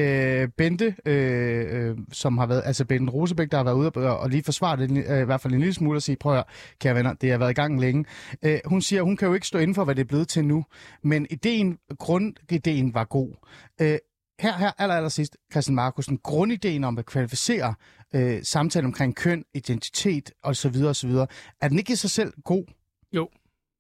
Bente, 0.58 0.96
uh, 1.06 1.90
uh, 1.90 2.04
som 2.12 2.38
har 2.38 2.46
været, 2.46 2.62
altså 2.66 2.86
Bente 2.86 3.14
Rosebæk, 3.14 3.52
der 3.52 3.58
har 3.58 3.64
været 3.64 3.76
ude 3.76 3.92
og, 3.96 4.20
og 4.20 4.30
lige 4.30 4.44
forsvare 4.44 4.78
det, 4.78 4.92
uh, 4.92 5.22
i 5.22 5.26
hvert 5.26 5.42
fald 5.42 5.54
en 5.54 5.60
lille 5.60 5.74
smule, 5.74 5.98
og 5.98 6.02
sige, 6.02 6.16
prøv 6.16 6.38
at 6.38 6.44
kære 6.80 6.96
venner, 6.96 7.14
det 7.14 7.32
har 7.32 7.38
været 7.38 7.52
i 7.52 7.54
gang 7.54 7.82
længe. 7.82 8.06
Uh, 8.46 8.52
hun 8.66 8.82
siger, 8.82 9.02
hun 9.02 9.18
kan 9.18 9.28
jo 9.28 9.34
ikke 9.34 9.48
stå 9.48 9.60
inden 9.60 9.76
for, 9.76 9.84
hvad 9.84 9.96
det 9.96 10.02
er 10.02 10.08
blevet 10.08 10.28
til 10.28 10.46
nu, 10.46 10.66
men 11.04 11.28
ideen, 11.30 11.78
grundideen 12.00 12.94
var 12.94 13.04
god. 13.04 13.30
Uh, 13.82 13.88
her, 14.39 14.58
her 14.58 14.71
aller, 14.78 14.95
aller 14.95 15.10
sidst, 15.10 15.38
Christian 15.52 15.75
Markusen, 15.75 16.17
grundideen 16.17 16.84
om 16.84 16.97
at 16.97 17.06
kvalificere 17.06 17.73
øh, 18.15 18.43
samtale 18.43 18.86
omkring 18.86 19.15
køn, 19.15 19.45
identitet 19.54 20.32
osv. 20.43 20.75
osv. 20.86 21.12
Er 21.62 21.67
den 21.67 21.80
ikke 21.80 21.93
i 21.93 21.95
sig 21.95 22.10
selv 22.10 22.34
god? 22.43 22.63
Jo. 23.13 23.30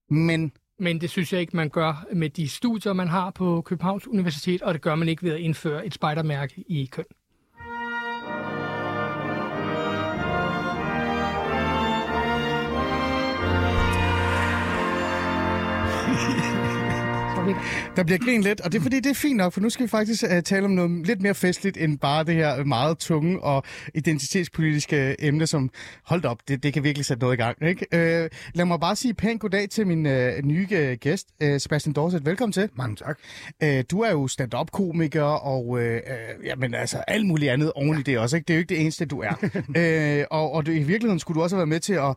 Men 0.09 0.51
men 0.81 1.01
det 1.01 1.09
synes 1.09 1.33
jeg 1.33 1.41
ikke, 1.41 1.55
man 1.55 1.69
gør 1.69 2.05
med 2.13 2.29
de 2.29 2.49
studier, 2.49 2.93
man 2.93 3.07
har 3.07 3.31
på 3.31 3.61
Københavns 3.61 4.07
Universitet, 4.07 4.61
og 4.61 4.73
det 4.73 4.81
gør 4.81 4.95
man 4.95 5.09
ikke 5.09 5.23
ved 5.23 5.33
at 5.33 5.39
indføre 5.39 5.85
et 5.85 5.93
spejdermærke 5.93 6.63
i 6.67 6.85
køn. 6.85 7.05
Der 17.95 18.03
bliver 18.03 18.17
grin 18.17 18.41
lidt, 18.41 18.61
og 18.61 18.71
det 18.71 18.77
er 18.77 18.81
fordi, 18.81 18.95
det 18.95 19.09
er 19.09 19.13
fint 19.13 19.37
nok, 19.37 19.53
for 19.53 19.61
nu 19.61 19.69
skal 19.69 19.83
vi 19.83 19.89
faktisk 19.89 20.23
uh, 20.23 20.39
tale 20.39 20.65
om 20.65 20.71
noget 20.71 21.07
lidt 21.07 21.21
mere 21.21 21.35
festligt, 21.35 21.77
end 21.77 21.99
bare 21.99 22.23
det 22.23 22.35
her 22.35 22.63
meget 22.63 22.97
tunge 22.97 23.43
og 23.43 23.63
identitetspolitiske 23.95 25.15
emne, 25.19 25.47
som, 25.47 25.69
hold 26.05 26.25
op, 26.25 26.37
det, 26.47 26.63
det 26.63 26.73
kan 26.73 26.83
virkelig 26.83 27.05
sætte 27.05 27.21
noget 27.21 27.33
i 27.33 27.37
gang. 27.37 27.57
Ikke? 27.61 27.85
Uh, 27.93 28.29
lad 28.53 28.65
mig 28.65 28.79
bare 28.79 28.95
sige 28.95 29.13
pænt 29.13 29.41
goddag 29.41 29.69
til 29.69 29.87
min 29.87 30.05
uh, 30.05 30.11
nye 30.43 30.67
uh, 30.71 30.97
gæst, 30.99 31.27
uh, 31.43 31.57
Sebastian 31.57 31.93
Dorset. 31.93 32.25
Velkommen 32.25 32.53
til. 32.53 32.69
Mange 32.75 32.95
tak. 32.95 33.19
Uh, 33.63 33.79
du 33.91 34.01
er 34.01 34.11
jo 34.11 34.27
stand-up-komiker, 34.27 35.23
og 35.23 35.67
uh, 35.67 35.79
uh, 35.79 36.45
jamen, 36.45 36.73
altså, 36.73 36.97
alt 37.07 37.25
muligt 37.25 37.51
andet 37.51 37.71
oven 37.71 37.99
i 37.99 38.01
det 38.01 38.19
også. 38.19 38.35
Ikke? 38.35 38.47
Det 38.47 38.53
er 38.53 38.57
jo 38.57 38.59
ikke 38.59 38.69
det 38.69 38.81
eneste, 38.81 39.05
du 39.05 39.21
er. 39.21 39.33
uh, 40.29 40.37
og, 40.39 40.51
og 40.51 40.65
du, 40.65 40.71
i 40.71 40.83
virkeligheden 40.83 41.19
skulle 41.19 41.39
du 41.39 41.43
også 41.43 41.55
have 41.55 41.59
været 41.59 41.69
med 41.69 41.79
til 41.79 41.93
at 41.93 42.15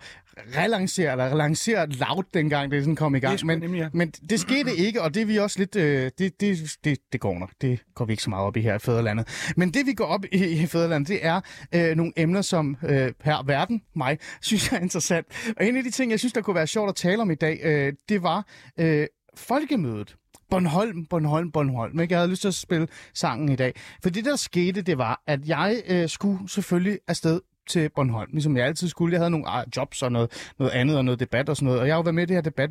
relancere, 0.59 1.13
eller 1.13 1.25
relancere 1.25 1.87
loud 1.87 2.25
dengang 2.35 2.71
det 2.71 2.83
sådan 2.83 2.97
kom 2.97 3.15
i 3.15 3.19
gang. 3.19 3.47
Men, 3.47 3.59
nemlig, 3.59 3.79
ja. 3.79 3.89
men 3.93 4.11
det 4.11 4.41
skete 4.41 4.77
ikke, 4.77 5.03
og 5.03 5.15
det 5.15 5.23
er 5.23 5.27
vi 5.27 5.39
også 5.39 5.59
lidt... 5.59 5.77
Øh, 5.77 6.11
det, 6.19 6.41
det, 6.41 6.77
det, 6.85 6.99
det 7.13 7.21
går 7.21 7.39
nok. 7.39 7.51
Det 7.61 7.83
går 7.95 8.05
vi 8.05 8.13
ikke 8.13 8.23
så 8.23 8.31
meget 8.31 8.47
op 8.47 8.57
i 8.57 8.61
her 8.61 8.75
i 8.75 8.79
Fæderlandet. 8.79 9.53
Men 9.57 9.71
det 9.71 9.87
vi 9.87 9.93
går 9.93 10.05
op 10.05 10.25
i, 10.33 10.45
i 10.63 10.67
Fæderlandet, 10.67 11.09
det 11.09 11.27
er 11.27 11.41
øh, 11.75 11.97
nogle 11.97 12.13
emner, 12.17 12.43
som 12.43 12.77
øh, 12.85 13.13
her 13.25 13.43
verden, 13.47 13.83
mig, 13.97 14.19
synes 14.43 14.73
jeg 14.73 14.79
er 14.79 14.83
interessant. 14.83 15.27
Og 15.57 15.67
en 15.67 15.77
af 15.77 15.83
de 15.83 15.91
ting, 15.91 16.11
jeg 16.11 16.19
synes, 16.19 16.33
der 16.33 16.41
kunne 16.41 16.57
være 16.57 16.67
sjovt 16.67 16.89
at 16.89 16.95
tale 16.97 17.23
om 17.23 17.31
i 17.31 17.35
dag, 17.35 17.61
øh, 17.63 17.93
det 18.09 18.23
var 18.23 18.47
øh, 18.81 19.07
folkemødet. 19.37 20.17
Bornholm, 20.51 21.07
Bornholm, 21.07 21.53
Bornholm. 21.53 22.01
Ikke? 22.01 22.13
Jeg 22.13 22.19
havde 22.21 22.31
lyst 22.31 22.41
til 22.41 22.49
at 22.49 22.55
spille 22.55 22.89
sangen 23.15 23.49
i 23.49 23.57
dag. 23.57 23.75
For 24.03 24.11
det, 24.11 24.25
der 24.25 24.37
skete, 24.37 24.83
det 24.83 24.99
var, 24.99 25.23
at 25.27 25.49
jeg 25.49 25.83
øh, 25.89 26.09
skulle 26.09 26.49
selvfølgelig 26.49 26.99
afsted 27.09 27.41
til 27.69 27.91
Bornholm, 27.95 28.31
ligesom 28.33 28.57
jeg 28.57 28.67
altid 28.67 28.89
skulle. 28.89 29.13
Jeg 29.13 29.21
havde 29.21 29.31
nogle 29.31 29.49
ah, 29.49 29.65
jobs 29.77 30.03
og 30.03 30.13
noget, 30.13 30.53
noget 30.59 30.73
andet 30.73 30.97
og 30.97 31.05
noget 31.05 31.21
debat 31.21 31.49
og 31.49 31.57
sådan 31.57 31.67
noget, 31.67 31.81
og 31.81 31.87
jeg 31.87 31.95
har 31.95 31.99
jo 31.99 32.03
været 32.03 32.15
med 32.15 32.23
i 32.23 32.27
det 32.27 32.37
her 32.37 32.43
debat 32.43 32.71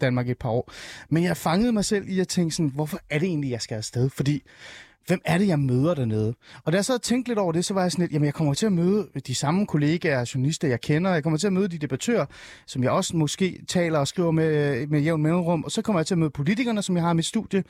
Danmark 0.00 0.28
i 0.28 0.30
et 0.30 0.38
par 0.38 0.50
år. 0.50 0.72
Men 1.08 1.22
jeg 1.22 1.36
fangede 1.36 1.72
mig 1.72 1.84
selv 1.84 2.08
i 2.08 2.20
at 2.20 2.28
tænke 2.28 2.54
sådan, 2.54 2.70
hvorfor 2.74 2.98
er 3.10 3.18
det 3.18 3.26
egentlig, 3.26 3.50
jeg 3.50 3.60
skal 3.60 3.76
afsted? 3.76 4.10
Fordi 4.10 4.42
hvem 5.06 5.20
er 5.24 5.38
det, 5.38 5.48
jeg 5.48 5.58
møder 5.58 5.94
dernede? 5.94 6.34
Og 6.64 6.72
da 6.72 6.76
jeg 6.76 6.84
så 6.84 6.98
tænkte 6.98 7.30
lidt 7.30 7.38
over 7.38 7.52
det, 7.52 7.64
så 7.64 7.74
var 7.74 7.82
jeg 7.82 7.92
sådan 7.92 8.02
lidt, 8.02 8.12
jamen 8.12 8.26
jeg 8.26 8.34
kommer 8.34 8.54
til 8.54 8.66
at 8.66 8.72
møde 8.72 9.08
de 9.26 9.34
samme 9.34 9.66
kollegaer 9.66 10.20
og 10.20 10.34
journalister, 10.34 10.68
jeg 10.68 10.80
kender. 10.80 11.10
Jeg 11.10 11.22
kommer 11.22 11.38
til 11.38 11.46
at 11.46 11.52
møde 11.52 11.68
de 11.68 11.78
debattører, 11.78 12.26
som 12.66 12.82
jeg 12.82 12.90
også 12.90 13.16
måske 13.16 13.64
taler 13.68 13.98
og 13.98 14.08
skriver 14.08 14.30
med, 14.30 14.86
med 14.86 15.00
jævn 15.00 15.22
mellemrum. 15.22 15.64
Og 15.64 15.70
så 15.70 15.82
kommer 15.82 16.00
jeg 16.00 16.06
til 16.06 16.14
at 16.14 16.18
møde 16.18 16.30
politikerne, 16.30 16.82
som 16.82 16.96
jeg 16.96 17.04
har 17.04 17.10
i 17.10 17.14
mit 17.14 17.26
studie. 17.26 17.64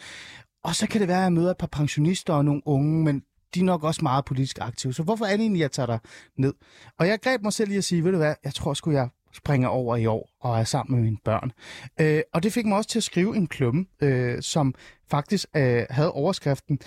Og 0.64 0.74
så 0.74 0.86
kan 0.86 1.00
det 1.00 1.08
være, 1.08 1.18
at 1.18 1.22
jeg 1.22 1.32
møder 1.32 1.50
et 1.50 1.56
par 1.56 1.66
pensionister 1.66 2.34
og 2.34 2.44
nogle 2.44 2.62
unge, 2.66 3.04
men 3.04 3.22
de 3.54 3.60
er 3.60 3.64
nok 3.64 3.84
også 3.84 4.00
meget 4.02 4.24
politisk 4.24 4.58
aktive. 4.60 4.94
Så 4.94 5.02
hvorfor 5.02 5.24
er 5.24 5.30
det 5.30 5.40
egentlig, 5.40 5.60
jeg 5.60 5.72
tager 5.72 5.86
dig 5.86 5.98
ned? 6.36 6.54
Og 6.98 7.08
jeg 7.08 7.20
greb 7.20 7.42
mig 7.42 7.52
selv 7.52 7.70
i 7.70 7.76
at 7.76 7.84
sige, 7.84 8.04
ved 8.04 8.12
du 8.12 8.18
hvad, 8.18 8.34
jeg 8.44 8.54
tror 8.54 8.74
sgu, 8.74 8.90
jeg 8.90 9.08
springer 9.32 9.68
over 9.68 9.96
i 9.96 10.06
år 10.06 10.30
og 10.40 10.58
er 10.58 10.64
sammen 10.64 10.96
med 10.96 11.04
mine 11.04 11.16
børn. 11.24 11.52
Øh, 12.00 12.22
og 12.32 12.42
det 12.42 12.52
fik 12.52 12.66
mig 12.66 12.76
også 12.76 12.90
til 12.90 12.98
at 12.98 13.02
skrive 13.02 13.36
en 13.36 13.46
klumme, 13.46 13.86
øh, 14.00 14.42
som 14.42 14.74
faktisk 15.10 15.46
øh, 15.56 15.86
havde 15.90 16.12
overskriften 16.12 16.78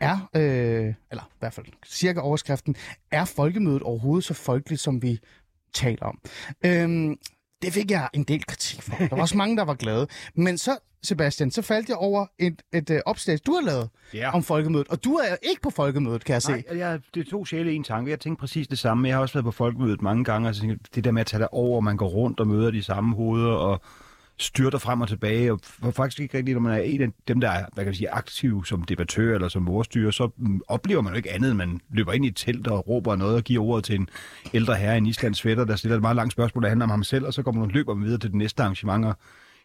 er, 0.00 0.28
øh, 0.36 0.94
eller 1.10 1.22
i 1.22 1.38
hvert 1.38 1.52
fald 1.52 1.66
cirka 1.86 2.20
overskriften, 2.20 2.74
er 3.10 3.24
folkemødet 3.24 3.82
overhovedet 3.82 4.24
så 4.24 4.34
folkeligt, 4.34 4.80
som 4.80 5.02
vi 5.02 5.18
taler 5.74 6.06
om? 6.06 6.18
Øh, 6.64 7.16
det 7.62 7.72
fik 7.72 7.90
jeg 7.90 8.08
en 8.14 8.22
del 8.24 8.44
kritik 8.46 8.82
for. 8.82 8.94
Der 8.96 9.08
var 9.10 9.20
også 9.20 9.36
mange, 9.36 9.56
der 9.56 9.64
var 9.64 9.74
glade. 9.74 10.06
Men 10.34 10.58
så, 10.58 10.78
Sebastian, 11.02 11.50
så 11.50 11.62
faldt 11.62 11.88
jeg 11.88 11.96
over 11.96 12.26
et, 12.38 12.62
et, 12.72 12.90
et 12.90 13.02
opslag, 13.06 13.38
du 13.46 13.52
har 13.54 13.62
lavet 13.62 13.88
Ja. 14.14 14.30
om 14.34 14.42
folkemødet. 14.42 14.88
Og 14.88 15.04
du 15.04 15.14
er 15.14 15.36
ikke 15.50 15.62
på 15.62 15.70
folkemødet, 15.70 16.24
kan 16.24 16.32
jeg 16.32 16.42
se. 16.42 16.52
Nej, 16.52 16.64
jeg, 16.78 17.00
det 17.14 17.26
er 17.26 17.30
to 17.30 17.44
sjæle 17.44 17.72
i 17.72 17.76
en 17.76 17.84
tanke. 17.84 18.10
Jeg 18.10 18.20
tænkte 18.20 18.40
præcis 18.40 18.68
det 18.68 18.78
samme. 18.78 19.08
Jeg 19.08 19.16
har 19.16 19.20
også 19.22 19.34
været 19.34 19.44
på 19.44 19.50
folkemødet 19.50 20.02
mange 20.02 20.24
gange, 20.24 20.48
og 20.48 20.54
så 20.54 20.60
tænkte, 20.60 20.78
jeg, 20.82 20.94
det 20.94 21.04
der 21.04 21.10
med 21.10 21.20
at 21.20 21.26
tage 21.26 21.38
dig 21.40 21.52
over, 21.54 21.80
man 21.80 21.96
går 21.96 22.08
rundt 22.08 22.40
og 22.40 22.46
møder 22.46 22.70
de 22.70 22.82
samme 22.82 23.16
hoveder, 23.16 23.52
og 23.52 23.80
styrter 24.40 24.78
frem 24.78 25.00
og 25.00 25.08
tilbage, 25.08 25.52
og 25.52 25.60
f- 25.64 25.90
faktisk 25.90 26.20
ikke 26.20 26.38
rigtigt, 26.38 26.54
når 26.54 26.60
man 26.62 26.72
er 26.72 26.82
en 26.82 27.02
af 27.02 27.08
dem, 27.28 27.40
der 27.40 27.50
er 27.50 27.64
hvad 27.72 27.84
kan 27.84 27.88
man 27.88 27.94
sige, 27.94 28.10
aktiv 28.10 28.64
som 28.64 28.82
debattør 28.82 29.34
eller 29.34 29.48
som 29.48 29.68
ordstyrer, 29.68 30.10
så 30.10 30.30
mm, 30.36 30.60
oplever 30.68 31.00
man 31.02 31.12
jo 31.12 31.16
ikke 31.16 31.32
andet, 31.32 31.56
man 31.56 31.80
løber 31.90 32.12
ind 32.12 32.24
i 32.24 32.28
et 32.28 32.36
telt 32.36 32.66
og 32.66 32.88
råber 32.88 33.16
noget 33.16 33.36
og 33.36 33.42
giver 33.42 33.64
ordet 33.64 33.84
til 33.84 33.94
en 33.94 34.08
ældre 34.54 34.74
herre 34.76 34.94
i 34.94 34.98
en 34.98 35.06
islands 35.06 35.38
sweater, 35.38 35.64
der 35.64 35.76
stiller 35.76 35.96
et 35.96 36.02
meget 36.02 36.16
langt 36.16 36.32
spørgsmål, 36.32 36.62
der 36.62 36.68
handler 36.68 36.84
om 36.84 36.90
ham 36.90 37.04
selv, 37.04 37.26
og 37.26 37.34
så 37.34 37.42
går 37.42 37.52
man 37.52 37.62
og 37.62 37.68
løber 37.68 37.94
man 37.94 38.04
videre 38.04 38.18
til 38.18 38.30
det 38.30 38.36
næste 38.36 38.62
arrangement 38.62 39.04
og 39.04 39.16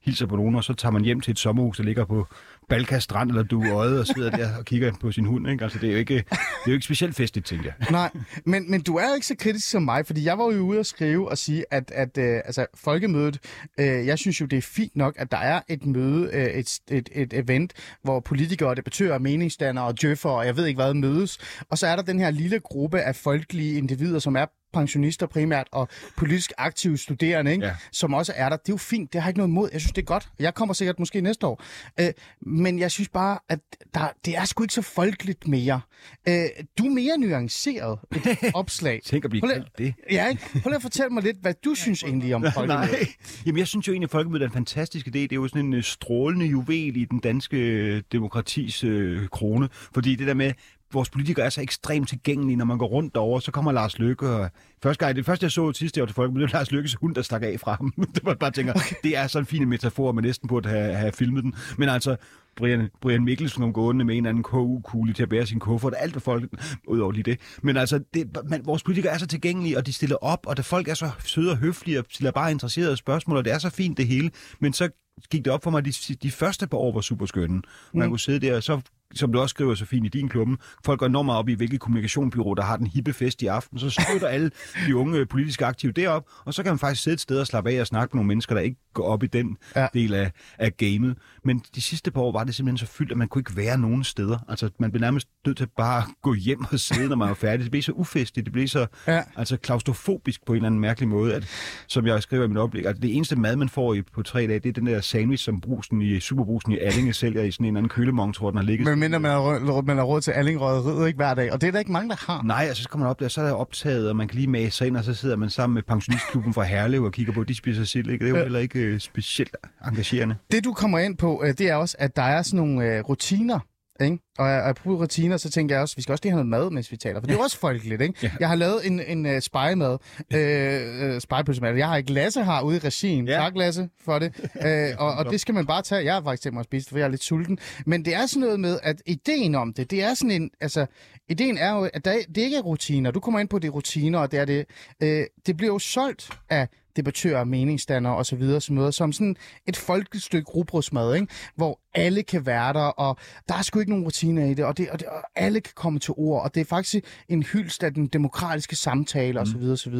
hilser 0.05 0.25
på 0.25 0.35
nogen, 0.35 0.55
og 0.55 0.63
så 0.63 0.73
tager 0.73 0.91
man 0.91 1.03
hjem 1.03 1.21
til 1.21 1.31
et 1.31 1.39
sommerhus, 1.39 1.77
der 1.77 1.83
ligger 1.83 2.05
på 2.05 2.27
Balka 2.69 2.99
Strand 2.99 3.29
eller 3.29 3.43
du 3.43 3.63
øjet 3.71 3.99
og 3.99 4.07
sidder 4.07 4.29
der 4.29 4.57
og 4.57 4.65
kigger 4.65 4.93
på 5.01 5.11
sin 5.11 5.25
hund. 5.25 5.49
Ikke? 5.49 5.63
Altså, 5.63 5.79
det 5.79 5.87
er 5.87 5.91
jo 5.93 5.97
ikke, 5.97 6.15
det 6.15 6.31
er 6.31 6.67
jo 6.67 6.73
ikke 6.73 6.85
specielt 6.85 7.15
festligt, 7.15 7.47
tænker 7.47 7.71
jeg. 7.79 7.87
Nej, 7.91 8.11
men, 8.45 8.71
men 8.71 8.81
du 8.81 8.95
er 8.95 9.07
jo 9.07 9.13
ikke 9.13 9.27
så 9.27 9.35
kritisk 9.39 9.69
som 9.69 9.81
mig, 9.81 10.05
fordi 10.05 10.25
jeg 10.25 10.37
var 10.37 10.45
jo 10.51 10.59
ude 10.59 10.79
og 10.79 10.85
skrive 10.85 11.29
og 11.29 11.37
sige, 11.37 11.65
at, 11.71 11.91
at 11.91 12.17
øh, 12.17 12.41
altså, 12.45 12.65
folkemødet, 12.75 13.39
øh, 13.79 13.85
jeg 13.85 14.19
synes 14.19 14.41
jo, 14.41 14.45
det 14.45 14.57
er 14.57 14.61
fint 14.61 14.95
nok, 14.95 15.15
at 15.17 15.31
der 15.31 15.37
er 15.37 15.61
et 15.67 15.85
møde, 15.85 16.29
øh, 16.33 16.45
et, 16.45 16.79
et, 16.91 17.09
et 17.11 17.33
event, 17.33 17.73
hvor 18.03 18.19
politikere, 18.19 18.75
debattører, 18.75 19.19
meningsdannere 19.19 19.85
og 19.85 20.01
djøffer 20.01 20.29
og 20.29 20.45
jeg 20.45 20.57
ved 20.57 20.65
ikke 20.65 20.81
hvad 20.81 20.93
mødes. 20.93 21.37
Og 21.69 21.77
så 21.77 21.87
er 21.87 21.95
der 21.95 22.03
den 22.03 22.19
her 22.19 22.31
lille 22.31 22.59
gruppe 22.59 23.01
af 23.01 23.15
folkelige 23.15 23.77
individer, 23.77 24.19
som 24.19 24.35
er 24.35 24.45
pensionister 24.75 25.25
primært, 25.27 25.67
og 25.71 25.87
politisk 26.17 26.51
aktive 26.57 26.97
studerende, 26.97 27.51
ikke? 27.51 27.65
Ja. 27.65 27.75
som 27.91 28.13
også 28.13 28.33
er 28.35 28.49
der. 28.49 28.57
Det 28.57 28.69
er 28.69 28.73
jo 28.73 28.77
fint, 28.77 29.13
det 29.13 29.21
har 29.21 29.27
jeg 29.27 29.29
ikke 29.29 29.37
noget 29.39 29.49
imod. 29.49 29.69
Jeg 29.71 29.81
synes, 29.81 29.93
det 29.93 30.01
er 30.01 30.05
godt. 30.05 30.29
Jeg 30.39 30.53
kommer 30.53 30.73
sikkert 30.73 30.99
måske 30.99 31.21
næste 31.21 31.47
år. 31.47 31.63
Øh, 31.99 32.07
men 32.41 32.79
jeg 32.79 32.91
synes 32.91 33.09
bare, 33.09 33.39
at 33.49 33.59
der, 33.93 34.07
det 34.25 34.37
er 34.37 34.45
sgu 34.45 34.63
ikke 34.63 34.73
så 34.73 34.81
folkeligt 34.81 35.47
mere. 35.47 35.81
Øh, 36.27 36.45
du 36.77 36.85
er 36.85 36.89
mere 36.89 37.17
nuanceret 37.17 37.99
i 38.15 38.19
dit 38.19 38.37
opslag. 38.61 39.01
Tænk 39.05 39.23
at 39.25 39.29
blive 39.29 39.41
kaldt 39.41 39.77
det. 39.77 39.93
Ja, 40.11 40.27
ikke? 40.27 40.41
Prøv 40.51 40.69
lige 40.69 40.75
at 40.75 40.81
fortælle 40.81 41.09
mig 41.09 41.23
lidt, 41.23 41.37
hvad 41.41 41.53
du 41.65 41.75
synes 41.75 42.03
egentlig 42.03 42.35
om 42.35 42.45
folkemødet. 42.53 42.91
Nej. 42.91 43.07
Jamen, 43.45 43.59
jeg 43.59 43.67
synes 43.67 43.87
jo 43.87 43.93
egentlig, 43.93 44.07
at 44.07 44.11
Folkemødet 44.11 44.43
er 44.43 44.47
en 44.49 44.53
fantastisk 44.53 45.07
idé. 45.07 45.11
Det 45.11 45.31
er 45.31 45.35
jo 45.35 45.47
sådan 45.47 45.65
en 45.65 45.73
øh, 45.73 45.83
strålende 45.83 46.45
juvel 46.45 46.97
i 46.97 47.05
den 47.05 47.19
danske 47.19 47.57
øh, 47.57 48.01
demokratis 48.11 48.83
øh, 48.83 49.27
krone. 49.27 49.69
Fordi 49.93 50.15
det 50.15 50.27
der 50.27 50.33
med, 50.33 50.53
vores 50.93 51.09
politikere 51.09 51.45
er 51.45 51.49
så 51.49 51.61
ekstremt 51.61 52.09
tilgængelige, 52.09 52.55
når 52.55 52.65
man 52.65 52.77
går 52.77 52.87
rundt 52.87 53.15
derovre, 53.15 53.41
så 53.41 53.51
kommer 53.51 53.71
Lars 53.71 53.99
Løkke. 53.99 54.29
Og 54.29 54.49
første 54.83 55.05
gang, 55.05 55.15
det 55.15 55.25
første, 55.25 55.43
jeg 55.43 55.51
så 55.51 55.73
sidste 55.73 56.01
år 56.01 56.05
til 56.05 56.15
Folkemødet, 56.15 56.47
det 56.47 56.53
var 56.53 56.59
Lars 56.59 56.71
Lykkes 56.71 56.95
hund, 56.95 57.15
der 57.15 57.21
stak 57.21 57.43
af 57.43 57.59
fra 57.59 57.75
ham. 57.75 57.93
det 58.15 58.25
var 58.25 58.33
bare 58.33 58.51
tænker, 58.51 58.73
okay. 58.73 58.95
det 59.03 59.17
er 59.17 59.27
sådan 59.27 59.43
en 59.43 59.47
fin 59.47 59.69
metafor, 59.69 60.11
man 60.11 60.23
næsten 60.23 60.47
burde 60.47 60.69
have, 60.69 60.93
have 60.93 61.11
filmet 61.11 61.43
den. 61.43 61.55
Men 61.77 61.89
altså, 61.89 62.15
Brian, 62.55 62.89
Brian 63.01 63.23
Mikkelsen 63.23 63.61
kom 63.61 63.73
gående 63.73 64.05
med 64.05 64.15
en 64.15 64.25
eller 64.25 64.29
anden 64.29 64.43
KU-kugle 64.43 65.13
til 65.13 65.23
at 65.23 65.29
bære 65.29 65.45
sin 65.45 65.59
kuffert. 65.59 65.93
Alt 65.97 66.13
for 66.13 66.19
folk, 66.19 66.49
udover 66.87 67.11
lige 67.11 67.23
det. 67.23 67.39
Men 67.61 67.77
altså, 67.77 67.99
det, 68.13 68.37
man, 68.49 68.61
vores 68.65 68.83
politikere 68.83 69.13
er 69.13 69.17
så 69.17 69.27
tilgængelige, 69.27 69.77
og 69.77 69.85
de 69.85 69.93
stiller 69.93 70.15
op, 70.15 70.39
og 70.47 70.57
da 70.57 70.61
folk 70.61 70.87
er 70.87 70.93
så 70.93 71.09
søde 71.25 71.51
og 71.51 71.57
høflige, 71.57 71.99
og 71.99 72.05
stiller 72.09 72.31
bare 72.31 72.51
interesserede 72.51 72.97
spørgsmål, 72.97 73.37
og 73.37 73.45
det 73.45 73.53
er 73.53 73.57
så 73.59 73.69
fint 73.69 73.97
det 73.97 74.07
hele. 74.07 74.31
Men 74.59 74.73
så 74.73 74.89
gik 75.29 75.45
det 75.45 75.53
op 75.53 75.63
for 75.63 75.71
mig, 75.71 75.85
de, 75.85 75.91
de 76.23 76.31
første 76.31 76.67
par 76.67 76.77
år 76.77 76.93
var 76.93 77.01
super 77.01 77.25
skønne. 77.25 77.61
Man 77.93 78.09
kunne 78.09 78.19
sidde 78.19 78.47
der, 78.47 78.55
og 78.55 78.63
så 78.63 78.81
som 79.13 79.31
du 79.33 79.39
også 79.39 79.53
skriver 79.53 79.75
så 79.75 79.85
fint 79.85 80.05
i 80.05 80.09
din 80.09 80.29
klumme, 80.29 80.57
folk 80.85 80.99
går 80.99 81.05
enormt 81.05 81.25
meget 81.25 81.39
op 81.39 81.49
i, 81.49 81.53
hvilket 81.53 81.79
kommunikationsbyrå, 81.79 82.53
der 82.53 82.63
har 82.63 82.77
den 82.77 82.87
hippe 82.87 83.13
fest 83.13 83.41
i 83.41 83.45
aften. 83.47 83.79
Så 83.79 83.89
støtter 83.89 84.27
alle 84.27 84.51
de 84.87 84.95
unge 84.95 85.25
politiske 85.25 85.65
aktive 85.65 85.91
derop, 85.91 86.23
og 86.45 86.53
så 86.53 86.63
kan 86.63 86.71
man 86.71 86.79
faktisk 86.79 87.03
sidde 87.03 87.13
et 87.13 87.21
sted 87.21 87.39
og 87.39 87.47
slappe 87.47 87.69
af 87.71 87.81
og 87.81 87.87
snakke 87.87 88.13
med 88.13 88.19
nogle 88.19 88.27
mennesker, 88.27 88.55
der 88.55 88.61
ikke 88.61 88.77
går 88.93 89.03
op 89.03 89.23
i 89.23 89.27
den 89.27 89.57
Ja. 89.75 89.87
del 89.93 90.13
af, 90.13 90.31
af 90.59 90.77
gamet. 90.77 91.17
Men 91.43 91.61
de 91.75 91.81
sidste 91.81 92.11
par 92.11 92.21
år 92.21 92.31
var 92.31 92.43
det 92.43 92.55
simpelthen 92.55 92.87
så 92.87 92.93
fyldt, 92.93 93.11
at 93.11 93.17
man 93.17 93.27
kunne 93.27 93.39
ikke 93.39 93.55
være 93.57 93.77
nogen 93.77 94.03
steder. 94.03 94.37
Altså, 94.49 94.69
man 94.79 94.91
blev 94.91 95.01
nærmest 95.01 95.27
nødt 95.45 95.57
til 95.57 95.67
bare 95.77 95.97
at 95.97 96.03
gå 96.21 96.33
hjem 96.33 96.65
og 96.71 96.79
sidde, 96.79 97.09
når 97.09 97.15
man 97.15 97.27
var 97.27 97.33
færdig. 97.33 97.63
Det 97.63 97.71
blev 97.71 97.81
så 97.81 97.91
ufestligt, 97.91 98.45
det 98.45 98.53
blev 98.53 98.67
så 98.67 98.87
Ja. 99.07 99.21
altså, 99.35 99.57
klaustrofobisk 99.57 100.45
på 100.45 100.53
en 100.53 100.55
eller 100.55 100.65
anden 100.67 100.81
mærkelig 100.81 101.09
måde, 101.09 101.33
at, 101.33 101.47
som 101.87 102.07
jeg 102.07 102.21
skriver 102.23 102.45
i 102.45 102.47
mit 102.47 102.57
oplæg. 102.57 102.85
Altså, 102.85 103.01
det 103.01 103.15
eneste 103.15 103.35
mad, 103.35 103.55
man 103.55 103.69
får 103.69 103.93
i, 103.93 104.01
på 104.01 104.23
tre 104.23 104.47
dage, 104.47 104.59
det 104.59 104.69
er 104.69 104.73
den 104.73 104.85
der 104.85 105.01
sandwich, 105.01 105.43
som 105.43 105.61
brusen 105.61 106.01
i 106.01 106.19
Superbrusen 106.19 106.71
i 106.71 106.77
Allinge 106.77 107.13
sælger 107.13 107.43
i 107.43 107.51
sådan 107.51 107.65
en 107.65 107.67
eller 107.67 107.77
anden 107.79 107.89
kølemong, 107.89 108.33
tror 108.35 108.49
den 108.51 108.57
har 108.57 108.63
ligget. 108.65 108.85
Men 108.95 108.99
mindre 108.99 109.19
man 109.19 109.31
har, 109.31 109.81
man 109.81 109.97
har 109.97 110.03
råd 110.03 110.21
til 110.21 110.31
Allingrøderiet 110.31 111.07
ikke 111.07 111.17
hver 111.17 111.33
dag, 111.33 111.51
og 111.51 111.61
det 111.61 111.67
er 111.67 111.71
der 111.71 111.79
ikke 111.79 111.91
mange, 111.91 112.09
der 112.09 112.31
har. 112.31 112.41
Nej, 112.43 112.65
altså 112.67 112.83
så 112.83 112.89
kommer 112.89 113.05
man 113.05 113.09
op 113.09 113.19
der, 113.19 113.27
så 113.27 113.41
er 113.41 113.45
der 113.45 113.53
optaget, 113.53 114.09
og 114.09 114.15
man 114.15 114.27
kan 114.27 114.35
lige 114.35 114.47
mase 114.47 114.77
sig 114.77 114.87
ind, 114.87 114.97
og 114.97 115.03
så 115.03 115.13
sidder 115.13 115.35
man 115.35 115.49
sammen 115.49 115.73
med 115.73 115.83
pensionistklubben 115.83 116.53
fra 116.53 116.63
Herlev 116.63 117.03
og 117.03 117.11
kigger 117.11 117.33
på, 117.33 117.41
at 117.41 117.47
de 117.47 117.55
spiser 117.55 117.83
sild. 117.83 118.09
Ikke? 118.09 118.25
Det 118.25 118.31
er 118.31 118.37
jo 118.37 118.43
heller 118.43 118.59
ikke 118.59 118.79
øh, 118.79 118.99
specielt 118.99 119.55
engagerende. 119.87 120.35
Det 120.51 120.63
du 120.63 120.73
kommer 120.73 120.99
ind 120.99 121.17
på, 121.17 121.43
øh, 121.45 121.49
det 121.57 121.61
er 121.61 121.75
også, 121.75 121.95
at 121.99 122.15
der 122.15 122.21
er 122.21 122.41
sådan 122.41 122.57
nogle 122.57 122.85
øh, 122.85 123.01
rutiner, 123.01 123.59
ikke? 124.01 124.17
Og 124.37 124.69
apropos 124.69 124.99
rutiner, 125.01 125.37
så 125.37 125.49
tænker 125.49 125.75
jeg 125.75 125.81
også, 125.81 125.95
vi 125.95 126.01
skal 126.01 126.13
også 126.13 126.21
lige 126.23 126.31
have 126.31 126.45
noget 126.45 126.63
mad, 126.63 126.71
mens 126.71 126.91
vi 126.91 126.97
taler, 126.97 127.19
for 127.19 127.27
det 127.27 127.35
er 127.35 127.43
også 127.43 127.57
folkeligt, 127.57 128.01
ikke? 128.01 128.13
Ja. 128.23 128.31
Jeg 128.39 128.47
har 128.47 128.55
lavet 128.55 128.87
en, 128.87 128.99
en 128.99 129.25
uh, 129.25 129.39
spejemad, 129.39 129.97
øh, 130.33 131.15
uh, 131.15 131.19
spejepølsemad. 131.19 131.75
Jeg 131.75 131.87
har 131.87 131.97
ikke 131.97 132.13
Lasse 132.13 132.43
her 132.43 132.61
ude 132.61 132.75
i 132.75 132.79
regien. 132.79 133.27
Ja. 133.27 133.33
Tak, 133.33 133.55
Lasse, 133.55 133.89
for 134.05 134.19
det. 134.19 134.31
uh, 134.39 135.01
og, 135.05 135.13
og 135.13 135.31
det 135.31 135.41
skal 135.41 135.55
man 135.55 135.65
bare 135.65 135.81
tage. 135.81 136.05
Jeg 136.05 136.13
har 136.13 136.21
faktisk 136.21 136.43
tænkt 136.43 136.53
mig 136.53 136.59
at 136.59 136.65
spise 136.65 136.85
det, 136.85 136.89
for 136.89 136.97
jeg 136.97 137.05
er 137.05 137.09
lidt 137.09 137.23
sulten. 137.23 137.57
Men 137.85 138.05
det 138.05 138.15
er 138.15 138.25
sådan 138.25 138.41
noget 138.41 138.59
med, 138.59 138.79
at 138.83 139.01
ideen 139.05 139.55
om 139.55 139.73
det, 139.73 139.91
det 139.91 140.03
er 140.03 140.13
sådan 140.13 140.31
en, 140.31 140.51
altså, 140.61 140.85
ideen 141.29 141.57
er 141.57 141.71
jo, 141.71 141.89
at 141.93 142.05
der, 142.05 142.13
det 142.35 142.41
ikke 142.41 142.57
er 142.57 142.61
rutiner. 142.61 143.11
Du 143.11 143.19
kommer 143.19 143.39
ind 143.39 143.49
på, 143.49 143.59
det 143.59 143.67
er 143.67 143.71
rutiner, 143.71 144.19
og 144.19 144.31
det 144.31 144.39
er 144.39 144.45
det. 144.45 144.65
Øh, 145.03 145.25
det 145.45 145.57
bliver 145.57 145.73
jo 145.73 145.79
solgt 145.79 146.29
af 146.49 146.67
debattører, 146.95 147.43
meningsdannere 147.43 148.15
osv. 148.15 148.59
Som, 148.59 148.91
som 148.91 149.13
sådan 149.13 149.35
et 149.67 149.77
folkeligt 149.77 150.25
stykke 150.25 150.51
rugbrødsmad, 150.51 151.15
ikke? 151.15 151.27
hvor 151.55 151.79
alle 151.93 152.23
kan 152.23 152.45
være 152.45 152.73
der, 152.73 152.79
og 152.79 153.17
der 153.47 153.55
er 153.55 153.61
sgu 153.61 153.79
ikke 153.79 153.91
nogen 153.91 154.05
rutiner 154.05 154.45
i 154.45 154.53
det, 154.53 154.65
og, 154.65 154.77
det, 154.77 154.89
og, 154.89 154.99
det, 154.99 155.07
og 155.07 155.23
alle 155.35 155.61
kan 155.61 155.73
komme 155.75 155.99
til 155.99 156.13
ord, 156.17 156.43
og 156.43 156.55
det 156.55 156.61
er 156.61 156.65
faktisk 156.65 157.03
en 157.29 157.43
hyldst 157.43 157.83
af 157.83 157.93
den 157.93 158.07
demokratiske 158.07 158.75
samtale 158.75 159.39
osv. 159.39 159.63
osv. 159.63 159.93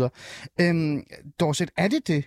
Øhm, 0.62 1.04
Dorset, 1.40 1.72
er 1.78 1.88
det 1.88 2.08
det? 2.08 2.26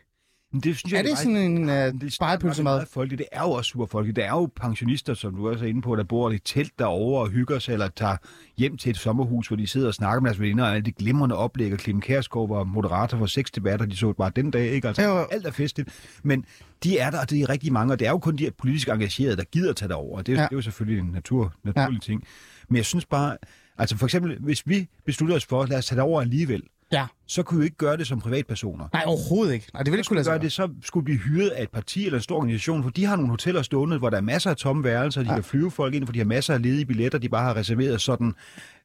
Men 0.52 0.60
det 0.60 0.76
synes 0.76 0.92
Er 0.92 1.02
det 1.02 1.18
sådan 1.18 1.36
en 1.36 1.62
uh, 1.62 2.00
det 2.00 2.12
spejepølsemad? 2.12 2.86
folkeligt. 2.86 3.18
Det 3.18 3.26
er 3.32 3.42
jo 3.42 3.50
også 3.50 3.68
super 3.68 3.86
folkeligt. 3.86 4.16
Det 4.16 4.24
er 4.24 4.28
jo 4.30 4.48
pensionister, 4.56 5.14
som 5.14 5.34
du 5.34 5.48
også 5.48 5.64
er 5.64 5.68
inde 5.68 5.82
på, 5.82 5.96
der 5.96 6.04
bor 6.04 6.30
i 6.30 6.38
telt 6.38 6.78
derovre 6.78 7.22
og 7.22 7.28
hygger 7.28 7.58
sig, 7.58 7.72
eller 7.72 7.88
tager 7.88 8.16
hjem 8.56 8.76
til 8.76 8.90
et 8.90 8.96
sommerhus, 8.96 9.48
hvor 9.48 9.56
de 9.56 9.66
sidder 9.66 9.86
og 9.88 9.94
snakker 9.94 10.20
med 10.20 10.30
deres 10.30 10.40
veninder, 10.40 10.64
og 10.64 10.70
alle 10.74 10.84
de 10.84 10.92
glimrende 10.92 11.36
oplæg, 11.36 11.72
og 11.72 11.78
Clemen 11.78 12.00
Kærsgaard 12.02 12.48
var 12.48 12.64
moderator 12.64 13.18
for 13.18 13.26
seks 13.26 13.50
debatter, 13.50 13.86
de 13.86 13.96
så 13.96 14.12
bare 14.12 14.30
den 14.36 14.50
dag, 14.50 14.70
ikke? 14.70 14.88
Altså, 14.88 15.02
Jo, 15.02 15.26
alt 15.30 15.46
er 15.46 15.50
festligt. 15.50 15.88
Men 16.22 16.44
de 16.84 16.98
er 16.98 17.10
der, 17.10 17.20
og 17.20 17.30
det 17.30 17.40
er 17.40 17.48
rigtig 17.48 17.72
mange, 17.72 17.92
og 17.94 17.98
det 17.98 18.06
er 18.06 18.10
jo 18.10 18.18
kun 18.18 18.36
de 18.36 18.50
politisk 18.58 18.88
engagerede, 18.88 19.36
der 19.36 19.44
gider 19.44 19.72
tage 19.72 19.88
derover. 19.88 20.22
Det 20.22 20.32
er, 20.32 20.36
Ja. 20.36 20.40
ja. 20.40 20.46
det 20.48 20.52
er 20.52 20.56
jo 20.56 20.62
selvfølgelig 20.62 21.00
en 21.04 21.10
natur, 21.12 21.54
naturlig 21.64 21.92
ja. 22.02 22.12
ting. 22.12 22.24
Men 22.68 22.76
jeg 22.76 22.84
synes 22.84 23.04
bare, 23.06 23.36
altså 23.78 23.96
for 23.96 24.06
eksempel, 24.06 24.36
hvis 24.40 24.62
vi 24.68 24.88
beslutter 25.06 25.36
os 25.36 25.44
for, 25.46 25.66
lad 25.66 25.78
os 25.78 25.86
tage 25.86 25.96
derover 25.96 26.20
alligevel, 26.20 26.62
Ja. 26.92 27.06
så 27.26 27.42
kunne 27.42 27.60
vi 27.60 27.64
ikke 27.64 27.76
gøre 27.76 27.96
det 27.96 28.06
som 28.06 28.20
privatpersoner. 28.20 28.88
Nej, 28.92 29.02
overhovedet 29.06 29.54
ikke. 29.54 29.66
Nej, 29.74 29.82
det 29.82 29.92
vil 29.92 29.98
ikke 29.98 30.08
kunne 30.08 30.14
lade 30.14 30.24
sig 30.24 30.32
gøre 30.32 30.42
det, 30.42 30.52
så 30.52 30.68
skulle 30.82 31.04
blive 31.04 31.18
hyret 31.18 31.48
af 31.48 31.62
et 31.62 31.70
parti 31.70 32.06
eller 32.06 32.18
en 32.18 32.22
stor 32.22 32.36
organisation, 32.36 32.82
for 32.82 32.90
de 32.90 33.04
har 33.04 33.16
nogle 33.16 33.30
hoteller 33.30 33.62
stående, 33.62 33.98
hvor 33.98 34.10
der 34.10 34.16
er 34.16 34.20
masser 34.20 34.50
af 34.50 34.56
tomme 34.56 34.84
værelser, 34.84 35.22
de 35.22 35.28
ja. 35.28 35.34
kan 35.34 35.44
flyve 35.44 35.70
folk 35.70 35.94
ind, 35.94 36.06
for 36.06 36.12
de 36.12 36.18
har 36.18 36.26
masser 36.26 36.54
af 36.54 36.62
ledige 36.62 36.86
billetter, 36.86 37.18
de 37.18 37.28
bare 37.28 37.44
har 37.44 37.56
reserveret 37.56 38.00
sådan 38.00 38.34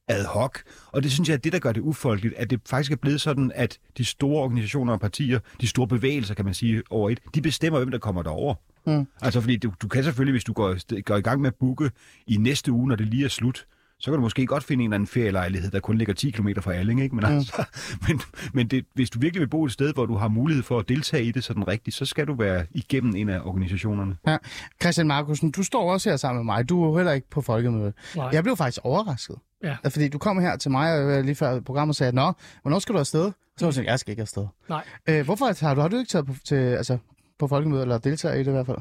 ad 0.07 0.25
hoc. 0.25 0.59
Og 0.91 1.03
det 1.03 1.11
synes 1.11 1.29
jeg 1.29 1.35
er 1.35 1.39
det, 1.39 1.53
der 1.53 1.59
gør 1.59 1.71
det 1.71 1.81
ufolkeligt, 1.81 2.35
at 2.37 2.49
det 2.49 2.61
faktisk 2.65 2.91
er 2.91 2.95
blevet 2.95 3.21
sådan, 3.21 3.51
at 3.55 3.77
de 3.97 4.05
store 4.05 4.43
organisationer 4.43 4.93
og 4.93 4.99
partier, 4.99 5.39
de 5.61 5.67
store 5.67 5.87
bevægelser, 5.87 6.33
kan 6.33 6.45
man 6.45 6.53
sige, 6.53 6.83
over 6.89 7.09
et, 7.09 7.19
de 7.35 7.41
bestemmer, 7.41 7.79
hvem 7.79 7.91
der 7.91 7.97
kommer 7.97 8.21
derover. 8.23 8.55
Mm. 8.85 9.07
Altså, 9.21 9.41
fordi 9.41 9.57
du, 9.57 9.73
du 9.81 9.87
kan 9.87 10.03
selvfølgelig, 10.03 10.33
hvis 10.33 10.43
du 10.43 10.53
går, 10.53 11.01
går 11.01 11.15
i 11.15 11.21
gang 11.21 11.41
med 11.41 11.47
at 11.47 11.55
booke 11.55 11.91
i 12.27 12.37
næste 12.37 12.71
uge, 12.71 12.87
når 12.87 12.95
det 12.95 13.07
lige 13.07 13.25
er 13.25 13.29
slut, 13.29 13.65
så 14.03 14.11
kan 14.11 14.13
du 14.13 14.21
måske 14.21 14.45
godt 14.45 14.63
finde 14.63 14.83
en 14.83 14.89
eller 14.89 14.95
anden 14.95 15.07
ferielejlighed, 15.07 15.71
der 15.71 15.79
kun 15.79 15.97
ligger 15.97 16.13
10 16.13 16.31
km 16.31 16.47
fra 16.61 16.73
Alling, 16.73 17.01
ikke? 17.01 17.15
Men, 17.15 17.25
altså, 17.25 17.63
men, 18.07 18.21
men 18.53 18.67
det, 18.67 18.85
hvis 18.93 19.09
du 19.09 19.19
virkelig 19.19 19.39
vil 19.39 19.47
bo 19.47 19.65
et 19.65 19.71
sted, 19.71 19.93
hvor 19.93 20.05
du 20.05 20.15
har 20.15 20.27
mulighed 20.27 20.63
for 20.63 20.79
at 20.79 20.89
deltage 20.89 21.23
i 21.23 21.31
det 21.31 21.43
sådan 21.43 21.67
rigtigt, 21.67 21.95
så 21.95 22.05
skal 22.05 22.27
du 22.27 22.35
være 22.35 22.65
igennem 22.71 23.15
en 23.15 23.29
af 23.29 23.39
organisationerne. 23.43 24.17
Ja. 24.27 24.37
Christian 24.81 25.07
Markusen, 25.07 25.51
du 25.51 25.63
står 25.63 25.91
også 25.91 26.09
her 26.09 26.17
sammen 26.17 26.45
med 26.45 26.53
mig. 26.53 26.69
Du 26.69 26.83
er 26.83 26.87
jo 26.87 26.95
heller 26.95 27.11
ikke 27.11 27.29
på 27.29 27.41
folkemødet. 27.41 27.93
Nej. 28.15 28.29
Jeg 28.33 28.43
blev 28.43 28.57
faktisk 28.57 28.79
overrasket. 28.83 29.35
Ja. 29.63 29.75
Fordi 29.89 30.07
du 30.07 30.17
kom 30.17 30.39
her 30.39 30.57
til 30.57 30.71
mig 30.71 31.01
øh, 31.01 31.25
lige 31.25 31.35
før 31.35 31.59
programmet 31.59 31.91
og 31.91 31.95
sagde, 31.95 32.15
Nå, 32.15 32.33
hvornår 32.61 32.79
skal 32.79 32.95
du 32.95 32.99
afsted? 32.99 33.31
Så 33.57 33.65
var 33.65 33.67
jeg 33.67 33.73
sådan, 33.73 33.89
jeg 33.89 33.99
skal 33.99 34.11
ikke 34.11 34.21
afsted. 34.21 34.47
Nej. 34.69 34.83
Øh, 35.09 35.25
hvorfor 35.25 35.65
har 35.65 35.75
du, 35.75 35.81
har 35.81 35.87
du 35.87 35.97
ikke 35.97 36.09
taget 36.09 36.25
på, 36.25 36.33
til, 36.45 36.55
altså, 36.55 36.97
på 37.39 37.47
folkemødet, 37.47 37.81
eller 37.81 37.97
deltager 37.97 38.35
i 38.35 38.39
det 38.39 38.47
i 38.47 38.51
hvert 38.51 38.65
fald? 38.65 38.77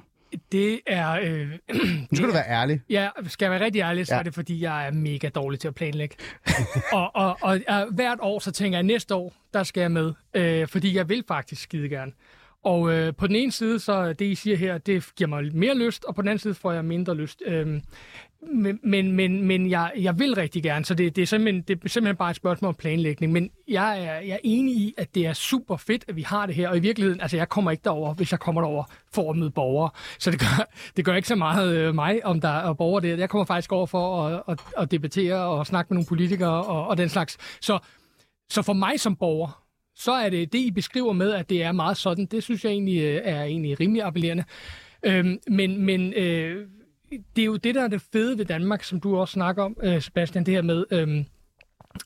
Det 0.52 0.80
er... 0.86 1.10
Øh, 1.22 1.48
Nu 2.10 2.16
skal 2.16 2.28
du 2.28 2.32
være 2.32 2.48
ærlig. 2.48 2.80
Ja, 2.90 3.08
skal 3.26 3.44
jeg 3.46 3.52
være 3.52 3.64
rigtig 3.64 3.80
ærlig, 3.80 4.06
så 4.06 4.14
Ja. 4.14 4.18
er 4.18 4.22
det 4.22 4.34
fordi, 4.34 4.62
jeg 4.62 4.86
er 4.86 4.90
mega 4.90 5.28
dårlig 5.28 5.60
til 5.60 5.68
at 5.68 5.74
planlægge. 5.74 6.16
og, 6.92 7.10
og, 7.16 7.38
og, 7.42 7.60
og 7.68 7.86
hvert 7.94 8.18
år, 8.20 8.38
så 8.38 8.50
tænker 8.52 8.76
jeg, 8.76 8.80
at 8.80 8.84
næste 8.86 9.14
år, 9.14 9.32
der 9.54 9.62
skal 9.62 9.80
jeg 9.80 9.90
med. 9.92 10.12
Øh, 10.34 10.68
fordi 10.68 10.96
jeg 10.96 11.08
vil 11.08 11.24
faktisk 11.28 11.62
skide 11.62 11.88
gerne. 11.88 12.12
Og 12.64 12.92
øh, 12.92 13.14
på 13.14 13.26
den 13.26 13.36
ene 13.36 13.52
side, 13.52 13.78
så 13.78 14.12
det 14.12 14.24
I 14.24 14.34
siger 14.34 14.56
her, 14.56 14.78
det 14.78 15.10
giver 15.16 15.28
mig 15.28 15.56
mere 15.56 15.74
lyst, 15.78 16.04
og 16.04 16.14
på 16.14 16.22
den 16.22 16.28
anden 16.28 16.38
side 16.38 16.54
får 16.54 16.72
jeg 16.72 16.84
mindre 16.84 17.14
lyst. 17.14 17.42
Øhm, 17.46 17.82
men 18.52 18.80
men, 18.82 19.12
men, 19.12 19.42
men 19.42 19.70
jeg, 19.70 19.92
jeg 19.96 20.18
vil 20.18 20.34
rigtig 20.34 20.62
gerne, 20.62 20.84
så 20.84 20.94
det, 20.94 21.16
det, 21.16 21.22
er 21.22 21.26
simpelthen, 21.26 21.62
det 21.62 21.84
er 21.84 21.88
simpelthen 21.88 22.16
bare 22.16 22.30
et 22.30 22.36
spørgsmål 22.36 22.68
om 22.68 22.74
planlægning. 22.74 23.32
Men 23.32 23.50
jeg 23.68 24.04
er, 24.04 24.14
jeg 24.14 24.34
er 24.34 24.38
enig 24.44 24.74
i, 24.74 24.94
at 24.98 25.14
det 25.14 25.26
er 25.26 25.32
super 25.32 25.76
fedt, 25.76 26.04
at 26.08 26.16
vi 26.16 26.22
har 26.22 26.46
det 26.46 26.54
her, 26.54 26.68
og 26.68 26.76
i 26.76 26.80
virkeligheden, 26.80 27.20
altså 27.20 27.36
jeg 27.36 27.48
kommer 27.48 27.70
ikke 27.70 27.82
derover, 27.84 28.14
hvis 28.14 28.30
jeg 28.30 28.40
kommer 28.40 28.60
derover 28.60 28.84
for 29.12 29.30
at 29.30 29.36
møde 29.36 29.50
borgere. 29.50 29.90
Så 30.18 30.30
det 30.30 30.40
gør, 30.40 30.70
det 30.96 31.04
gør 31.04 31.14
ikke 31.14 31.28
så 31.28 31.36
meget 31.36 31.76
øh, 31.76 31.94
mig, 31.94 32.24
om 32.24 32.40
der 32.40 32.48
er 32.48 32.72
borgere 32.72 33.02
der. 33.02 33.16
Jeg 33.16 33.30
kommer 33.30 33.44
faktisk 33.44 33.72
over 33.72 33.86
for 33.86 34.26
at, 34.26 34.42
at, 34.48 34.60
at 34.78 34.90
debattere 34.90 35.38
og 35.38 35.66
snakke 35.66 35.94
med 35.94 35.96
nogle 35.96 36.06
politikere 36.06 36.64
og, 36.64 36.86
og 36.86 36.96
den 36.96 37.08
slags. 37.08 37.38
Så, 37.60 37.78
så 38.50 38.62
for 38.62 38.72
mig 38.72 39.00
som 39.00 39.16
borger, 39.16 39.61
så 39.96 40.12
er 40.12 40.30
det 40.30 40.52
det, 40.52 40.58
I 40.58 40.70
beskriver 40.70 41.12
med, 41.12 41.32
at 41.32 41.50
det 41.50 41.62
er 41.62 41.72
meget 41.72 41.96
sådan. 41.96 42.26
Det 42.26 42.42
synes 42.42 42.64
jeg 42.64 42.70
egentlig 42.70 43.02
øh, 43.02 43.20
er 43.24 43.42
egentlig 43.42 43.80
rimelig 43.80 44.02
appellerende. 44.02 44.44
Øhm, 45.02 45.38
men 45.48 45.84
men 45.84 46.12
øh, 46.12 46.66
det 47.36 47.42
er 47.42 47.46
jo 47.46 47.56
det, 47.56 47.74
der 47.74 47.82
er 47.82 47.88
det 47.88 48.02
fede 48.12 48.38
ved 48.38 48.44
Danmark, 48.44 48.84
som 48.84 49.00
du 49.00 49.16
også 49.16 49.32
snakker 49.32 49.62
om, 49.62 49.76
øh, 49.82 50.02
Sebastian, 50.02 50.46
det 50.46 50.54
her 50.54 50.62
med... 50.62 50.84
Øh, 50.90 51.24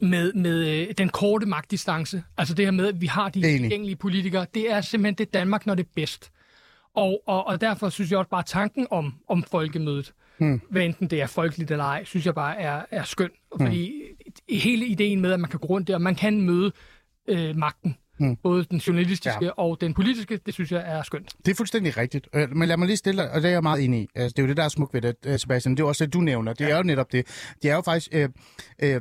med, 0.01 0.33
med 0.33 0.69
øh, 0.69 0.95
den 0.99 1.09
korte 1.09 1.47
magtdistance. 1.47 2.23
Altså 2.39 2.55
det 2.55 2.65
her 2.65 2.73
med, 2.73 2.87
at 2.87 3.01
vi 3.01 3.07
har 3.07 3.29
de 3.29 3.43
tilgængelige 3.43 3.97
politikere. 3.97 4.47
Det 4.55 4.71
er 4.71 4.81
simpelthen 4.81 5.15
det 5.15 5.35
Danmark, 5.35 5.67
når 5.67 5.75
det 5.75 5.85
er 5.85 5.91
bedst. 5.95 6.31
Og, 6.95 7.23
og, 7.27 7.47
og 7.47 7.61
derfor 7.61 7.89
synes 7.89 8.11
jeg 8.11 8.19
også 8.19 8.31
bare, 8.31 8.43
tanken 8.43 8.87
om, 8.91 9.15
om 9.29 9.43
folkemødet, 9.43 10.13
hmm. 10.39 10.61
hvad 10.71 10.83
enten 10.83 11.11
det 11.11 11.23
er 11.23 11.27
folkeligt 11.27 11.71
eller 11.71 11.85
ej, 11.85 12.05
synes 12.05 12.27
jeg 12.27 12.35
bare 12.35 12.61
er, 12.61 12.83
er 12.91 13.05
skøn. 13.05 13.31
Fordi 13.61 14.03
hele 14.51 14.87
ideen 14.87 15.21
med, 15.21 15.33
at 15.33 15.41
man 15.41 15.51
kan 15.51 15.61
gå 15.61 15.67
rundt 15.67 15.89
der, 15.89 15.95
og 15.95 16.03
man 16.03 16.15
kan 16.15 16.41
møde 16.41 16.73
øh, 17.29 17.57
magten, 17.57 17.97
hmm. 18.19 18.37
både 18.37 18.65
den 18.65 18.79
journalistiske 18.79 19.45
ja. 19.45 19.51
og 19.51 19.81
den 19.81 19.95
politiske, 19.95 20.41
det 20.47 20.55
synes 20.55 20.73
jeg 20.73 20.83
er 20.87 21.03
skønt. 21.03 21.33
Det 21.47 21.53
er 21.53 21.57
fuldstændig 21.57 21.97
rigtigt. 21.97 22.29
Øh, 22.35 22.51
Men 22.51 22.69
lad 22.69 22.77
mig 22.77 22.87
lige 22.87 22.97
stille 22.97 23.23
dig, 23.23 23.31
og 23.31 23.43
det 23.43 23.49
er 23.49 23.53
jeg 23.53 23.63
meget 23.63 23.85
enig 23.85 24.01
i. 24.01 24.09
Altså, 24.15 24.35
det 24.37 24.39
er 24.39 24.43
jo 24.43 24.49
det, 24.49 24.57
der 24.57 24.65
er 24.65 24.69
smukt 24.69 24.95
ved 24.95 25.03
det, 25.03 25.17
øh, 25.27 25.39
Sebastian. 25.39 25.75
Det 25.75 25.81
er 25.81 25.85
jo 25.85 25.89
også 25.89 26.05
det, 26.05 26.13
du 26.15 26.21
nævner. 26.21 26.53
Det 26.53 26.71
er 26.71 26.77
jo 26.77 26.83
netop 26.83 27.13
det. 27.13 27.27
Det 27.63 27.71
er 27.71 27.75
jo 27.75 27.83
faktisk... 27.83 28.09
Øh, 28.13 28.29
øh, 28.83 29.01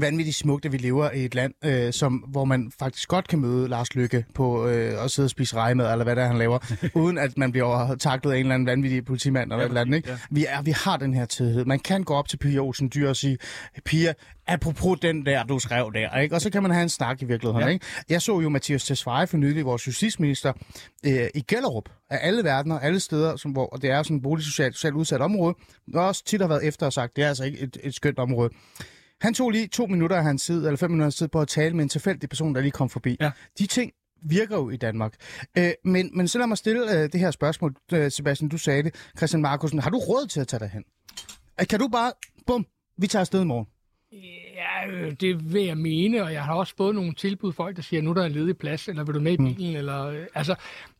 vanvittigt 0.00 0.36
smukt, 0.36 0.64
at 0.64 0.72
vi 0.72 0.76
lever 0.76 1.10
i 1.10 1.24
et 1.24 1.34
land, 1.34 1.54
øh, 1.64 1.92
som, 1.92 2.12
hvor 2.12 2.44
man 2.44 2.72
faktisk 2.78 3.08
godt 3.08 3.28
kan 3.28 3.38
møde 3.38 3.68
Lars 3.68 3.94
Lykke 3.94 4.24
på 4.34 4.66
øh, 4.66 5.02
og 5.02 5.10
sidde 5.10 5.26
og 5.26 5.30
spise 5.30 5.56
rejemad, 5.56 5.92
eller 5.92 6.04
hvad 6.04 6.16
det 6.16 6.22
er, 6.22 6.28
han 6.28 6.38
laver, 6.38 6.58
uden 6.94 7.18
at 7.18 7.38
man 7.38 7.52
bliver 7.52 7.96
taklet 7.96 8.32
af 8.32 8.36
en 8.36 8.40
eller 8.40 8.54
anden 8.54 8.66
vanvittig 8.66 9.04
politimand, 9.04 9.52
eller 9.52 9.56
ja, 9.56 9.64
et 9.64 9.68
eller 9.68 9.80
andet. 9.80 9.96
Ikke? 9.96 10.10
ja. 10.10 10.18
Vi, 10.30 10.46
er, 10.48 10.62
vi 10.62 10.70
har 10.70 10.96
den 10.96 11.14
her 11.14 11.24
tidlighed. 11.24 11.64
Man 11.64 11.78
kan 11.78 12.04
gå 12.04 12.14
op 12.14 12.28
til 12.28 12.36
Pia 12.36 12.58
Olsen 12.58 12.90
Dyr 12.94 13.08
og 13.08 13.16
sige, 13.16 13.38
Pia, 13.84 14.14
apropos 14.46 14.98
den 15.02 15.26
der, 15.26 15.44
du 15.44 15.58
skrev 15.58 15.92
der, 15.94 16.18
ikke? 16.18 16.34
og 16.34 16.40
så 16.40 16.50
kan 16.50 16.62
man 16.62 16.70
have 16.70 16.82
en 16.82 16.88
snak 16.88 17.22
i 17.22 17.24
virkeligheden. 17.24 17.66
Ja. 17.66 17.72
Ikke? 17.72 17.86
Jeg 18.08 18.22
så 18.22 18.40
jo 18.40 18.48
Mathias 18.48 18.84
Tesfaye 18.84 19.26
for 19.26 19.36
nylig, 19.36 19.64
vores 19.64 19.86
justitsminister, 19.86 20.52
øh, 21.06 21.26
i 21.34 21.40
Gellerup, 21.48 21.88
af 22.10 22.18
alle 22.22 22.44
verdener, 22.44 22.78
alle 22.78 23.00
steder, 23.00 23.36
som, 23.36 23.50
hvor 23.50 23.68
det 23.68 23.90
er 23.90 24.02
sådan 24.02 24.16
et 24.16 24.22
boligsocialt 24.22 24.74
socialt 24.74 24.94
udsat 24.94 25.20
område, 25.20 25.54
og 25.94 26.06
også 26.06 26.24
tit 26.24 26.40
har 26.40 26.48
været 26.48 26.64
efter 26.64 26.86
og 26.86 26.92
sagt, 26.92 27.16
det 27.16 27.24
er 27.24 27.28
altså 27.28 27.44
ikke 27.44 27.58
et, 27.58 27.76
et 27.82 27.94
skønt 27.94 28.18
område. 28.18 28.50
Han 29.20 29.34
tog 29.34 29.50
lige 29.50 29.66
to 29.66 29.86
minutter 29.86 30.16
af 30.16 30.22
hans 30.22 30.44
tid, 30.44 30.66
eller 30.66 30.76
fem 30.76 30.90
minutter 30.90 31.04
af 31.04 31.06
hans 31.06 31.16
tid 31.16 31.28
på 31.28 31.40
at 31.40 31.48
tale 31.48 31.74
med 31.76 31.82
en 31.82 31.88
tilfældig 31.88 32.28
person, 32.28 32.54
der 32.54 32.60
lige 32.60 32.70
kom 32.70 32.88
forbi. 32.88 33.16
Ja. 33.20 33.30
De 33.58 33.66
ting 33.66 33.92
virker 34.22 34.56
jo 34.56 34.70
i 34.70 34.76
Danmark. 34.76 35.14
Øh, 35.58 35.70
men, 35.84 36.10
men 36.14 36.28
så 36.28 36.38
lad 36.38 36.46
mig 36.46 36.58
stille 36.58 36.92
øh, 37.02 37.12
det 37.12 37.20
her 37.20 37.30
spørgsmål, 37.30 37.74
øh, 37.92 38.10
Sebastian, 38.10 38.48
du 38.48 38.58
sagde 38.58 38.82
det. 38.82 38.94
Christian 39.16 39.42
Markusen, 39.42 39.78
har 39.78 39.90
du 39.90 39.98
råd 39.98 40.26
til 40.26 40.40
at 40.40 40.48
tage 40.48 40.60
dig 40.60 40.68
hen? 40.68 40.84
Øh, 41.60 41.66
Kan 41.66 41.78
du 41.80 41.88
bare, 41.88 42.12
bum, 42.46 42.66
vi 42.98 43.06
tager 43.06 43.20
afsted 43.20 43.42
i 43.42 43.44
morgen? 43.44 43.66
Ja, 44.12 44.90
øh, 44.90 45.12
det 45.20 45.52
vil 45.54 45.64
jeg 45.64 45.78
mene, 45.78 46.22
og 46.22 46.32
jeg 46.32 46.44
har 46.44 46.54
også 46.54 46.74
fået 46.76 46.94
nogle 46.94 47.14
tilbud 47.14 47.52
folk, 47.52 47.76
der 47.76 47.82
siger, 47.82 48.02
nu 48.02 48.12
der 48.12 48.24
er 48.24 48.28
ledig 48.28 48.58
plads, 48.58 48.88
eller 48.88 49.04
vil 49.04 49.14
du 49.14 49.20
med 49.20 49.32
i 49.32 49.36
bilen, 49.36 49.76
eller, 49.76 50.04
øh, 50.06 50.26
altså, 50.34 50.54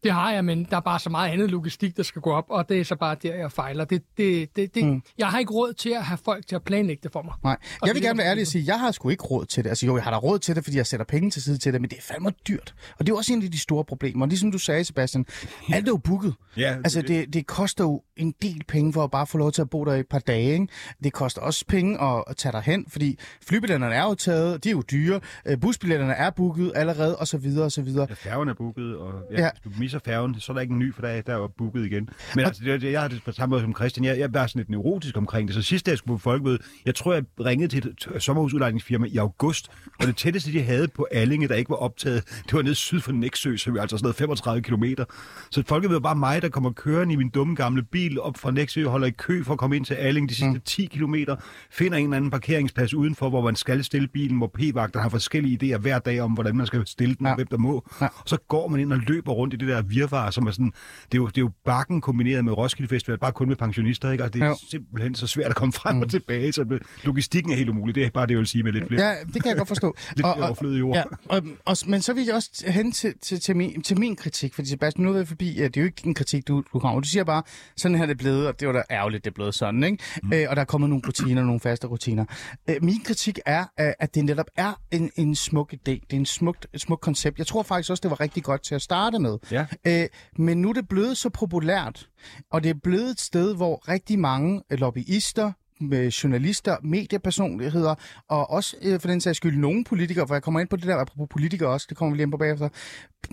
det 0.04 0.12
har 0.12 0.32
jeg, 0.32 0.44
men 0.44 0.64
der 0.70 0.76
er 0.76 0.80
bare 0.80 0.98
så 0.98 1.10
meget 1.10 1.32
andet 1.32 1.50
logistik, 1.50 1.96
der 1.96 2.02
skal 2.02 2.22
gå 2.22 2.30
op, 2.32 2.44
og 2.48 2.68
det 2.68 2.80
er 2.80 2.84
så 2.84 2.96
bare 2.96 3.16
der, 3.22 3.34
jeg 3.34 3.52
fejler. 3.52 3.84
Det, 3.84 4.02
det, 4.16 4.56
det, 4.56 4.74
det, 4.74 4.84
mm. 4.84 5.02
Jeg 5.18 5.26
har 5.28 5.38
ikke 5.38 5.52
råd 5.52 5.72
til 5.72 5.90
at 5.90 6.04
have 6.04 6.18
folk 6.24 6.46
til 6.46 6.56
at 6.56 6.62
planlægge 6.62 7.00
det 7.02 7.12
for 7.12 7.22
mig. 7.22 7.34
Nej. 7.44 7.56
Og 7.80 7.86
Jeg 7.88 7.94
vil 7.94 8.02
det 8.02 8.08
gerne 8.08 8.18
være 8.18 8.26
ærlig 8.26 8.42
og 8.42 8.46
sige, 8.46 8.64
jeg 8.66 8.80
har 8.80 8.90
sgu 8.90 9.08
ikke 9.08 9.24
råd 9.24 9.44
til 9.46 9.64
det. 9.64 9.68
Altså 9.70 9.86
jo, 9.86 9.96
jeg 9.96 10.04
har 10.04 10.10
da 10.10 10.16
råd 10.16 10.38
til 10.38 10.56
det, 10.56 10.64
fordi 10.64 10.76
jeg 10.76 10.86
sætter 10.86 11.04
penge 11.06 11.30
til 11.30 11.42
side 11.42 11.58
til 11.58 11.72
det, 11.72 11.80
men 11.80 11.90
det 11.90 11.98
er 11.98 12.02
fandme 12.02 12.30
dyrt. 12.48 12.74
Og 12.98 13.06
det 13.06 13.08
er 13.08 13.14
jo 13.14 13.16
også 13.16 13.32
en 13.32 13.42
af 13.42 13.50
de 13.50 13.58
store 13.58 13.84
problemer. 13.84 14.24
Og 14.24 14.28
ligesom 14.28 14.52
du 14.52 14.58
sagde, 14.58 14.84
Sebastian, 14.84 15.26
alt 15.72 15.88
er 15.88 15.92
jo 15.92 15.96
booket. 15.96 16.34
Ja, 16.56 16.76
Altså 16.84 17.02
det, 17.02 17.32
det 17.34 17.46
koster 17.46 17.84
jo 17.84 18.02
en 18.16 18.34
del 18.42 18.62
penge 18.68 18.92
for 18.92 19.04
at 19.04 19.10
bare 19.10 19.26
få 19.26 19.38
lov 19.38 19.52
til 19.52 19.62
at 19.62 19.70
bo 19.70 19.84
der 19.84 19.94
i 19.94 20.00
et 20.00 20.08
par 20.08 20.18
dage. 20.18 20.52
Ikke? 20.52 20.68
Det 21.04 21.12
koster 21.12 21.40
også 21.42 21.64
penge 21.68 22.02
at, 22.02 22.24
at 22.26 22.36
tage 22.36 22.52
dig 22.52 22.62
hen, 22.62 22.84
fordi 22.88 23.18
flybilletterne 23.48 23.94
er 23.94 24.02
jo 24.02 24.14
taget, 24.14 24.64
de 24.64 24.68
er 24.68 24.72
jo 24.72 24.82
dyre, 24.90 25.20
øh, 25.46 25.60
busbilletterne 25.60 26.12
er 26.12 26.30
booket 26.30 26.72
allerede, 26.74 27.16
og 27.16 27.28
så 27.28 27.38
videre, 27.38 27.64
og 27.64 27.72
så 27.72 27.82
videre. 27.82 28.06
Ja, 28.10 28.14
færgen 28.14 28.48
er 28.48 28.54
booket, 28.54 28.96
og 28.96 29.12
ja, 29.30 29.36
Ja. 29.36 29.44
ja. 29.44 29.50
hvis 29.64 29.64
du 29.64 29.70
misser 29.88 30.10
færgen, 30.12 30.40
så 30.40 30.52
er 30.52 30.54
der 30.54 30.60
ikke 30.60 30.72
en 30.72 30.78
ny, 30.78 30.94
for 30.94 31.02
der 31.02 31.08
er, 31.08 31.20
der 31.22 31.32
er 31.32 31.36
jo 31.36 31.46
booket 31.58 31.84
igen. 31.86 32.08
Men 32.34 32.44
altså, 32.44 32.62
det, 32.64 32.82
jeg 32.92 33.00
har 33.00 33.08
det 33.08 33.22
på 33.24 33.32
samme 33.32 33.50
måde 33.50 33.62
som 33.62 33.74
Christian. 33.74 34.04
Jeg, 34.04 34.18
jeg 34.18 34.24
er 34.24 34.28
bare 34.28 34.48
sådan 34.48 34.60
lidt 34.60 34.70
neurotisk 34.70 35.16
omkring 35.16 35.48
det. 35.48 35.54
Så 35.54 35.62
sidst, 35.62 35.86
da 35.86 35.90
jeg 35.90 35.98
skulle 35.98 36.18
på 36.18 36.22
folkemøde, 36.22 36.58
jeg 36.86 36.94
tror, 36.94 37.12
jeg 37.14 37.24
ringede 37.44 37.68
til 37.68 37.88
et 38.16 38.22
sommerhusudlejningsfirma 38.22 39.06
i 39.06 39.16
august, 39.16 39.68
og 40.00 40.06
det 40.06 40.16
tætteste, 40.16 40.52
de 40.52 40.62
havde 40.62 40.88
på 40.88 41.06
Allinge, 41.12 41.48
der 41.48 41.54
ikke 41.54 41.70
var 41.70 41.76
optaget, 41.76 42.24
det 42.44 42.52
var 42.52 42.62
nede 42.62 42.74
syd 42.74 43.00
for 43.00 43.12
Næksø, 43.12 43.56
som 43.56 43.76
er 43.76 43.80
altså 43.80 43.96
sådan 43.96 44.04
noget 44.04 44.16
35 44.16 44.62
kilometer. 44.62 45.04
Så 45.50 45.62
folkemødet 45.66 46.02
var 46.02 46.08
bare 46.08 46.16
mig, 46.16 46.42
der 46.42 46.48
kommer 46.48 46.72
kørende 46.72 47.12
i 47.12 47.16
min 47.16 47.28
dumme 47.28 47.54
gamle 47.54 47.82
bil 47.82 48.20
op 48.20 48.36
fra 48.38 48.50
Næksø, 48.50 48.84
holder 48.84 49.06
i 49.06 49.10
kø 49.10 49.42
for 49.44 49.52
at 49.52 49.58
komme 49.58 49.76
ind 49.76 49.84
til 49.84 49.94
Allinge 49.94 50.28
de 50.28 50.34
sidste 50.34 50.50
mm. 50.50 50.60
10 50.64 50.86
kilometer, 50.86 51.36
finder 51.70 51.98
en 51.98 52.04
eller 52.04 52.16
anden 52.16 52.30
parkeringsplads 52.30 52.94
udenfor, 52.94 53.28
hvor 53.28 53.40
man 53.42 53.56
skal 53.56 53.84
stille 53.84 54.08
bilen, 54.08 54.36
hvor 54.38 54.50
p-vagter 54.54 55.00
har 55.00 55.08
forskellige 55.08 55.74
idéer 55.74 55.78
hver 55.78 55.98
dag 55.98 56.20
om, 56.20 56.32
hvordan 56.32 56.56
man 56.56 56.66
skal 56.66 56.86
stille 56.86 57.14
den, 57.14 57.26
Ja. 57.26 57.34
hvem 57.34 57.46
der 57.46 57.56
må. 57.58 57.88
Ja. 58.00 58.06
Og 58.06 58.22
så 58.26 58.36
går 58.48 58.68
man 58.68 58.80
ind 58.80 58.92
og 58.92 58.98
løber 58.98 59.32
rundt 59.32 59.54
i 59.54 59.56
det 59.56 59.68
der 59.68 59.77
virvar, 59.82 60.30
som 60.30 60.46
er 60.46 60.50
sådan, 60.50 60.72
det 61.12 61.14
er 61.14 61.18
jo, 61.18 61.26
det 61.26 61.36
er 61.38 61.42
jo 61.42 61.50
bakken 61.64 62.00
kombineret 62.00 62.44
med 62.44 62.52
Roskilde 62.52 62.88
Festival, 62.88 63.18
bare 63.18 63.32
kun 63.32 63.48
med 63.48 63.56
pensionister, 63.56 64.10
ikke? 64.10 64.24
Og 64.24 64.34
det 64.34 64.42
er 64.42 64.46
Jo. 64.46 64.56
simpelthen 64.70 65.14
så 65.14 65.26
svært 65.26 65.50
at 65.50 65.56
komme 65.56 65.72
frem 65.72 65.96
mm. 65.96 66.02
og 66.02 66.10
tilbage, 66.10 66.52
så 66.52 66.64
det- 66.64 66.82
logistikken 67.04 67.52
er 67.52 67.56
helt 67.56 67.68
umulig. 67.68 67.94
Det 67.94 68.04
er 68.04 68.10
bare 68.10 68.26
det, 68.26 68.30
jeg 68.30 68.38
vil 68.38 68.46
sige 68.46 68.62
med 68.62 68.72
lidt 68.72 68.88
flere. 68.88 69.02
Ja, 69.08 69.14
det 69.24 69.42
kan 69.42 69.46
jeg 69.48 69.56
godt 69.56 69.68
forstå. 69.68 69.96
Lidt 70.16 70.26
overflødige 70.26 70.82
ord. 70.82 70.96
Ja, 70.96 71.02
og, 71.28 71.42
og, 71.64 71.76
men 71.86 72.02
så 72.02 72.12
vil 72.12 72.24
jeg 72.24 72.34
også 72.34 72.64
hen 72.66 72.92
til, 72.92 73.14
til, 73.22 73.40
til, 73.40 73.56
min, 73.56 73.82
til 73.82 73.98
min 74.00 74.16
kritik, 74.16 74.54
fordi 74.54 74.68
Sebastian, 74.68 75.04
nu 75.06 75.14
er 75.14 75.18
vi 75.20 75.26
forbi, 75.26 75.54
ja, 75.58 75.64
det 75.64 75.76
er 75.76 75.80
jo 75.80 75.86
ikke 75.86 76.00
din 76.04 76.14
kritik, 76.14 76.48
du, 76.48 76.62
du 76.72 76.78
kommer. 76.78 77.00
Du 77.00 77.08
siger 77.08 77.24
bare, 77.24 77.42
sådan 77.76 77.96
her 77.96 78.02
er 78.02 78.06
det 78.06 78.18
blevet, 78.18 78.46
og 78.46 78.60
det 78.60 78.68
var 78.68 78.74
da 78.74 78.82
ærgerligt, 78.90 79.24
det 79.24 79.30
er 79.30 79.34
blevet 79.34 79.54
sådan, 79.54 79.82
ikke? 79.84 79.98
Mm. 80.22 80.32
Øh, 80.32 80.46
og 80.50 80.56
der 80.56 80.62
er 80.62 80.66
kommet 80.66 80.90
nogle 80.90 81.02
rutiner, 81.06 81.42
nogle 81.44 81.60
faste 81.60 81.86
rutiner. 81.86 82.24
Øh, 82.70 82.76
min 82.82 83.00
kritik 83.04 83.38
er, 83.46 83.64
øh, 83.80 83.92
at 83.98 84.14
det 84.14 84.24
netop 84.24 84.46
er 84.56 84.72
en, 84.90 85.10
en 85.16 85.34
smuk 85.34 85.72
idé. 85.72 85.78
Det 85.84 86.02
er 86.12 86.16
en 86.16 86.26
smukt, 86.26 86.66
et 86.72 86.80
smukt 86.80 87.00
koncept. 87.00 87.38
Jeg 87.38 87.46
tror 87.46 87.62
faktisk 87.62 87.90
også, 87.90 88.00
det 88.00 88.10
var 88.10 88.20
rigtig 88.20 88.42
godt 88.42 88.62
til 88.62 88.74
at 88.74 88.82
starte 88.82 89.18
med. 89.18 89.38
Ja. 89.50 89.66
Øh, 89.86 90.08
men 90.38 90.60
nu 90.60 90.68
er 90.68 90.72
det 90.72 90.88
blevet 90.88 91.16
så 91.16 91.28
populært, 91.30 92.08
og 92.50 92.62
det 92.62 92.70
er 92.70 92.80
blevet 92.82 93.10
et 93.10 93.20
sted, 93.20 93.56
hvor 93.56 93.88
rigtig 93.88 94.18
mange 94.18 94.62
lobbyister, 94.70 95.52
med 95.80 96.10
journalister, 96.10 96.76
mediepersonligheder, 96.82 97.94
og 98.28 98.50
også 98.50 98.76
øh, 98.82 99.00
for 99.00 99.08
den 99.08 99.20
sags 99.20 99.36
skyld 99.36 99.58
nogle 99.58 99.84
politikere, 99.84 100.26
for 100.26 100.34
jeg 100.34 100.42
kommer 100.42 100.60
ind 100.60 100.68
på 100.68 100.76
det 100.76 100.86
der, 100.86 100.96
apropos 100.96 101.28
politikere 101.30 101.68
også, 101.68 101.86
det 101.88 101.96
kommer 101.96 102.12
vi 102.12 102.16
lige 102.16 102.22
ind 102.24 102.32
på 102.32 102.36
bagefter, 102.36 102.68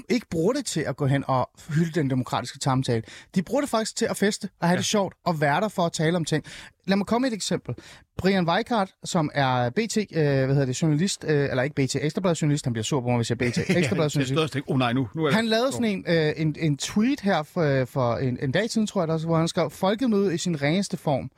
ikke 0.10 0.28
bruger 0.32 0.54
det 0.54 0.66
til 0.66 0.82
at 0.82 0.98
gå 0.98 1.06
hen 1.06 1.24
og 1.28 1.50
hylde 1.70 1.92
den 1.92 2.10
demokratiske 2.10 2.58
samtale. 2.62 3.04
De 3.36 3.44
bruger 3.44 3.62
det 3.62 3.70
faktisk 3.70 3.96
til 3.96 4.06
at 4.06 4.18
feste 4.18 4.50
og 4.60 4.68
have 4.68 4.74
ja. 4.74 4.78
det 4.78 4.86
sjovt 4.86 5.14
og 5.26 5.42
være 5.42 5.62
der 5.62 5.68
for 5.68 5.82
at 5.82 5.92
tale 5.92 6.18
om 6.18 6.26
ting. 6.26 6.44
Lad 6.88 6.98
mig 6.98 7.08
komme 7.08 7.26
med 7.26 7.32
et 7.32 7.36
eksempel. 7.36 7.76
Brian 8.18 8.50
Weikart, 8.50 8.94
som 9.04 9.32
er 9.34 9.70
BT, 9.70 9.98
øh, 9.98 10.06
hvad 10.12 10.48
hedder 10.48 10.66
det, 10.66 10.82
journalist, 10.82 11.26
øh, 11.28 11.50
eller 11.50 11.64
ikke 11.64 11.76
BT, 11.76 11.96
Ekstrabladet 11.96 12.42
journalist, 12.42 12.66
han 12.66 12.74
bliver 12.74 12.84
sur 12.84 13.02
på 13.02 13.08
mig, 13.08 13.16
hvis 13.16 13.30
jeg 13.30 13.42
er 13.42 13.50
BT, 13.50 13.58
Ekstrabladet 13.78 14.16
journalist. 14.16 14.40
og 14.40 14.52
tænkte, 14.52 14.72
oh 14.72 14.80
nej, 14.80 14.94
nu, 14.94 15.08
nu 15.16 15.26
er. 15.26 15.32
Han 15.32 15.46
lavede 15.46 15.72
sådan 15.72 15.86
en, 15.86 16.06
øh, 16.08 16.34
en, 16.38 16.56
en 16.60 16.78
tweet 16.78 17.20
her 17.20 17.44
for, 17.44 17.86
for 17.86 18.16
en, 18.16 18.38
en 18.42 18.52
dag 18.52 18.70
siden, 18.70 18.88
tror 18.88 19.02
jeg, 19.02 19.08
der, 19.08 19.26
hvor 19.26 19.38
han 19.38 19.48
skrev, 19.48 19.70
folkemøde 19.70 20.34
i 20.34 20.38
sin 20.38 20.62
reneste 20.62 20.98
form. 20.98 21.30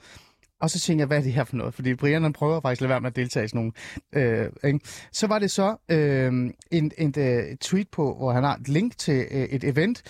Og 0.62 0.70
så 0.70 0.80
tænkte 0.80 1.02
jeg, 1.02 1.08
hvad 1.08 1.18
er 1.18 1.22
det 1.22 1.34
her 1.34 1.44
for 1.44 1.56
noget? 1.56 1.74
Fordi 1.74 1.96
Brian 1.96 2.24
han 2.24 2.34
prøver 2.34 2.62
faktisk 2.62 2.82
at 2.82 2.82
lade 2.82 2.90
være 2.90 3.02
med 3.02 3.10
at 3.10 3.16
deltage 3.16 3.46
i 3.46 3.48
sådan 3.48 3.72
nogle... 4.14 4.32
Øh, 4.44 4.52
ikke? 4.64 4.80
Så 5.12 5.28
var 5.28 5.40
det 5.40 5.52
så 5.52 5.76
øh, 5.90 6.28
en, 6.28 6.54
en, 6.72 6.92
en 6.98 7.58
tweet 7.58 7.90
på, 7.90 8.16
hvor 8.18 8.32
han 8.32 8.44
har 8.44 8.56
et 8.56 8.68
link 8.68 8.98
til 8.98 9.26
øh, 9.32 9.44
et 9.44 9.64
event. 9.64 10.04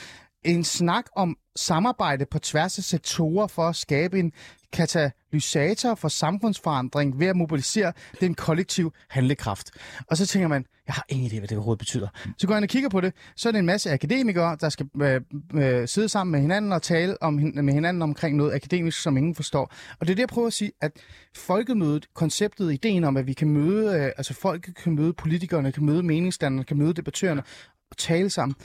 En 0.43 0.63
snak 0.63 1.05
om 1.15 1.37
samarbejde 1.55 2.25
på 2.25 2.39
tværs 2.39 2.77
af 2.77 2.83
sektorer 2.83 3.47
for 3.47 3.67
at 3.67 3.75
skabe 3.75 4.19
en 4.19 4.31
katalysator 4.73 5.95
for 5.95 6.07
samfundsforandring 6.07 7.19
ved 7.19 7.27
at 7.27 7.35
mobilisere 7.35 7.93
den 8.19 8.33
kollektive 8.33 8.91
handlekraft. 9.09 9.71
Og 10.07 10.17
så 10.17 10.25
tænker 10.25 10.47
man, 10.47 10.65
jeg 10.87 10.93
har 10.93 11.05
ingen 11.09 11.31
idé, 11.31 11.37
hvad 11.37 11.47
det 11.47 11.57
overhovedet 11.57 11.79
betyder. 11.79 12.07
Så 12.37 12.47
går 12.47 12.53
jeg 12.53 12.57
ind 12.57 12.65
og 12.65 12.69
kigger 12.69 12.89
på 12.89 13.01
det, 13.01 13.13
så 13.35 13.49
er 13.49 13.51
det 13.51 13.59
en 13.59 13.65
masse 13.65 13.91
akademikere, 13.91 14.57
der 14.61 14.69
skal 14.69 14.87
øh, 15.01 15.21
øh, 15.53 15.87
sidde 15.87 16.09
sammen 16.09 16.31
med 16.31 16.41
hinanden 16.41 16.71
og 16.71 16.81
tale 16.81 17.23
om, 17.23 17.33
med 17.33 17.73
hinanden 17.73 18.01
omkring 18.01 18.37
noget 18.37 18.53
akademisk, 18.53 19.01
som 19.01 19.17
ingen 19.17 19.35
forstår. 19.35 19.73
Og 19.99 20.07
det 20.07 20.09
er 20.11 20.15
det, 20.15 20.19
jeg 20.19 20.27
prøver 20.27 20.47
at 20.47 20.53
sige, 20.53 20.71
at 20.81 20.91
folkemødet, 21.35 22.07
konceptet, 22.13 22.73
ideen 22.73 23.03
om, 23.03 23.17
at 23.17 23.27
vi 23.27 23.33
kan 23.33 23.49
møde, 23.49 23.99
øh, 23.99 24.11
altså 24.17 24.33
folk 24.33 24.69
kan 24.83 24.95
møde 24.95 25.13
politikerne, 25.13 25.71
kan 25.71 25.85
møde 25.85 26.03
meningsdannerne, 26.03 26.63
kan 26.63 26.77
møde 26.77 26.93
debattørerne 26.93 27.43
og 27.91 27.97
tale 27.97 28.29
sammen, 28.29 28.55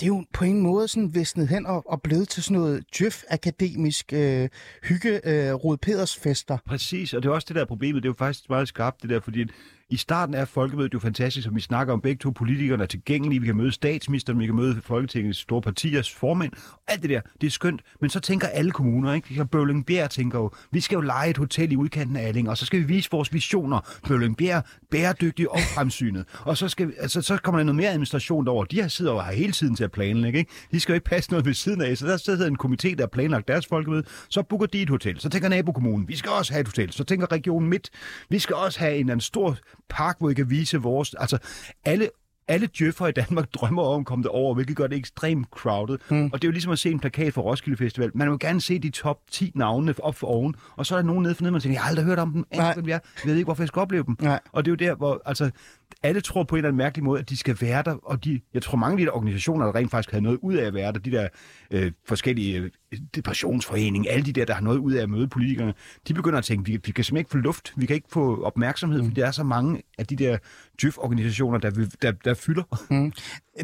det 0.00 0.02
er 0.02 0.06
jo 0.06 0.24
på 0.32 0.44
en 0.44 0.60
måde 0.60 0.88
sådan 0.88 1.14
visnet 1.14 1.48
hen 1.48 1.66
og, 1.66 1.90
og 1.90 2.02
blevet 2.02 2.28
til 2.28 2.42
sådan 2.42 2.56
noget 2.56 2.84
djøf-akademisk 2.98 4.12
øh, 4.12 4.48
hygge, 4.82 5.20
øh, 5.24 5.54
Rode 5.54 5.78
Peders 5.78 6.16
fester. 6.16 6.58
Præcis, 6.66 7.14
og 7.14 7.22
det 7.22 7.28
er 7.28 7.32
også 7.32 7.46
det 7.48 7.56
der 7.56 7.64
problemet. 7.64 8.02
Det 8.02 8.08
er 8.08 8.10
jo 8.10 8.16
faktisk 8.18 8.50
meget 8.50 8.68
skarpt, 8.68 9.02
det 9.02 9.10
der, 9.10 9.20
fordi 9.20 9.44
i 9.90 9.96
starten 9.96 10.34
er 10.34 10.44
folkemødet 10.44 10.94
jo 10.94 10.98
fantastisk, 10.98 11.44
som 11.44 11.54
vi 11.56 11.60
snakker 11.60 11.92
om 11.92 12.00
begge 12.00 12.18
to. 12.18 12.30
Politikerne 12.30 12.82
er 12.82 12.86
tilgængelige, 12.86 13.40
vi 13.40 13.46
kan 13.46 13.56
møde 13.56 13.72
statsministeren, 13.72 14.38
vi 14.38 14.46
kan 14.46 14.54
møde 14.54 14.80
Folketingets 14.82 15.38
store 15.38 15.62
partiers 15.62 16.14
formænd. 16.14 16.52
Alt 16.88 17.02
det 17.02 17.10
der, 17.10 17.20
det 17.40 17.46
er 17.46 17.50
skønt. 17.50 17.80
Men 18.00 18.10
så 18.10 18.20
tænker 18.20 18.46
alle 18.46 18.70
kommuner, 18.70 19.12
ikke? 19.12 19.28
Ligesom 19.28 19.48
Bøvlingbjerg 19.48 20.10
tænker 20.10 20.38
jo, 20.38 20.50
vi 20.70 20.80
skal 20.80 20.96
jo 20.96 21.00
lege 21.00 21.30
et 21.30 21.36
hotel 21.36 21.72
i 21.72 21.76
udkanten 21.76 22.16
af 22.16 22.28
Alling, 22.28 22.48
og 22.48 22.58
så 22.58 22.66
skal 22.66 22.80
vi 22.80 22.84
vise 22.84 23.10
vores 23.10 23.32
visioner. 23.32 23.80
Bøvlingbjerg, 24.08 24.64
bæredygtig 24.90 25.50
og 25.50 25.58
fremsynet. 25.74 26.24
Og 26.40 26.56
så, 26.56 26.68
skal 26.68 26.88
vi, 26.88 26.92
altså, 26.98 27.22
så 27.22 27.36
kommer 27.36 27.58
der 27.58 27.64
noget 27.64 27.76
mere 27.76 27.90
administration 27.90 28.46
derover. 28.46 28.64
De 28.64 28.80
har 28.80 28.88
sidder 28.88 29.12
jo 29.12 29.18
har 29.18 29.32
hele 29.32 29.52
tiden 29.52 29.76
til 29.76 29.84
at 29.84 29.92
planlægge. 29.92 30.38
Ikke? 30.38 30.50
De 30.72 30.80
skal 30.80 30.92
jo 30.92 30.94
ikke 30.94 31.04
passe 31.04 31.30
noget 31.30 31.46
ved 31.46 31.54
siden 31.54 31.80
af. 31.82 31.96
Så 31.96 32.06
der 32.06 32.16
sidder 32.16 32.46
en 32.46 32.58
komité, 32.64 32.94
der 32.94 33.02
har 33.02 33.06
planlagt 33.12 33.48
deres 33.48 33.66
folkemøde. 33.66 34.04
Så 34.28 34.42
booker 34.42 34.66
de 34.66 34.82
et 34.82 34.90
hotel. 34.90 35.20
Så 35.20 35.28
tænker 35.28 35.48
nabokommunen, 35.48 36.08
vi 36.08 36.16
skal 36.16 36.30
også 36.30 36.52
have 36.52 36.60
et 36.60 36.66
hotel. 36.66 36.92
Så 36.92 37.04
tænker 37.04 37.32
regionen 37.32 37.70
midt, 37.70 37.90
vi 38.30 38.38
skal 38.38 38.56
også 38.56 38.78
have 38.78 38.96
en 38.96 39.06
en 39.06 39.10
anden 39.10 39.20
stor 39.20 39.56
park, 39.88 40.16
hvor 40.18 40.28
vi 40.28 40.34
kan 40.34 40.50
vise 40.50 40.78
vores... 40.78 41.14
Altså, 41.14 41.38
alle 41.84 42.08
alle 42.48 42.68
djøffer 42.78 43.06
i 43.06 43.12
Danmark 43.12 43.52
drømmer 43.54 43.82
om 43.82 44.00
at 44.00 44.06
komme 44.06 44.22
derover, 44.22 44.54
hvilket 44.54 44.76
gør 44.76 44.86
det 44.86 44.98
ekstremt 44.98 45.48
crowded. 45.50 45.98
Mm. 46.10 46.24
Og 46.24 46.32
det 46.32 46.44
er 46.44 46.48
jo 46.48 46.52
ligesom 46.52 46.72
at 46.72 46.78
se 46.78 46.90
en 46.90 47.00
plakat 47.00 47.34
for 47.34 47.42
Roskilde 47.42 47.76
Festival. 47.76 48.10
Man 48.14 48.30
vil 48.30 48.38
gerne 48.38 48.60
se 48.60 48.78
de 48.78 48.90
top 48.90 49.18
10 49.30 49.52
navne 49.54 49.94
op 50.02 50.14
for 50.14 50.26
oven, 50.26 50.54
og 50.76 50.86
så 50.86 50.94
er 50.94 50.98
der 50.98 51.06
nogen 51.06 51.22
nede 51.22 51.34
for 51.34 51.42
nede, 51.42 51.52
man 51.52 51.60
tænker, 51.60 51.74
jeg 51.74 51.82
har 51.82 51.88
aldrig 51.88 52.04
hørt 52.04 52.18
om 52.18 52.32
dem, 52.32 52.44
jeg 52.88 53.00
ved 53.24 53.34
ikke, 53.34 53.44
hvorfor 53.44 53.62
jeg 53.62 53.68
skal 53.68 53.80
opleve 53.80 54.04
dem. 54.04 54.16
Nej. 54.20 54.40
Og 54.52 54.64
det 54.64 54.70
er 54.70 54.72
jo 54.72 54.90
der, 54.90 54.96
hvor 54.96 55.22
altså, 55.26 55.50
alle 56.02 56.20
tror 56.20 56.44
på 56.44 56.54
en 56.54 56.58
eller 56.58 56.68
anden 56.68 56.78
mærkelig 56.78 57.04
måde, 57.04 57.20
at 57.20 57.30
de 57.30 57.36
skal 57.36 57.56
være 57.60 57.82
der, 57.82 57.94
og 58.02 58.24
de, 58.24 58.40
jeg 58.54 58.62
tror 58.62 58.78
mange 58.78 58.92
af 58.92 58.98
de 58.98 59.04
der 59.04 59.10
organisationer, 59.10 59.66
der 59.66 59.74
rent 59.74 59.90
faktisk 59.90 60.10
havde 60.10 60.22
noget 60.22 60.38
ud 60.42 60.54
af 60.54 60.66
at 60.66 60.74
være 60.74 60.92
der, 60.92 60.98
de 60.98 61.10
der 61.10 61.28
øh, 61.70 61.92
forskellige 62.08 62.58
øh, 62.92 63.00
depressionsforening, 63.14 64.10
alle 64.10 64.26
de 64.26 64.32
der, 64.32 64.44
der 64.44 64.54
har 64.54 64.62
noget 64.62 64.78
ud 64.78 64.92
af 64.92 65.02
at 65.02 65.10
møde 65.10 65.28
politikerne, 65.28 65.74
de 66.08 66.14
begynder 66.14 66.38
at 66.38 66.44
tænke, 66.44 66.64
vi, 66.64 66.72
vi 66.72 66.92
kan 66.92 67.04
simpelthen 67.04 67.16
ikke 67.16 67.30
få 67.30 67.36
luft, 67.36 67.72
vi 67.76 67.86
kan 67.86 67.96
ikke 67.96 68.08
få 68.10 68.42
opmærksomhed, 68.42 69.00
mm. 69.00 69.06
fordi 69.06 69.20
der 69.20 69.26
er 69.26 69.30
så 69.30 69.44
mange 69.44 69.82
af 69.98 70.06
de 70.06 70.16
der 70.16 70.38
djøf-organisationer, 70.82 71.58
der, 71.58 71.88
der, 72.02 72.12
der 72.12 72.34
fylder. 72.34 72.86
Mm. 72.90 73.12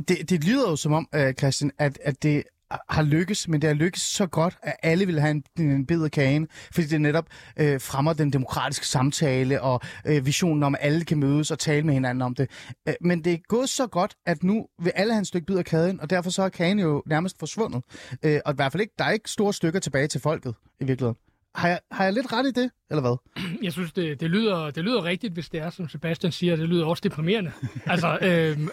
Det, 0.09 0.31
det 0.31 0.45
lyder 0.45 0.71
jo 0.71 0.77
som 0.77 0.93
om, 0.93 1.09
uh, 1.17 1.33
Christian, 1.39 1.71
at, 1.79 1.99
at 2.05 2.23
det 2.23 2.43
har 2.89 3.03
lykkes, 3.03 3.49
men 3.49 3.63
det 3.63 3.69
har 3.69 3.75
lykkes 3.75 4.03
så 4.03 4.27
godt, 4.27 4.57
at 4.63 4.77
alle 4.83 5.07
vil 5.07 5.21
have 5.21 5.31
en, 5.31 5.45
en 5.59 5.87
bid 5.87 6.03
af 6.05 6.11
kagen, 6.11 6.49
fordi 6.75 6.87
det 6.87 7.01
netop 7.01 7.27
øh, 7.57 7.81
fremmer 7.81 8.13
den 8.13 8.33
demokratiske 8.33 8.87
samtale 8.87 9.63
og 9.63 9.81
øh, 10.07 10.27
visionen 10.27 10.63
om, 10.63 10.75
at 10.75 10.81
alle 10.83 11.05
kan 11.05 11.19
mødes 11.19 11.51
og 11.51 11.59
tale 11.59 11.87
med 11.87 11.95
hinanden 11.95 12.23
om 12.23 12.35
det. 12.35 12.51
Øh, 12.89 12.95
men 13.01 13.25
det 13.25 13.33
er 13.33 13.39
gået 13.49 13.69
så 13.69 13.87
godt, 13.87 14.15
at 14.27 14.43
nu 14.43 14.67
vil 14.83 14.93
alle 14.95 15.13
have 15.13 15.19
en 15.19 15.25
stykke 15.25 15.47
bid 15.47 15.57
af 15.57 15.65
kagen, 15.65 16.01
og 16.01 16.11
derfor 16.11 16.31
så 16.31 16.43
er 16.43 16.49
kagen 16.49 16.79
jo 16.79 17.03
nærmest 17.07 17.39
forsvundet. 17.39 17.83
Øh, 18.25 18.41
og 18.45 18.53
i 18.53 18.57
hvert 18.57 18.73
fald 18.73 18.81
ikke, 18.81 18.95
der 18.99 19.05
er 19.05 19.11
ikke 19.11 19.31
store 19.31 19.53
stykker 19.53 19.81
tilbage 19.81 20.07
til 20.07 20.21
folket 20.21 20.55
i 20.81 20.85
virkeligheden. 20.85 21.17
Har 21.55 21.69
jeg, 21.69 21.81
har 21.91 22.05
jeg 22.05 22.13
lidt 22.13 22.33
ret 22.33 22.47
i 22.47 22.51
det, 22.51 22.71
eller 22.93 23.01
hvad? 23.01 23.43
Jeg 23.65 23.73
synes, 23.73 23.93
det, 23.93 24.21
det, 24.21 24.31
lyder, 24.31 24.71
det 24.71 24.85
lyder 24.85 25.05
rigtigt, 25.05 25.33
hvis 25.33 25.49
det 25.49 25.61
er, 25.61 25.71
som 25.71 25.89
Sebastian 25.89 26.33
siger. 26.33 26.57
Det 26.57 26.69
lyder 26.69 26.85
også 26.87 27.01
deprimerende. 27.05 27.53
altså, 27.87 28.19
øhm, 28.23 28.69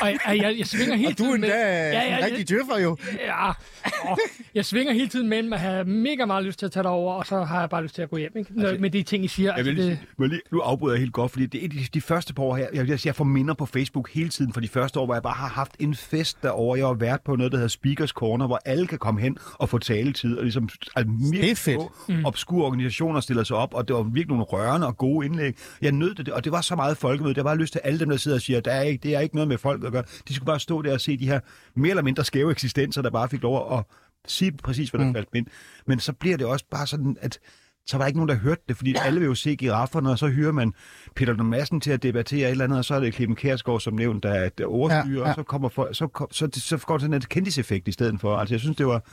og 0.00 0.08
jeg, 0.08 0.18
jeg, 0.26 0.54
jeg 0.58 0.66
svinger 0.66 0.96
hele 0.96 1.08
Og 1.08 1.18
du 1.18 1.24
er 1.24 1.26
tiden 1.26 1.34
endda 1.44 1.48
med... 1.48 1.92
ja, 1.92 2.02
ja, 2.02 2.18
en 2.18 2.24
rigtig 2.24 2.48
djøffer 2.48 2.78
jo. 2.78 2.96
Ja, 3.20 3.48
åh, 3.48 4.16
jeg 4.54 4.64
svinger 4.64 4.92
hele 4.92 5.08
tiden 5.08 5.28
mellem 5.28 5.52
at 5.52 5.60
have 5.60 5.84
mega 5.84 6.24
meget 6.24 6.44
lyst 6.44 6.58
til 6.58 6.66
at 6.66 6.72
tage 6.72 6.82
derover, 6.84 7.14
og 7.14 7.26
så 7.26 7.42
har 7.44 7.60
jeg 7.60 7.70
bare 7.70 7.82
lyst 7.82 7.94
til 7.94 8.02
at 8.02 8.10
gå 8.10 8.16
hjem. 8.16 8.32
Ikke? 8.36 8.52
Altså, 8.58 8.76
med 8.80 8.90
de 8.90 9.02
ting, 9.02 9.24
I 9.24 9.28
siger. 9.28 9.50
Jeg 9.50 9.58
Altså, 9.58 9.72
vil, 9.72 9.82
det, 9.82 9.90
det... 9.90 9.98
må 10.18 10.24
jeg 10.24 10.30
lige, 10.30 10.40
nu 10.52 10.60
afbryder 10.60 10.94
jeg 10.94 11.00
helt 11.00 11.12
godt, 11.12 11.30
fordi 11.32 11.46
det 11.46 11.64
er 11.64 11.68
de, 11.68 11.78
de 11.94 12.00
første 12.00 12.34
par 12.34 12.42
år 12.42 12.56
her, 12.56 12.66
jeg, 12.74 12.88
jeg, 12.88 13.06
jeg 13.06 13.14
får 13.16 13.24
minder 13.24 13.54
på 13.54 13.66
Facebook 13.66 14.10
hele 14.10 14.28
tiden 14.28 14.52
for 14.52 14.60
de 14.60 14.68
første 14.68 15.00
år, 15.00 15.04
hvor 15.04 15.14
jeg 15.14 15.22
bare 15.22 15.34
har 15.34 15.48
haft 15.48 15.76
en 15.80 15.94
fest 15.94 16.42
derovre. 16.42 16.78
Jeg 16.78 16.86
har 16.86 16.94
været 16.94 17.20
på 17.24 17.36
noget, 17.36 17.52
der 17.52 17.58
hedder 17.58 17.68
Speakers 17.68 18.10
Corner, 18.10 18.46
hvor 18.46 18.60
alle 18.64 18.86
kan 18.86 18.98
komme 18.98 19.20
hen 19.20 19.38
og 19.54 19.68
få 19.68 19.78
taletid, 19.78 20.36
og 20.36 20.42
ligesom 20.42 20.68
altså, 20.96 21.12
Det 21.32 21.50
er 21.50 21.54
fedt. 21.54 21.80
Obskure 22.26 22.66
organisationer 22.66 23.20
stiller 23.20 23.44
sig 23.44 23.51
op, 23.56 23.74
og 23.74 23.88
det 23.88 23.96
var 23.96 24.02
virkelig 24.02 24.28
nogle 24.28 24.44
rørende 24.44 24.86
og 24.86 24.96
gode 24.96 25.26
indlæg. 25.26 25.56
Jeg 25.82 25.92
nød 25.92 26.14
det, 26.14 26.28
og 26.28 26.44
det 26.44 26.52
var 26.52 26.60
så 26.60 26.76
meget 26.76 26.96
folkemøde. 26.96 27.34
Det 27.34 27.44
var 27.44 27.54
lyst 27.54 27.72
til 27.72 27.80
alle 27.84 27.98
dem, 27.98 28.08
der 28.08 28.16
sidder 28.16 28.36
og 28.36 28.42
siger, 28.42 28.60
der 28.60 28.72
er 28.72 28.82
ikke, 28.82 29.02
det 29.02 29.14
er 29.14 29.20
ikke 29.20 29.34
noget 29.34 29.48
med 29.48 29.58
folk 29.58 29.84
at 29.84 29.92
gøre. 29.92 30.04
De 30.28 30.34
skulle 30.34 30.46
bare 30.46 30.60
stå 30.60 30.82
der 30.82 30.92
og 30.92 31.00
se 31.00 31.18
de 31.18 31.26
her 31.26 31.40
mere 31.74 31.90
eller 31.90 32.02
mindre 32.02 32.24
skæve 32.24 32.50
eksistenser, 32.50 33.02
der 33.02 33.10
bare 33.10 33.28
fik 33.28 33.42
lov 33.42 33.78
at 33.78 33.84
sige 34.26 34.52
præcis, 34.52 34.90
hvad 34.90 35.00
der 35.00 35.06
mm. 35.06 35.14
faldt 35.14 35.28
ind. 35.34 35.46
Men 35.86 36.00
så 36.00 36.12
bliver 36.12 36.36
det 36.36 36.46
også 36.46 36.64
bare 36.70 36.86
sådan, 36.86 37.16
at 37.20 37.38
så 37.86 37.96
var 37.96 38.04
der 38.04 38.06
ikke 38.06 38.18
nogen, 38.18 38.28
der 38.28 38.34
hørte 38.34 38.62
det, 38.68 38.76
fordi 38.76 38.94
alle 39.04 39.20
vil 39.20 39.26
jo 39.26 39.34
se 39.34 39.56
girafferne, 39.56 40.10
og 40.10 40.18
så 40.18 40.28
hyrer 40.28 40.52
man 40.52 40.72
Peter 41.16 41.32
Lund 41.32 41.48
Madsen 41.48 41.80
til 41.80 41.90
at 41.90 42.02
debattere 42.02 42.48
et 42.48 42.50
eller 42.50 42.64
andet, 42.64 42.78
og 42.78 42.84
så 42.84 42.94
er 42.94 43.00
det 43.00 43.14
Clemen 43.14 43.36
Kærsgaard, 43.36 43.80
som 43.80 43.94
nævnt, 43.94 44.22
der 44.22 44.30
er 44.30 44.48
der 44.48 44.66
overstyrer, 44.66 45.20
Ja, 45.20 45.20
ja, 45.20 45.28
og 45.28 45.34
så 45.34 45.42
kommer 45.42 45.68
for, 45.68 45.88
så, 45.92 46.06
kom, 46.06 46.28
så, 46.30 46.48
så 46.52 46.78
går 46.78 46.98
sådan 46.98 47.14
en 47.14 47.20
kendiseffekt 47.20 47.88
i 47.88 47.92
stedet 47.92 48.20
for. 48.20 48.36
Altså, 48.36 48.54
jeg 48.54 48.60
synes, 48.60 48.76
det 48.76 48.86
var... 48.86 49.04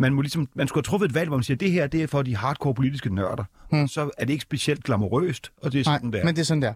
Man, 0.00 0.14
må 0.14 0.22
ligesom, 0.22 0.48
man 0.54 0.68
skulle 0.68 0.78
have 0.78 0.90
truffet 0.90 1.08
et 1.08 1.14
valg, 1.14 1.28
hvor 1.28 1.36
man 1.36 1.44
siger, 1.44 1.56
det 1.56 1.72
her 1.72 1.86
det 1.86 2.02
er 2.02 2.06
for 2.06 2.22
de 2.22 2.36
hardcore 2.36 2.74
politiske 2.74 3.14
nørder. 3.14 3.44
Hmm. 3.70 3.88
Så 3.88 4.10
er 4.18 4.24
det 4.24 4.32
ikke 4.32 4.42
specielt 4.42 4.84
glamourøst, 4.84 5.52
og 5.62 5.72
det 5.72 5.80
er 5.80 5.84
sådan 5.84 6.00
Nej, 6.02 6.18
der. 6.18 6.24
men 6.24 6.34
det 6.34 6.40
er 6.40 6.44
sådan 6.44 6.62
der. 6.62 6.72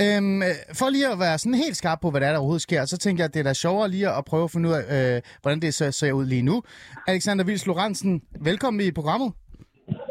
Øhm, 0.00 0.42
øh, 0.42 0.48
for 0.74 0.88
lige 0.90 1.12
at 1.12 1.18
være 1.18 1.38
sådan 1.38 1.54
helt 1.54 1.76
skarp 1.76 1.98
på, 2.00 2.10
hvad 2.10 2.20
der, 2.20 2.26
er, 2.26 2.30
der 2.30 2.38
overhovedet 2.38 2.62
sker, 2.62 2.84
så 2.84 2.96
tænker 2.96 3.24
jeg, 3.24 3.28
at 3.28 3.34
det 3.34 3.40
er 3.40 3.44
da 3.44 3.52
sjovere 3.54 3.88
lige 3.90 4.10
at 4.10 4.24
prøve 4.24 4.44
at 4.44 4.50
finde 4.50 4.68
ud 4.68 4.74
af, 4.74 5.16
øh, 5.16 5.22
hvordan 5.42 5.62
det 5.62 5.74
ser, 5.74 5.90
ser 5.90 6.12
ud 6.12 6.26
lige 6.26 6.42
nu. 6.42 6.62
Alexander 7.06 7.44
Vils 7.44 7.66
Lorentzen, 7.66 8.22
velkommen 8.40 8.80
i 8.86 8.90
programmet. 8.90 9.32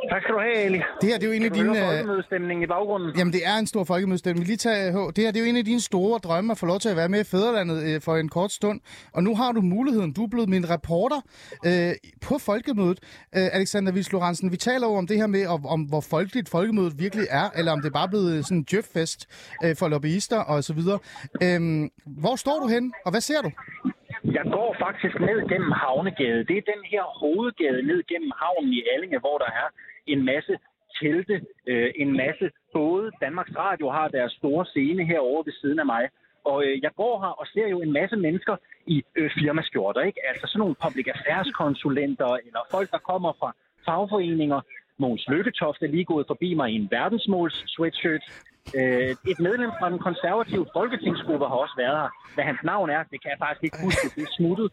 Tak 0.10 0.22
skal 0.22 0.34
du 0.36 0.39
have, 0.39 0.57
Ali. 0.57 0.82
Det 1.01 1.10
her 1.10 1.18
det 1.18 1.24
er 1.24 1.28
jo 1.28 1.34
en 1.34 1.45
af 1.45 1.51
dine... 1.51 1.70
Øh, 1.70 1.86
folkemødestemningen 1.86 2.64
i 2.64 2.68
baggrunden? 2.68 3.10
jamen, 3.18 3.34
det 3.34 3.41
er 3.45 3.55
en 3.60 3.68
stor 3.68 3.84
folkemødestemning. 3.84 4.47
Lige 4.47 4.57
tage, 4.57 4.91
H. 4.91 4.95
det 5.16 5.24
her 5.24 5.32
det 5.32 5.39
er 5.39 5.43
jo 5.45 5.49
en 5.49 5.57
af 5.57 5.66
dine 5.66 5.82
store 5.82 6.20
drømme 6.20 6.51
at 6.51 6.57
få 6.57 6.66
lov 6.66 6.80
til 6.80 6.89
at 6.89 6.95
være 6.95 7.10
med 7.10 7.20
i 7.20 7.24
Fæderlandet 7.24 7.95
øh, 7.95 8.01
for 8.01 8.16
en 8.16 8.30
kort 8.30 8.51
stund. 8.51 8.80
Og 9.14 9.24
nu 9.24 9.36
har 9.36 9.51
du 9.51 9.62
muligheden. 9.62 10.14
Du 10.14 10.24
er 10.24 10.28
blevet 10.28 10.49
min 10.49 10.70
reporter 10.70 11.20
øh, 11.66 11.91
på 12.28 12.38
folkemødet. 12.38 12.99
Øh, 13.38 13.47
Alexander 13.57 13.91
Vils 13.91 14.12
Lorentzen, 14.12 14.51
vi 14.51 14.57
taler 14.57 14.88
jo 14.88 14.93
om 14.95 15.07
det 15.07 15.18
her 15.18 15.28
med, 15.28 15.47
om, 15.47 15.66
om 15.66 15.82
hvor 15.82 16.03
folkeligt 16.10 16.49
folkemødet 16.49 16.93
virkelig 16.99 17.26
er, 17.30 17.47
eller 17.57 17.72
om 17.72 17.82
det 17.82 17.93
bare 17.93 18.07
er 18.07 18.14
blevet 18.16 18.45
sådan 18.45 18.57
en 18.57 18.66
djøffest 18.72 19.20
øh, 19.64 19.76
for 19.80 19.88
lobbyister 19.88 20.39
og 20.39 20.64
så 20.64 20.74
videre. 20.74 20.99
Øh, 21.45 21.60
hvor 22.22 22.36
står 22.36 22.57
du 22.64 22.68
hen, 22.68 22.93
og 23.05 23.12
hvad 23.12 23.22
ser 23.22 23.41
du? 23.41 23.51
Jeg 24.38 24.45
går 24.57 24.70
faktisk 24.86 25.16
ned 25.30 25.39
gennem 25.51 25.72
Havnegade. 25.82 26.41
Det 26.49 26.55
er 26.57 26.66
den 26.74 26.84
her 26.93 27.03
hovedgade 27.22 27.82
ned 27.89 27.99
gennem 28.12 28.32
havnen 28.41 28.72
i 28.80 28.82
Allinge, 28.93 29.20
hvor 29.26 29.38
der 29.43 29.51
er 29.64 29.68
en 30.14 30.26
masse 30.26 30.57
telte, 31.01 31.41
øh, 31.68 31.91
en 31.95 32.18
masse 32.18 32.49
både 32.74 33.12
Danmarks 33.22 33.51
Radio 33.57 33.89
har 33.89 34.07
deres 34.07 34.32
store 34.32 34.66
scene 34.66 35.05
herovre 35.05 35.45
ved 35.45 35.53
siden 35.62 35.80
af 35.80 35.86
mig. 35.86 36.10
Og 36.45 36.64
øh, 36.66 36.82
jeg 36.84 36.91
går 36.95 37.16
her 37.24 37.34
og 37.41 37.45
ser 37.53 37.68
jo 37.68 37.82
en 37.82 37.93
masse 37.93 38.16
mennesker 38.16 38.55
i 38.88 39.03
øh, 39.16 39.32
firmaskjorter, 39.39 40.01
ikke? 40.01 40.20
Altså 40.30 40.47
sådan 40.47 40.60
nogle 40.60 40.76
public 40.86 41.07
affairs 41.16 41.49
konsulenter, 41.62 42.32
eller 42.45 42.62
folk, 42.72 42.91
der 42.91 42.97
kommer 42.97 43.32
fra 43.39 43.49
fagforeninger. 43.86 44.62
Mogens 44.97 45.28
Lykketoft 45.28 45.82
er 45.82 45.88
lige 45.88 46.05
gået 46.05 46.28
forbi 46.28 46.53
mig 46.53 46.72
i 46.72 46.76
en 46.76 46.88
verdensmåls 46.91 47.64
sweatshirt. 47.68 48.24
Øh, 48.78 49.12
et 49.32 49.39
medlem 49.39 49.72
fra 49.80 49.89
den 49.89 49.99
konservative 49.99 50.66
folketingsgruppe 50.78 51.45
har 51.47 51.55
også 51.55 51.74
været 51.78 51.97
her. 52.01 52.10
Hvad 52.36 52.43
hans 52.43 52.64
navn 52.64 52.89
er, 52.89 53.03
det 53.12 53.22
kan 53.22 53.32
jeg 53.32 53.39
faktisk 53.39 53.64
ikke 53.64 53.78
huske, 53.84 54.05
det 54.16 54.24
er 54.28 54.34
smuttet. 54.38 54.68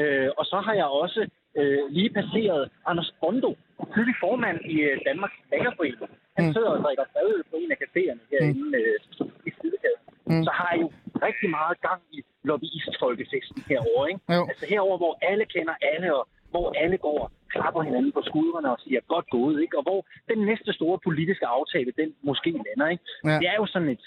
Øh, 0.00 0.28
og 0.38 0.44
så 0.44 0.56
har 0.66 0.74
jeg 0.74 0.84
også 0.84 1.20
øh, 1.58 1.78
lige 1.90 2.10
passeret 2.10 2.70
Anders 2.86 3.10
Bondo, 3.20 3.56
tidlig 3.94 4.16
formand 4.24 4.58
i 4.74 4.76
øh, 4.88 4.94
Danmarks 5.08 5.38
Bagerforening. 5.50 6.10
Han 6.36 6.44
sidder 6.54 6.70
og 6.76 6.80
drikker 6.84 7.04
fadøl 7.14 7.42
på 7.50 7.56
en 7.62 7.70
af 7.74 7.78
caféerne 7.84 8.22
herinde 8.30 8.78
øh, 8.80 8.96
i 9.48 9.50
Sidegade. 9.58 9.98
Mm. 10.30 10.42
Så 10.46 10.50
har 10.58 10.68
jeg 10.72 10.80
jo 10.84 10.88
rigtig 11.26 11.48
meget 11.58 11.76
gang 11.88 12.00
i 12.16 12.18
lobbyistfolkefesten 12.48 13.62
herovre. 13.70 14.06
Ikke? 14.10 14.34
Jo. 14.36 14.42
Altså 14.50 14.64
herover, 14.72 14.96
hvor 15.02 15.14
alle 15.30 15.44
kender 15.54 15.74
alle, 15.92 16.08
og 16.18 16.24
hvor 16.52 16.66
alle 16.82 16.96
går 17.06 17.18
og 17.24 17.30
klapper 17.54 17.82
hinanden 17.88 18.12
på 18.12 18.22
skuldrene 18.30 18.68
og 18.74 18.78
siger 18.84 19.00
godt 19.14 19.26
gået, 19.36 19.56
ikke? 19.64 19.78
Og 19.78 19.82
hvor 19.88 20.00
den 20.32 20.38
næste 20.50 20.72
store 20.78 20.98
politiske 21.06 21.46
aftale, 21.46 21.92
den 22.00 22.08
måske 22.22 22.50
lander, 22.50 22.88
ikke? 22.94 23.04
Ja. 23.24 23.38
Det 23.40 23.46
er 23.52 23.56
jo 23.62 23.66
sådan 23.66 23.88
et, 23.88 24.04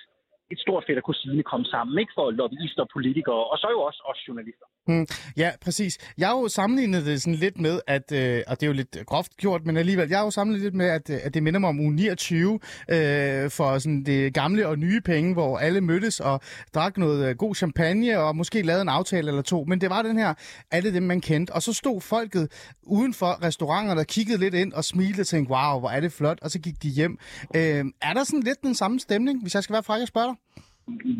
et 0.54 0.60
stort 0.66 0.84
fedt 0.88 0.98
at 1.02 1.06
kusine 1.10 1.44
komme 1.52 1.66
sammen, 1.74 1.96
ikke? 2.02 2.12
For 2.18 2.26
lobbyister 2.40 2.82
og 2.86 2.90
politikere, 2.98 3.44
og 3.52 3.58
så 3.62 3.68
jo 3.76 3.80
også 3.88 4.02
os 4.12 4.20
journalister. 4.28 4.66
Mm, 4.88 5.06
ja, 5.38 5.50
præcis. 5.62 5.94
Jeg 6.18 6.28
har 6.28 6.36
jo 6.40 6.48
sammenlignet 6.48 7.06
det 7.06 7.22
sådan 7.22 7.40
lidt 7.46 7.58
med, 7.60 7.76
at, 7.88 8.12
øh, 8.12 8.42
og 8.48 8.54
det 8.60 8.64
er 8.64 8.68
jo 8.68 8.74
lidt 8.74 8.98
groft 9.06 9.38
gjort, 9.38 9.66
men 9.66 9.78
alligevel, 9.78 10.10
jeg 10.10 10.18
har 10.18 10.26
jo 10.26 10.32
sammenlignet 10.32 10.66
lidt 10.66 10.76
med, 10.76 10.90
at, 10.98 11.10
øh, 11.10 11.18
at 11.24 11.34
det 11.34 11.44
minder 11.44 11.60
mig 11.60 11.70
om 11.70 11.80
uge 11.80 11.94
29 11.96 12.60
øh, 12.90 13.50
for 13.58 13.78
sådan 13.78 14.04
det 14.04 14.34
gamle 14.34 14.68
og 14.68 14.80
nye 14.80 15.02
penge, 15.02 15.34
hvor 15.34 15.58
alle 15.58 15.82
mødtes 15.82 16.20
og 16.20 16.42
drak 16.76 16.98
noget 16.98 17.30
øh, 17.30 17.36
god 17.36 17.56
champagne 17.56 18.20
og 18.20 18.36
måske 18.36 18.62
lavede 18.62 18.82
en 18.82 18.90
aftale 18.90 19.28
eller 19.28 19.42
to. 19.42 19.64
Men 19.64 19.82
det 19.82 19.90
var 19.90 20.02
den 20.02 20.18
her, 20.18 20.34
alle 20.72 20.94
dem 20.94 21.04
man 21.04 21.22
kendte. 21.22 21.52
Og 21.52 21.62
så 21.62 21.74
stod 21.74 22.02
folket 22.02 22.74
uden 22.84 23.14
for 23.14 23.44
restauranterne 23.44 24.02
og 24.02 24.08
kiggede 24.08 24.38
lidt 24.38 24.54
ind 24.54 24.74
og 24.74 24.84
smilte 24.84 25.22
og 25.22 25.28
tænkte, 25.28 25.52
wow, 25.52 25.80
hvor 25.80 25.90
er 25.90 26.00
det 26.00 26.12
flot, 26.12 26.40
og 26.42 26.52
så 26.52 26.60
gik 26.60 26.84
de 26.84 26.90
hjem. 26.90 27.18
Øh, 27.56 27.86
er 28.02 28.14
der 28.14 28.24
sådan 28.24 28.44
lidt 28.44 28.62
den 28.64 28.76
samme 28.76 29.00
stemning, 29.00 29.42
hvis 29.42 29.56
jeg 29.56 29.64
skal 29.64 29.74
være 29.74 29.84
fræk 29.84 30.02
og 30.02 30.08
spørge 30.08 30.28
dig? 30.28 30.36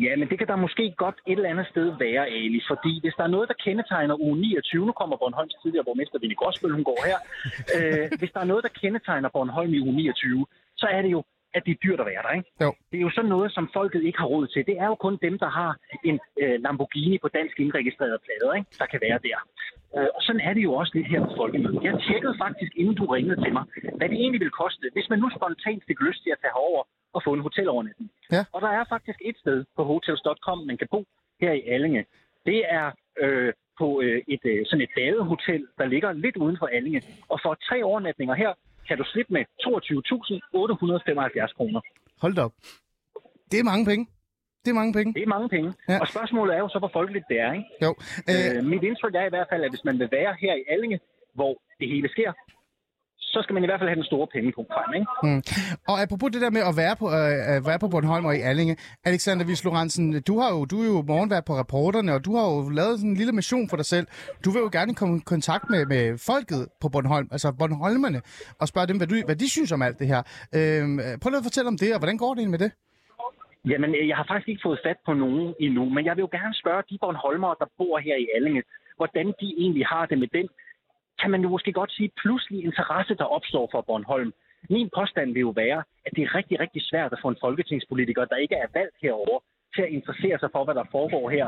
Ja, 0.04 0.16
men 0.16 0.28
det 0.30 0.38
kan 0.38 0.48
der 0.48 0.56
måske 0.56 0.94
godt 0.96 1.18
et 1.26 1.36
eller 1.38 1.50
andet 1.50 1.66
sted 1.70 1.86
være, 1.98 2.22
Ali. 2.26 2.60
Fordi 2.68 2.92
hvis 3.02 3.14
der 3.18 3.24
er 3.24 3.34
noget, 3.36 3.48
der 3.48 3.62
kendetegner 3.64 4.20
uge 4.20 4.36
29, 4.40 4.86
nu 4.86 4.92
kommer 4.92 5.16
Bornholms 5.16 5.56
tidligere 5.62 5.84
borgmester 5.84 6.18
Vinnie 6.18 6.40
Gråsbøl, 6.40 6.76
hun 6.78 6.88
går 6.90 7.00
her. 7.08 7.18
øh, 7.76 8.06
hvis 8.18 8.32
der 8.34 8.40
er 8.40 8.50
noget, 8.52 8.64
der 8.66 8.78
kendetegner 8.80 9.28
Bornholm 9.28 9.74
i 9.74 9.80
uge 9.80 9.92
29, 9.92 10.46
så 10.76 10.86
er 10.86 11.02
det 11.02 11.10
jo 11.16 11.20
at 11.56 11.62
det 11.66 11.72
er 11.72 11.80
dyrt 11.84 12.00
at 12.00 12.06
være 12.12 12.22
der, 12.26 12.32
ikke? 12.38 12.48
Jo. 12.64 12.70
Det 12.90 12.96
er 12.98 13.04
jo 13.08 13.10
sådan 13.16 13.32
noget, 13.36 13.52
som 13.56 13.70
folket 13.78 14.02
ikke 14.08 14.18
har 14.18 14.28
råd 14.34 14.46
til. 14.46 14.66
Det 14.70 14.76
er 14.82 14.86
jo 14.92 14.94
kun 14.94 15.16
dem, 15.26 15.38
der 15.38 15.50
har 15.60 15.70
en 16.04 16.16
øh, 16.42 16.56
Lamborghini 16.64 17.18
på 17.18 17.28
dansk 17.28 17.60
indregistreret 17.60 18.18
plader, 18.26 18.54
ikke? 18.58 18.68
der 18.80 18.86
kan 18.92 19.00
være 19.06 19.18
der. 19.28 19.38
Øh, 19.96 20.08
og 20.16 20.20
sådan 20.26 20.44
er 20.48 20.52
det 20.54 20.62
jo 20.68 20.72
også 20.80 20.92
lidt 20.94 21.08
her 21.12 21.20
på 21.28 21.32
folkemødet. 21.36 21.82
Jeg 21.88 21.94
tjekkede 22.08 22.34
faktisk, 22.44 22.72
inden 22.80 22.94
du 23.00 23.04
ringede 23.16 23.38
til 23.44 23.52
mig, 23.52 23.64
hvad 23.98 24.08
det 24.10 24.18
egentlig 24.22 24.40
ville 24.40 24.58
koste, 24.62 24.86
hvis 24.92 25.08
man 25.10 25.18
nu 25.18 25.28
spontant 25.36 25.82
fik 25.88 26.00
lyst 26.00 26.20
til 26.22 26.30
at 26.34 26.38
tage 26.42 26.54
herover 26.56 26.82
og 27.14 27.20
få 27.26 27.30
en 27.32 27.40
hotelovernatning. 27.46 28.10
Ja. 28.32 28.42
Og 28.54 28.60
der 28.64 28.70
er 28.78 28.84
faktisk 28.94 29.18
et 29.28 29.36
sted 29.42 29.64
på 29.76 29.82
hotels.com, 29.84 30.58
man 30.70 30.76
kan 30.80 30.88
bo 30.90 31.00
her 31.40 31.52
i 31.52 31.62
Allinge. 31.74 32.04
Det 32.46 32.60
er 32.78 32.86
øh, 33.22 33.52
på 33.78 34.00
øh, 34.04 34.22
et 34.28 34.44
øh, 34.44 34.66
sådan 34.66 34.84
et 34.86 34.92
badehotel, 34.96 35.66
der 35.78 35.86
ligger 35.86 36.12
lidt 36.12 36.36
uden 36.36 36.56
for 36.58 36.66
Allinge. 36.66 37.02
Og 37.28 37.38
for 37.42 37.54
tre 37.68 37.84
overnatninger 37.84 38.34
her, 38.34 38.52
kan 38.88 38.96
du 38.98 39.04
slippe 39.12 39.32
med 39.32 39.44
22.875 39.60 41.56
kroner. 41.58 41.80
Hold 42.22 42.34
da 42.34 42.42
op. 42.42 42.52
Det 43.50 43.58
er 43.60 43.64
mange 43.64 43.84
penge. 43.90 44.04
Det 44.64 44.70
er 44.70 44.74
mange 44.74 44.92
penge. 44.92 45.14
Det 45.14 45.22
er 45.22 45.26
mange 45.36 45.48
penge. 45.48 45.72
Ja. 45.88 45.98
Og 46.00 46.06
spørgsmålet 46.08 46.54
er 46.56 46.60
jo 46.64 46.68
så, 46.68 46.78
hvor 46.78 46.90
folkeligt 46.98 47.24
det 47.28 47.38
er. 47.40 47.52
Ikke? 47.52 47.68
Jo. 47.84 47.90
Øh, 48.30 48.56
Øh, 48.58 48.64
mit 48.72 48.82
indtryk 48.88 49.14
er 49.14 49.26
i 49.26 49.32
hvert 49.34 49.46
fald, 49.52 49.62
at 49.64 49.70
hvis 49.70 49.84
man 49.84 49.98
vil 49.98 50.08
være 50.18 50.32
her 50.40 50.54
i 50.54 50.64
Allinge, 50.72 50.98
hvor 51.38 51.52
det 51.80 51.88
hele 51.88 52.08
sker, 52.08 52.30
så 53.34 53.40
skal 53.42 53.54
man 53.54 53.64
i 53.64 53.68
hvert 53.68 53.80
fald 53.80 53.90
have 53.92 54.00
den 54.02 54.10
store 54.12 54.26
pengepunkt 54.34 54.70
frem. 54.76 54.90
Ikke? 54.98 55.08
Mm. 55.26 55.40
Og 55.90 55.96
apropos 56.04 56.28
det 56.34 56.40
der 56.44 56.52
med 56.56 56.64
at 56.70 56.74
være 56.82 56.94
på, 57.02 57.06
øh, 57.18 57.58
være 57.70 57.80
på 57.84 57.88
Bornholm 57.92 58.24
og 58.30 58.34
i 58.36 58.42
Allinge, 58.50 58.74
Alexander 59.10 59.44
Vis 59.50 59.64
Lorentzen, 59.66 60.04
du, 60.30 60.34
har 60.40 60.48
jo, 60.54 60.60
du 60.72 60.76
er 60.84 60.88
jo 60.94 60.98
morgenvært 61.12 61.44
på 61.50 61.54
reporterne, 61.62 62.10
og 62.16 62.20
du 62.26 62.32
har 62.36 62.44
jo 62.52 62.58
lavet 62.80 62.94
sådan 62.98 63.10
en 63.10 63.20
lille 63.20 63.34
mission 63.40 63.66
for 63.70 63.76
dig 63.80 63.88
selv. 63.94 64.06
Du 64.44 64.48
vil 64.54 64.60
jo 64.66 64.70
gerne 64.78 64.92
komme 65.00 65.14
i 65.18 65.22
kontakt 65.34 65.64
med, 65.72 65.82
med 65.92 66.02
folket 66.30 66.62
på 66.82 66.86
Bornholm, 66.94 67.28
altså 67.34 67.48
Bornholmerne, 67.60 68.20
og 68.60 68.66
spørge 68.72 68.86
dem, 68.90 68.96
hvad, 69.00 69.08
du, 69.10 69.14
hvad 69.28 69.38
de 69.42 69.48
synes 69.56 69.72
om 69.76 69.82
alt 69.86 69.98
det 70.02 70.06
her. 70.12 70.20
Øh, 70.58 70.84
prøv 71.20 71.28
lige 71.30 71.42
at 71.42 71.48
fortælle 71.50 71.68
om 71.72 71.78
det, 71.82 71.90
og 71.94 71.98
hvordan 72.00 72.18
går 72.22 72.30
det 72.34 72.40
egentlig 72.40 72.56
med 72.58 72.64
det? 72.66 72.72
Jamen, 73.72 73.90
øh, 73.98 74.08
jeg 74.10 74.16
har 74.20 74.26
faktisk 74.30 74.48
ikke 74.48 74.66
fået 74.68 74.80
fat 74.86 74.98
på 75.06 75.12
nogen 75.24 75.54
endnu, 75.66 75.84
men 75.94 76.02
jeg 76.06 76.14
vil 76.16 76.26
jo 76.26 76.30
gerne 76.38 76.54
spørge 76.62 76.82
de 76.90 76.98
Bornholmere, 77.02 77.56
der 77.62 77.68
bor 77.78 77.94
her 78.06 78.16
i 78.24 78.26
Allinge, 78.36 78.62
hvordan 78.98 79.26
de 79.40 79.48
egentlig 79.62 79.86
har 79.86 80.04
det 80.10 80.18
med 80.22 80.28
den, 80.38 80.48
kan 81.24 81.30
man 81.34 81.42
jo 81.46 81.48
måske 81.56 81.72
godt 81.80 81.92
sige, 81.96 82.10
pludselig 82.22 82.58
interesse, 82.68 83.12
der 83.20 83.24
opstår 83.36 83.64
for 83.72 83.80
Bornholm. 83.88 84.30
Min 84.76 84.88
påstand 84.98 85.28
vil 85.36 85.40
jo 85.48 85.52
være, 85.64 85.80
at 86.06 86.12
det 86.16 86.22
er 86.26 86.30
rigtig, 86.38 86.56
rigtig 86.64 86.82
svært 86.90 87.12
at 87.12 87.18
få 87.22 87.28
en 87.34 87.36
folketingspolitiker, 87.44 88.24
der 88.32 88.36
ikke 88.44 88.56
er 88.64 88.68
valgt 88.78 88.96
herover, 89.04 89.38
til 89.74 89.82
at 89.86 89.90
interessere 89.98 90.38
sig 90.42 90.50
for, 90.54 90.62
hvad 90.64 90.74
der 90.80 90.86
foregår 90.96 91.24
her. 91.36 91.46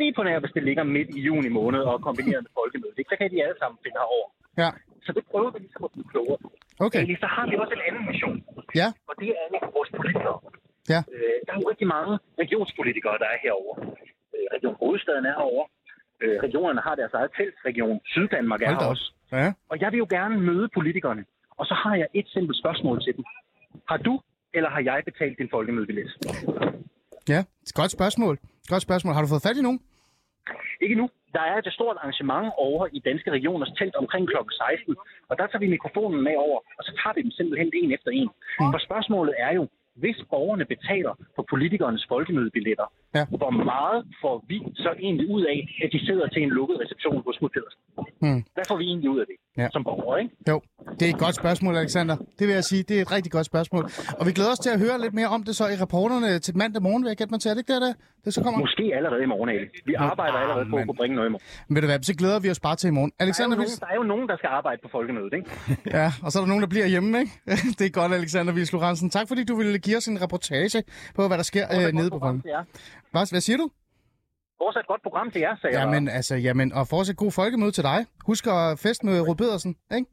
Lige 0.00 0.14
på 0.16 0.22
nær, 0.22 0.38
hvis 0.42 0.52
det 0.56 0.62
ligger 0.68 0.84
midt 0.96 1.08
i 1.18 1.20
juni 1.28 1.48
måned 1.60 1.82
og 1.90 1.96
kombineret 2.08 2.42
med 2.46 2.52
folkemødet. 2.60 2.98
ikke? 2.98 3.10
Så 3.12 3.16
kan 3.20 3.30
de 3.32 3.42
alle 3.46 3.58
sammen 3.62 3.78
finde 3.84 3.98
herover. 4.02 4.28
Ja, 4.62 4.70
Så 5.06 5.10
det 5.16 5.24
prøver 5.30 5.50
vi 5.54 5.58
ligesom 5.64 5.82
at 5.88 5.92
blive 5.94 6.08
klogere 6.12 6.38
på. 6.44 6.48
okay. 6.86 6.98
Egentlig, 6.98 7.18
så 7.24 7.28
har 7.36 7.44
vi 7.50 7.54
også 7.62 7.74
en 7.78 7.84
anden 7.88 8.04
mission. 8.10 8.36
Ja, 8.80 8.88
Og 9.08 9.14
det 9.20 9.26
er 9.32 9.36
egentlig 9.42 9.60
vores 9.78 9.90
politikere. 9.98 10.38
ja. 10.92 11.00
Øh, 11.14 11.36
der 11.46 11.50
er 11.54 11.58
jo 11.62 11.66
rigtig 11.72 11.88
mange 11.96 12.12
regionspolitikere, 12.42 13.16
der 13.22 13.28
er 13.34 13.38
herover. 13.46 13.74
Øh, 14.34 14.44
Region 14.54 14.74
Hovedstaden 14.82 15.24
er 15.30 15.34
herover. 15.40 15.64
Øh, 16.20 16.36
regionerne 16.42 16.80
har 16.80 16.94
deres 16.94 17.12
eget 17.12 17.30
felt. 17.36 17.54
Region 17.64 18.00
Syddanmark 18.06 18.62
er 18.62 18.76
også. 18.76 19.12
Ja. 19.32 19.52
Og 19.70 19.80
jeg 19.80 19.92
vil 19.92 19.98
jo 19.98 20.06
gerne 20.10 20.40
møde 20.40 20.68
politikerne. 20.74 21.24
Og 21.58 21.66
så 21.66 21.74
har 21.74 21.94
jeg 21.94 22.06
et 22.14 22.28
simpelt 22.28 22.58
spørgsmål 22.58 23.02
til 23.02 23.16
dem. 23.16 23.24
Har 23.88 23.96
du 23.96 24.20
eller 24.54 24.70
har 24.70 24.80
jeg 24.80 25.02
betalt 25.04 25.38
din 25.38 25.48
folkemødebillet? 25.50 26.10
Ja, 27.28 27.40
godt 27.74 27.90
spørgsmål. 27.90 28.38
Godt 28.72 28.82
spørgsmål. 28.82 29.14
Har 29.14 29.22
du 29.22 29.28
fået 29.28 29.46
fat 29.48 29.56
i 29.56 29.62
nogen? 29.62 29.80
Ikke 30.80 30.94
nu. 30.94 31.06
Der 31.36 31.42
er 31.50 31.56
et 31.58 31.72
stort 31.78 31.96
arrangement 32.00 32.48
over 32.66 32.82
i 32.92 32.98
Danske 33.08 33.30
Regioners 33.30 33.72
telt 33.78 33.96
omkring 34.02 34.24
kl. 34.28 34.36
16. 34.50 34.96
Og 35.28 35.34
der 35.38 35.46
tager 35.46 35.62
vi 35.64 35.68
mikrofonen 35.76 36.20
med 36.26 36.36
over, 36.46 36.58
og 36.78 36.82
så 36.86 36.92
tager 37.00 37.14
vi 37.16 37.22
dem 37.22 37.30
simpelthen 37.30 37.70
en 37.80 37.90
efter 37.96 38.10
en. 38.10 38.28
Mm. 38.60 38.70
For 38.72 38.78
spørgsmålet 38.88 39.34
er 39.46 39.52
jo, 39.58 39.62
hvis 40.02 40.16
borgerne 40.34 40.64
betaler 40.74 41.12
for 41.36 41.44
politikernes 41.54 42.04
folkemødebilletter, 42.12 42.88
Ja. 43.18 43.24
hvor 43.40 43.50
meget 43.72 44.00
får 44.22 44.36
vi 44.50 44.58
så 44.84 44.90
egentlig 45.06 45.26
ud 45.36 45.42
af, 45.54 45.58
at 45.84 45.88
de 45.94 46.00
sidder 46.06 46.26
til 46.34 46.42
en 46.42 46.48
lukket 46.58 46.76
reception 46.82 47.22
hos 47.26 47.36
Knud 47.38 47.50
Pedersen? 47.56 47.80
Hmm. 48.22 48.40
Hvad 48.54 48.64
får 48.70 48.76
vi 48.80 48.84
egentlig 48.92 49.10
ud 49.14 49.20
af 49.20 49.26
det 49.30 49.36
Ja. 49.62 49.68
som 49.72 49.84
borgere, 49.84 50.16
ikke? 50.22 50.34
Jo, 50.48 50.56
det 50.98 51.04
er 51.08 51.12
et 51.16 51.20
godt 51.26 51.34
spørgsmål, 51.42 51.74
Alexander. 51.76 52.16
Det 52.38 52.44
vil 52.48 52.54
jeg 52.60 52.64
sige, 52.64 52.82
det 52.82 52.94
er 52.98 53.02
et 53.06 53.12
rigtig 53.16 53.32
godt 53.32 53.46
spørgsmål. 53.52 53.84
Og 54.18 54.26
vi 54.26 54.32
glæder 54.32 54.52
os 54.56 54.58
til 54.66 54.70
at 54.76 54.78
høre 54.84 54.96
lidt 55.04 55.14
mere 55.14 55.26
om 55.36 55.42
det 55.42 55.54
så 55.60 55.64
i 55.74 55.76
reporterne 55.84 56.38
til 56.38 56.56
mandag 56.56 56.82
morgen, 56.82 57.02
vil 57.02 57.08
jeg 57.12 57.16
gætte 57.20 57.30
mig 57.34 57.40
til. 57.40 57.48
Er 57.50 57.54
det 57.54 57.60
ikke 57.62 57.72
der, 57.74 57.80
det, 57.86 57.92
det 58.24 58.34
så 58.34 58.42
kommer? 58.44 58.58
Måske 58.66 58.84
allerede 58.98 59.22
i 59.22 59.26
morgen, 59.34 59.48
Ali. 59.54 59.66
Vi 59.90 59.94
arbejder 59.94 60.36
ah, 60.38 60.42
allerede 60.42 60.66
på 60.70 60.76
at 60.76 60.80
men- 60.80 60.86
kunne 60.88 60.96
bringe 61.02 61.14
noget 61.16 61.28
i 61.28 61.32
morgen. 61.34 61.44
Men 61.68 61.72
ved 61.74 61.82
du 61.82 61.88
hvad, 61.88 62.02
så 62.02 62.14
glæder 62.20 62.40
vi 62.44 62.48
os 62.54 62.60
bare 62.60 62.76
til 62.76 62.88
i 62.88 62.94
morgen. 62.98 63.10
Der 63.10 63.16
er, 63.20 63.24
Alexander, 63.26 63.56
nogen, 63.56 63.70
der 63.84 63.86
er 63.94 63.96
jo 64.02 64.02
nogen, 64.12 64.26
der 64.28 64.36
skal 64.40 64.48
arbejde 64.60 64.78
på 64.84 64.88
folkemødet, 64.96 65.32
ikke? 65.38 65.48
Ja, 65.98 66.06
og 66.24 66.28
så 66.32 66.34
er 66.38 66.42
der 66.44 66.48
nogen, 66.52 66.62
der 66.66 66.68
bliver 66.74 66.86
hjemme, 66.94 67.10
ikke? 67.22 67.32
Det 67.78 67.84
er 67.90 67.92
godt, 68.00 68.12
Alexander 68.20 68.52
Vis 68.58 68.72
Lorentzen. 68.72 69.10
Tak 69.16 69.26
fordi 69.30 69.42
du 69.50 69.54
ville 69.60 69.78
give 69.86 69.89
os 69.96 70.06
en 70.06 70.22
reportage 70.22 70.82
på, 71.14 71.26
hvad 71.28 71.36
der 71.38 71.44
sker 71.44 71.66
øh, 71.86 71.92
nede 71.92 72.10
på 72.10 72.18
program 72.18 72.40
Bornholm. 72.40 72.42
til 72.42 72.48
jer. 72.48 72.64
Hvad, 73.10 73.30
hvad 73.30 73.40
siger 73.40 73.56
du? 73.56 73.70
Fortsat 74.62 74.86
godt 74.86 75.02
program 75.02 75.30
til 75.30 75.40
jer, 75.40 75.56
sagde 75.60 75.78
jeg. 75.78 75.84
Jamen, 75.84 76.08
altså, 76.08 76.34
jamen, 76.36 76.72
og 76.72 76.88
fortsat 76.88 77.16
god 77.16 77.32
folkemøde 77.32 77.72
til 77.72 77.84
dig. 77.84 78.06
Husk 78.26 78.46
at 78.46 78.78
feste 78.78 79.06
med 79.06 79.20
Rud 79.20 79.34
Pedersen, 79.34 79.76
ikke? 79.94 80.06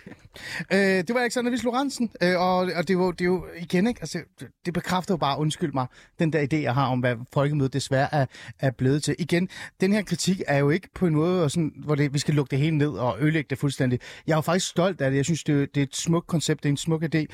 øh, 0.72 0.78
det 0.78 1.14
var 1.14 1.20
Alexander 1.20 1.50
Vis 1.50 1.62
Lorentzen, 1.64 2.10
øh, 2.22 2.40
og, 2.40 2.56
og 2.76 2.88
det, 2.88 2.98
var, 2.98 3.10
det 3.10 3.20
er 3.20 3.24
jo 3.24 3.46
igen, 3.60 3.86
ikke? 3.86 3.98
Altså, 4.00 4.18
det 4.66 4.74
bekræfter 4.74 5.14
jo 5.14 5.18
bare, 5.18 5.38
undskyld 5.38 5.72
mig, 5.72 5.86
den 6.18 6.32
der 6.32 6.40
idé, 6.52 6.56
jeg 6.56 6.74
har 6.74 6.86
om, 6.86 7.00
hvad 7.00 7.16
folkemødet 7.32 7.72
desværre 7.72 8.14
er, 8.14 8.26
er 8.58 8.70
blevet 8.70 9.02
til. 9.02 9.16
Igen, 9.18 9.48
den 9.80 9.92
her 9.92 10.02
kritik 10.02 10.42
er 10.46 10.58
jo 10.58 10.70
ikke 10.70 10.88
på 10.94 11.06
en 11.06 11.14
måde, 11.14 11.50
sådan, 11.50 11.72
hvor 11.84 11.94
det, 11.94 12.14
vi 12.14 12.18
skal 12.18 12.34
lukke 12.34 12.50
det 12.50 12.58
hele 12.58 12.78
ned 12.78 12.90
og 12.90 13.16
ødelægge 13.20 13.46
det 13.50 13.58
fuldstændig. 13.58 14.00
Jeg 14.26 14.32
er 14.32 14.36
jo 14.36 14.40
faktisk 14.40 14.66
stolt 14.70 15.00
af 15.00 15.10
det. 15.10 15.16
Jeg 15.16 15.24
synes, 15.24 15.44
det, 15.44 15.62
er- 15.62 15.66
det 15.66 15.76
er 15.76 15.82
et 15.82 15.96
smukt 15.96 16.26
koncept, 16.26 16.62
det 16.62 16.68
er 16.68 16.72
en 16.72 16.76
smuk 16.76 17.02
idé. 17.04 17.26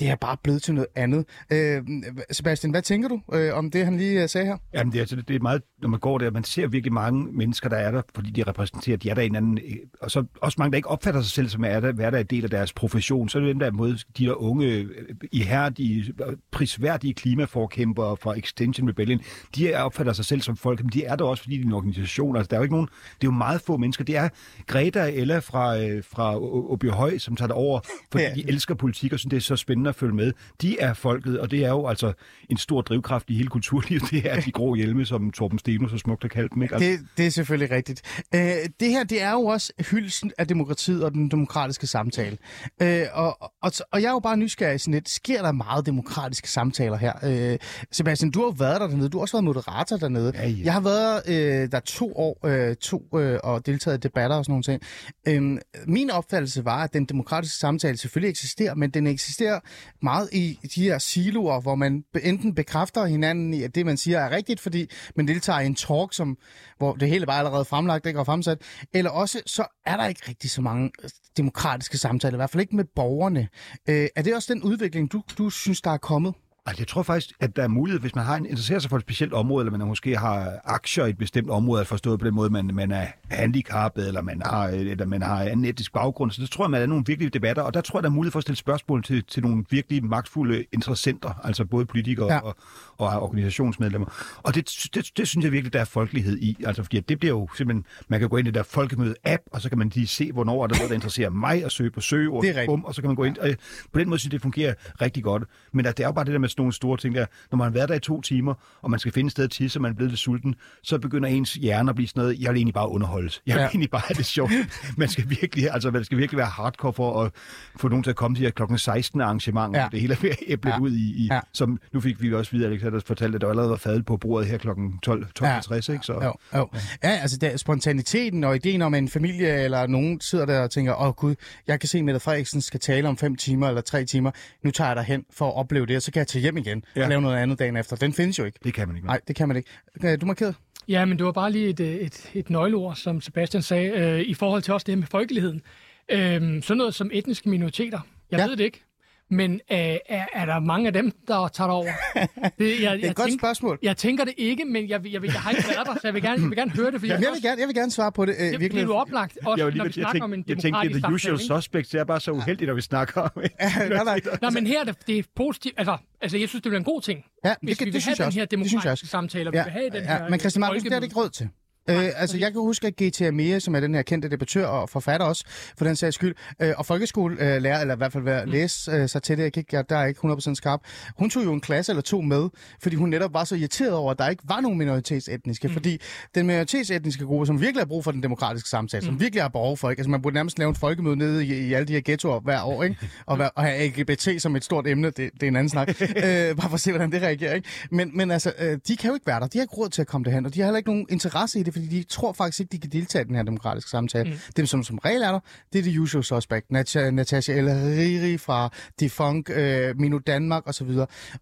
Det 0.00 0.08
er 0.08 0.16
bare 0.16 0.36
blevet 0.42 0.62
til 0.62 0.74
noget 0.74 0.86
andet. 0.94 1.24
Øh, 1.52 1.82
Sebastian, 2.30 2.70
hvad 2.70 2.82
tænker 2.82 3.08
du 3.08 3.20
øh, 3.32 3.54
om 3.54 3.70
det, 3.70 3.84
han 3.84 3.96
lige 3.96 4.22
øh, 4.22 4.28
sagde 4.28 4.46
her? 4.46 4.56
Jamen, 4.74 4.92
det 4.92 4.98
er, 4.98 5.02
altså, 5.02 5.16
det 5.16 5.36
er 5.36 5.40
meget, 5.40 5.62
når 5.82 5.88
man 5.88 6.00
går 6.00 6.18
der, 6.18 6.30
man 6.30 6.44
ser 6.44 6.66
virkelig 6.66 6.92
mange 6.92 7.32
mennesker, 7.32 7.68
der 7.68 7.76
er 7.76 7.90
der, 7.90 8.02
fordi 8.14 8.30
de 8.30 8.42
repræsenterer, 8.42 8.96
de 8.96 9.10
er 9.10 9.14
der 9.14 9.22
en 9.22 9.36
anden, 9.36 9.58
øh, 9.58 9.76
og 10.00 10.10
så 10.10 10.24
også 10.40 10.56
mange, 10.58 10.70
der 10.70 10.76
ikke 10.76 10.88
opfatter 10.88 11.20
sig 11.20 11.30
selv 11.30 11.48
som 11.48 11.64
er 11.64 11.80
der, 11.80 11.92
hvad 11.92 12.12
der 12.12 12.18
er 12.18 12.22
del 12.22 12.44
af 12.44 12.50
deres 12.50 12.72
profession. 12.72 13.28
Så 13.28 13.38
er 13.38 13.42
det 13.42 13.48
dem, 13.48 13.58
der 13.58 13.66
er 13.66 13.70
mod 13.70 14.04
de 14.18 14.24
der 14.26 14.42
unge, 14.42 14.66
øh, 14.66 14.86
ihærdige, 15.32 16.14
prisværdige 16.52 17.14
klimaforkæmpere 17.14 18.16
fra 18.16 18.38
Extension 18.38 18.88
Rebellion. 18.88 19.20
De 19.56 19.72
er- 19.72 19.82
opfatter 19.82 20.12
sig 20.12 20.24
selv 20.24 20.40
som 20.40 20.56
folk, 20.56 20.82
men 20.82 20.90
de 20.90 21.04
er 21.04 21.16
der 21.16 21.24
også, 21.24 21.42
fordi 21.42 21.56
de 21.56 21.62
er 21.62 21.66
en 21.66 21.72
organisation. 21.72 22.36
Altså, 22.36 22.48
der 22.50 22.56
er 22.56 22.60
jo 22.60 22.62
ikke 22.62 22.74
nogen, 22.74 22.88
det 23.20 23.26
er 23.26 23.30
jo 23.32 23.38
meget 23.38 23.60
få 23.60 23.76
mennesker. 23.76 24.04
Det 24.04 24.16
er 24.16 24.28
Greta 24.66 25.10
Ella 25.14 25.38
fra, 25.38 25.76
fra 26.00 26.36
Åby 26.72 26.90
Høj, 26.90 27.18
som 27.18 27.36
tager 27.36 27.46
det 27.46 27.56
over, 27.56 27.80
fordi 28.10 28.24
ja. 28.24 28.34
de 28.34 28.48
elsker 28.48 28.74
politik 28.74 29.12
og 29.12 29.18
synes, 29.18 29.30
det 29.30 29.36
er 29.36 29.40
så 29.40 29.56
spændende 29.56 29.83
at 29.86 29.94
følge 29.94 30.14
med. 30.14 30.32
De 30.62 30.78
er 30.78 30.94
folket, 30.94 31.40
og 31.40 31.50
det 31.50 31.64
er 31.64 31.68
jo 31.68 31.86
altså 31.86 32.12
en 32.50 32.56
stor 32.56 32.80
drivkraft 32.80 33.30
i 33.30 33.36
hele 33.36 33.48
kulturlivet. 33.48 34.02
Det 34.14 34.30
er 34.30 34.40
de 34.40 34.52
grå 34.52 34.74
hjelme, 34.74 35.04
som 35.04 35.30
Torben 35.30 35.58
Steno 35.58 35.88
så 35.88 35.98
smukt 35.98 36.22
har 36.22 36.28
kaldt 36.28 36.54
dem. 36.54 36.62
Ikke? 36.62 36.74
Altså, 36.74 36.90
Det, 36.90 37.00
det 37.16 37.26
er 37.26 37.30
selvfølgelig 37.30 37.70
rigtigt. 37.76 38.02
Øh, 38.34 38.40
det 38.80 38.88
her, 38.88 39.04
det 39.04 39.22
er 39.22 39.30
jo 39.32 39.40
også 39.44 39.72
hyldelsen 39.90 40.32
af 40.38 40.48
demokratiet 40.48 41.04
og 41.04 41.12
den 41.12 41.30
demokratiske 41.30 41.86
samtale. 41.86 42.38
Øh, 42.82 43.06
og, 43.12 43.42
og, 43.62 43.72
og 43.92 44.02
jeg 44.02 44.08
er 44.08 44.12
jo 44.12 44.18
bare 44.18 44.36
nysgerrig 44.36 44.80
sådan 44.80 44.94
lidt, 44.94 45.08
sker 45.08 45.42
der 45.42 45.52
meget 45.52 45.86
demokratiske 45.86 46.50
samtaler 46.50 46.96
her? 46.96 47.12
Øh, 47.52 47.58
Sebastian, 47.92 48.30
du 48.30 48.38
har 48.38 48.46
jo 48.46 48.54
været 48.58 48.80
der 48.80 48.86
dernede, 48.86 49.08
du 49.08 49.18
har 49.18 49.22
også 49.22 49.36
været 49.36 49.44
moderator 49.44 49.96
dernede. 49.96 50.32
Ja, 50.34 50.48
ja. 50.48 50.56
Jeg 50.64 50.72
har 50.72 50.80
været 50.80 51.22
øh, 51.28 51.72
der 51.72 51.80
to 51.80 52.12
år 52.16 52.46
øh, 52.46 52.76
to, 52.76 53.08
øh, 53.18 53.38
og 53.42 53.66
deltaget 53.66 53.96
i 53.96 54.00
debatter 54.00 54.36
og 54.36 54.44
sådan 54.44 54.52
nogle 54.52 54.62
ting. 54.62 54.82
Øh, 55.28 55.58
min 55.86 56.10
opfattelse 56.10 56.64
var, 56.64 56.84
at 56.84 56.92
den 56.92 57.04
demokratiske 57.04 57.56
samtale 57.58 57.96
selvfølgelig 57.96 58.30
eksisterer, 58.30 58.74
men 58.74 58.90
den 58.90 59.06
eksisterer 59.06 59.60
meget 60.02 60.28
i 60.32 60.58
de 60.74 60.82
her 60.82 60.98
siloer, 60.98 61.60
hvor 61.60 61.74
man 61.74 62.04
enten 62.22 62.54
bekræfter 62.54 63.04
hinanden 63.06 63.54
i, 63.54 63.62
at 63.62 63.74
det, 63.74 63.86
man 63.86 63.96
siger, 63.96 64.18
er 64.18 64.30
rigtigt, 64.30 64.60
fordi 64.60 64.90
man 65.16 65.28
deltager 65.28 65.60
i 65.60 65.66
en 65.66 65.74
talk, 65.74 66.12
som, 66.14 66.38
hvor 66.78 66.94
det 66.94 67.08
hele 67.08 67.26
bare 67.26 67.38
allerede 67.38 67.64
fremlagt 67.64 68.06
ikke, 68.06 68.18
og 68.20 68.26
fremsat, 68.26 68.62
eller 68.92 69.10
også 69.10 69.42
så 69.46 69.66
er 69.86 69.96
der 69.96 70.06
ikke 70.06 70.22
rigtig 70.28 70.50
så 70.50 70.62
mange 70.62 70.90
øh, 71.02 71.10
demokratiske 71.36 71.98
samtaler, 71.98 72.34
i 72.34 72.38
hvert 72.38 72.50
fald 72.50 72.60
ikke 72.60 72.76
med 72.76 72.84
borgerne. 72.96 73.48
Øh, 73.88 74.08
er 74.16 74.22
det 74.22 74.34
også 74.34 74.54
den 74.54 74.62
udvikling, 74.62 75.12
du, 75.12 75.22
du 75.38 75.50
synes, 75.50 75.80
der 75.80 75.90
er 75.90 75.96
kommet? 75.96 76.34
Altså, 76.66 76.80
jeg 76.80 76.88
tror 76.88 77.02
faktisk, 77.02 77.32
at 77.40 77.56
der 77.56 77.62
er 77.62 77.68
mulighed, 77.68 78.00
hvis 78.00 78.14
man 78.14 78.24
har 78.24 78.36
en, 78.36 78.46
interesserer 78.46 78.78
sig 78.78 78.90
for 78.90 78.96
et 78.96 79.02
specielt 79.02 79.32
område, 79.32 79.66
eller 79.66 79.78
man 79.78 79.88
måske 79.88 80.16
har 80.16 80.52
aktier 80.64 81.06
i 81.06 81.10
et 81.10 81.18
bestemt 81.18 81.50
område, 81.50 81.80
at 81.80 81.86
forstået 81.86 82.20
på 82.20 82.26
den 82.26 82.34
måde, 82.34 82.50
man, 82.50 82.70
man 82.74 82.92
er 82.92 83.06
handicappet, 83.30 84.06
eller 84.08 84.22
man 84.22 84.42
har, 84.44 84.68
eller 84.68 85.06
man 85.06 85.22
har 85.22 85.42
en 85.42 85.64
etisk 85.64 85.92
baggrund. 85.92 86.30
Så 86.30 86.42
det 86.42 86.50
tror 86.50 86.64
jeg, 86.64 86.70
man 86.70 86.82
er 86.82 86.86
nogle 86.86 87.04
virkelige 87.06 87.30
debatter, 87.30 87.62
og 87.62 87.74
der 87.74 87.80
tror 87.80 87.98
jeg, 87.98 88.02
der 88.02 88.08
er 88.08 88.12
mulighed 88.14 88.32
for 88.32 88.38
at 88.38 88.42
stille 88.42 88.56
spørgsmål 88.56 89.02
til, 89.02 89.24
til 89.24 89.42
nogle 89.42 89.64
virkelig 89.70 90.04
magtfulde 90.04 90.64
interessenter, 90.72 91.40
altså 91.44 91.64
både 91.64 91.86
politikere 91.86 92.32
Ja. 92.32 92.38
og, 92.40 92.56
og 92.98 93.22
organisationsmedlemmer. 93.22 94.06
Og 94.42 94.54
det, 94.54 94.70
det, 94.94 95.10
det, 95.16 95.28
synes 95.28 95.44
jeg 95.44 95.52
virkelig, 95.52 95.72
der 95.72 95.80
er 95.80 95.84
folkelighed 95.84 96.38
i. 96.38 96.56
Altså, 96.66 96.82
fordi 96.82 96.96
at 96.96 97.08
det 97.08 97.18
bliver 97.18 97.34
jo 97.34 97.48
simpelthen, 97.56 97.84
man 98.08 98.20
kan 98.20 98.28
gå 98.28 98.36
ind 98.36 98.48
i 98.48 98.50
der 98.50 98.62
folkemøde-app, 98.62 99.42
og 99.52 99.60
så 99.60 99.68
kan 99.68 99.78
man 99.78 99.88
lige 99.94 100.06
se, 100.06 100.32
hvornår 100.32 100.62
er 100.62 100.66
der 100.66 100.74
noget, 100.76 100.88
der 100.88 100.94
interesserer 100.94 101.30
mig, 101.30 101.64
og 101.64 101.70
søge 101.70 101.90
på 101.90 102.00
søgeord, 102.00 102.42
Det 102.44 102.66
bum, 102.66 102.84
og 102.84 102.94
så 102.94 103.02
kan 103.02 103.08
man 103.08 103.16
gå 103.16 103.24
ind. 103.24 103.38
Og 103.38 103.48
på 103.92 103.98
den 103.98 104.08
måde 104.08 104.18
synes 104.18 104.24
jeg, 104.32 104.32
det 104.32 104.42
fungerer 104.42 104.74
rigtig 105.00 105.22
godt. 105.24 105.42
Men 105.72 105.86
at 105.86 105.96
det 105.96 106.02
er 106.02 106.08
jo 106.08 106.12
bare 106.12 106.24
det 106.24 106.32
der 106.32 106.38
med 106.38 106.48
sådan 106.54 106.62
nogle 106.62 106.72
store 106.72 106.96
ting 106.96 107.14
der. 107.14 107.26
Når 107.50 107.56
man 107.56 107.64
har 107.64 107.72
været 107.72 107.88
der 107.88 107.94
i 107.94 108.00
to 108.00 108.20
timer, 108.20 108.54
og 108.82 108.90
man 108.90 109.00
skal 109.00 109.12
finde 109.12 109.26
et 109.26 109.32
sted 109.32 109.44
at 109.44 109.50
tisse, 109.50 109.78
og 109.78 109.82
man 109.82 109.90
er 109.90 109.94
blevet 109.96 110.10
lidt 110.10 110.20
sulten, 110.20 110.54
så 110.82 110.98
begynder 110.98 111.28
ens 111.28 111.54
hjerne 111.54 111.88
at 111.90 111.94
blive 111.96 112.08
sådan 112.08 112.20
noget, 112.22 112.40
jeg 112.40 112.50
vil 112.50 112.56
egentlig 112.56 112.74
bare 112.74 112.88
underholdes. 112.88 113.42
Jeg 113.46 113.54
vil 113.54 113.58
ja. 113.60 113.64
Ja. 113.64 113.68
egentlig 113.68 113.90
bare 113.90 114.02
have 114.08 114.14
det 114.14 114.26
sjovt. 114.26 114.52
Man 114.96 115.08
skal 115.08 115.30
virkelig, 115.30 115.70
altså, 115.70 115.90
man 115.90 116.04
skal 116.04 116.18
virkelig 116.18 116.38
være 116.38 116.46
hardcore 116.46 116.92
for 116.92 117.22
at 117.22 117.32
få 117.76 117.88
nogen 117.88 118.02
til 118.02 118.10
at 118.10 118.16
komme 118.16 118.36
til 118.36 118.42
her 118.44 118.50
klokken 118.50 118.78
16 118.78 119.20
arrangementer, 119.20 119.78
ja. 119.80 119.84
Ja. 119.84 119.88
det 119.92 120.00
hele 120.00 120.14
er 120.14 120.18
ved 120.22 120.30
at 120.30 120.36
æble 120.46 120.70
ja. 120.70 120.76
Ja. 120.76 120.80
ud 120.82 120.90
i, 120.92 121.24
i 121.24 121.28
Ja. 121.30 121.40
som 121.52 121.78
nu 121.92 122.00
fik 122.00 122.22
vi 122.22 122.34
også 122.34 122.52
videre, 122.52 122.70
Alexander 122.70 123.00
fortalte, 123.06 123.36
at 123.36 123.40
der 123.40 123.48
allerede 123.48 123.70
var 123.70 123.76
fadet 123.76 124.06
på 124.06 124.16
bordet 124.16 124.48
her 124.48 124.58
klokken 124.58 124.98
12, 124.98 125.26
12.50, 125.40 125.46
ja. 125.70 125.92
ikke? 125.92 126.06
Så, 126.06 126.12
Jo, 126.12 126.32
jo. 126.58 126.68
Ja, 127.04 127.08
altså 127.08 127.36
der, 127.36 127.56
spontaniteten 127.56 128.44
og 128.44 128.56
ideen 128.56 128.82
om, 128.82 128.94
en 128.94 129.08
familie 129.08 129.62
eller 129.64 129.86
nogen 129.86 130.20
sidder 130.20 130.46
der 130.46 130.60
og 130.60 130.70
tænker, 130.70 130.94
åh 130.94 131.06
oh, 131.08 131.14
gud, 131.14 131.34
jeg 131.66 131.80
kan 131.80 131.88
se, 131.88 131.98
at 131.98 132.04
Mette 132.04 132.20
Frederiksen 132.20 132.60
skal 132.60 132.80
tale 132.80 133.08
om 133.08 133.16
fem 133.16 133.36
timer 133.36 133.68
eller 133.68 133.80
tre 133.80 134.04
timer. 134.04 134.30
Nu 134.64 134.70
tager 134.70 134.88
jeg 134.88 134.96
dig 134.96 135.04
hen 135.04 135.24
for 135.32 135.48
at 135.48 135.56
opleve 135.56 135.86
det, 135.86 135.96
og 135.96 136.02
så 136.02 136.12
kan 136.12 136.18
jeg 136.18 136.26
tage 136.26 136.42
hjem 136.44 136.56
igen 136.56 136.84
ja. 136.96 137.02
Og 137.02 137.08
lave 137.08 137.20
noget 137.22 137.36
andet 137.36 137.58
dagen 137.58 137.76
efter. 137.76 137.96
Den 137.96 138.12
findes 138.12 138.38
jo 138.38 138.44
ikke. 138.44 138.58
det 138.64 138.74
kan 138.74 138.88
man 138.88 138.96
ikke. 138.96 139.06
Nej, 139.06 139.20
det 139.28 139.36
kan 139.36 139.48
man 139.48 139.56
ikke. 139.56 140.16
Du 140.16 140.26
markerede? 140.26 140.54
Ja, 140.88 141.04
men 141.04 141.18
det 141.18 141.26
var 141.26 141.32
bare 141.32 141.52
lige 141.52 141.68
et, 141.68 141.80
øh, 141.80 141.94
et, 141.94 142.30
et 142.34 142.50
nøgleord, 142.50 142.96
som 142.96 143.20
Sebastian 143.20 143.62
sagde, 143.62 143.88
øh, 143.88 144.20
i 144.20 144.34
forhold 144.34 144.62
til 144.62 144.74
også 144.74 144.84
det 144.84 144.94
her 144.94 144.98
med 144.98 145.06
folkeligheden. 145.06 145.62
Øh, 146.08 146.62
sådan 146.62 146.76
noget 146.76 146.94
som 146.94 147.10
etniske 147.12 147.48
minoriteter. 147.48 148.00
Jeg 148.30 148.38
ja. 148.38 148.46
ved 148.46 148.56
det 148.56 148.64
ikke. 148.64 148.84
Men 149.30 149.52
øh, 149.52 149.58
er, 149.68 149.98
er 150.32 150.46
der 150.46 150.60
mange 150.60 150.86
af 150.86 150.92
dem, 150.92 151.10
der 151.28 151.48
tager 151.48 151.68
det 151.68 151.76
over? 151.76 151.84
Det, 152.58 152.82
jeg, 152.82 152.96
Det 152.96 153.04
er 153.06 153.10
et 153.10 153.16
godt 153.16 153.32
spørgsmål. 153.38 153.78
Jeg 153.82 153.96
tænker 153.96 154.24
det 154.24 154.34
ikke, 154.36 154.64
men 154.64 154.88
jeg, 154.88 155.04
jeg, 155.04 155.12
jeg, 155.12 155.24
jeg 155.24 155.32
har 155.32 155.50
ikke 155.50 155.64
været 155.68 155.86
der, 155.86 155.94
så 155.94 156.00
jeg 156.04 156.14
vil 156.14 156.22
gerne, 156.22 156.42
jeg 156.42 156.50
vil 156.50 156.56
gerne 156.56 156.70
høre 156.70 156.90
det. 156.90 157.00
Fordi 157.00 157.12
Jamen, 157.12 157.24
jeg, 157.24 157.32
vil 157.34 157.42
gerne, 157.42 157.60
jeg 157.60 157.68
vil 157.68 157.74
gerne 157.76 157.90
svare 157.90 158.12
på 158.12 158.24
det. 158.24 158.34
Øh, 158.38 158.44
det, 158.44 158.52
det 158.52 158.60
virkelig. 158.60 158.80
er 158.82 158.84
jo 158.86 158.94
oplagt, 158.96 159.38
også 159.46 159.64
Jeg, 159.64 159.72
lige, 159.72 159.78
når 159.78 159.84
vi 159.84 159.88
jeg, 159.96 160.02
snakker 160.04 160.22
om 160.24 160.32
en 160.32 160.44
tænkte, 160.44 160.52
jeg 160.52 160.62
tænkte, 160.82 160.88
det 160.98 161.04
er 161.04 161.08
the 161.08 161.14
usual 161.14 161.38
suspects. 161.38 161.90
Det 161.90 162.00
er 162.00 162.04
bare 162.04 162.20
så 162.20 162.30
uheldigt, 162.30 162.68
når 162.68 162.74
vi 162.74 162.80
snakker 162.80 163.20
om 163.20 163.30
nej, 163.68 164.04
nej. 164.04 164.20
Nå, 164.42 164.50
men 164.50 164.66
her 164.66 164.80
er 164.80 164.84
det, 164.84 164.96
det 165.06 165.18
er 165.18 165.22
positivt. 165.36 165.74
Altså, 165.78 165.96
altså, 166.20 166.38
jeg 166.38 166.48
synes, 166.48 166.62
det 166.62 166.70
bliver 166.70 166.78
en 166.78 166.84
god 166.84 167.00
ting. 167.02 167.24
Ja, 167.44 167.48
det, 167.48 167.56
Hvis 167.62 167.78
kan- 167.78 167.84
vi 167.86 167.90
vil 167.90 167.94
det 167.94 168.04
have 168.04 168.16
jeg 168.18 168.26
den 168.26 168.32
her 168.32 168.44
Det 168.44 168.52
jeg 168.52 168.58
demokratiske 168.72 169.06
samtale, 169.06 169.48
og 169.48 169.52
vi 169.52 169.58
vil 169.64 169.72
have 169.72 169.90
den 169.90 170.04
her 170.04 170.28
men 170.30 170.40
Christian 170.40 170.60
Markus, 170.60 170.82
det 170.82 170.92
er 170.92 170.96
det 171.00 171.06
ikke 171.06 171.16
råd 171.16 171.28
til. 171.28 171.48
Øh, 171.88 172.08
altså, 172.16 172.38
jeg 172.38 172.52
kan 172.52 172.60
huske, 172.60 172.86
at 172.86 172.94
G.T. 173.02 173.22
Amia, 173.22 173.58
som 173.58 173.74
er 173.74 173.80
den 173.80 173.94
her 173.94 174.02
kendte 174.02 174.28
debattør 174.28 174.66
og 174.66 174.90
forfatter 174.90 175.26
også, 175.26 175.44
for 175.78 175.84
den 175.84 175.96
sags 175.96 176.14
skyld, 176.14 176.34
øh, 176.60 176.72
og 176.76 176.86
folkeskolelærer, 176.86 177.80
eller 177.80 177.94
i 177.94 177.96
hvert 177.96 178.12
fald 178.12 178.24
være, 178.24 178.46
læse 178.46 178.90
øh, 178.90 179.08
sig 179.08 179.22
til 179.22 179.36
det, 179.36 179.42
jeg 179.42 179.52
kan 179.52 179.60
ikke, 179.60 179.76
jeg, 179.76 179.90
der 179.90 179.96
er 179.96 180.06
ikke 180.06 180.20
100% 180.28 180.54
skarp, 180.54 180.80
hun 181.18 181.30
tog 181.30 181.44
jo 181.44 181.52
en 181.52 181.60
klasse 181.60 181.92
eller 181.92 182.02
to 182.02 182.20
med, 182.20 182.48
fordi 182.82 182.96
hun 182.96 183.08
netop 183.08 183.34
var 183.34 183.44
så 183.44 183.54
irriteret 183.54 183.92
over, 183.92 184.10
at 184.10 184.18
der 184.18 184.28
ikke 184.28 184.42
var 184.48 184.60
nogen 184.60 184.78
minoritetsetniske, 184.78 185.68
mm. 185.68 185.74
fordi 185.74 186.00
den 186.34 186.46
minoritetsetniske 186.46 187.24
gruppe, 187.24 187.46
som 187.46 187.60
virkelig 187.60 187.80
har 187.80 187.86
brug 187.86 188.04
for 188.04 188.10
den 188.10 188.22
demokratiske 188.22 188.68
samtale, 188.68 189.00
mm. 189.00 189.06
som 189.06 189.20
virkelig 189.20 189.42
har 189.42 189.48
behov 189.48 189.76
for, 189.76 189.90
ikke? 189.90 190.00
altså 190.00 190.10
man 190.10 190.22
burde 190.22 190.34
nærmest 190.34 190.58
lave 190.58 190.68
en 190.68 190.74
folkemøde 190.74 191.16
nede 191.16 191.46
i, 191.46 191.66
i 191.68 191.72
alle 191.72 191.88
de 191.88 191.92
her 191.92 192.00
ghettoer 192.04 192.40
hver 192.40 192.62
år, 192.62 192.82
ikke? 192.82 192.96
Og, 193.26 193.38
og 193.56 193.62
have 193.62 193.88
LGBT 193.88 194.42
som 194.42 194.56
et 194.56 194.64
stort 194.64 194.86
emne, 194.86 195.06
det, 195.06 195.16
det 195.16 195.42
er 195.42 195.46
en 195.46 195.56
anden 195.56 195.68
snak, 195.68 195.88
øh, 196.00 196.56
bare 196.56 196.68
for 196.68 196.74
at 196.74 196.80
se, 196.80 196.90
hvordan 196.90 197.12
det 197.12 197.22
reagerer, 197.22 197.54
ikke? 197.54 197.68
Men, 197.90 198.10
men 198.16 198.30
altså, 198.30 198.52
øh, 198.58 198.78
de 198.88 198.96
kan 198.96 199.08
jo 199.08 199.14
ikke 199.14 199.26
være 199.26 199.40
der, 199.40 199.46
de 199.46 199.58
har 199.58 199.62
ikke 199.62 199.74
råd 199.74 199.88
til 199.88 200.00
at 200.00 200.06
komme 200.06 200.24
derhen, 200.24 200.46
og 200.46 200.54
de 200.54 200.60
har 200.60 200.66
heller 200.66 200.78
ikke 200.78 200.90
nogen 200.90 201.06
interesse 201.10 201.60
i 201.60 201.62
det, 201.62 201.73
fordi 201.74 201.86
de 201.86 202.02
tror 202.02 202.32
faktisk 202.32 202.60
ikke, 202.60 202.72
de 202.72 202.78
kan 202.78 202.90
deltage 202.90 203.24
i 203.24 203.28
den 203.28 203.34
her 203.36 203.42
demokratiske 203.42 203.90
samtale. 203.90 204.30
Mm. 204.30 204.36
Dem, 204.56 204.66
som 204.66 204.82
som 204.84 204.98
regel 204.98 205.22
er 205.22 205.32
der, 205.32 205.40
det 205.72 205.78
er 205.78 205.82
the 205.82 206.00
usual 206.00 206.24
suspect. 206.24 206.66
Nat- 206.72 207.10
Natasha 207.10 207.52
El 207.52 207.68
Hariri 207.70 208.38
fra 208.38 208.70
Defunk, 209.00 209.50
øh, 209.50 209.98
Mino 210.00 210.18
Danmark 210.18 210.62
osv. 210.68 210.88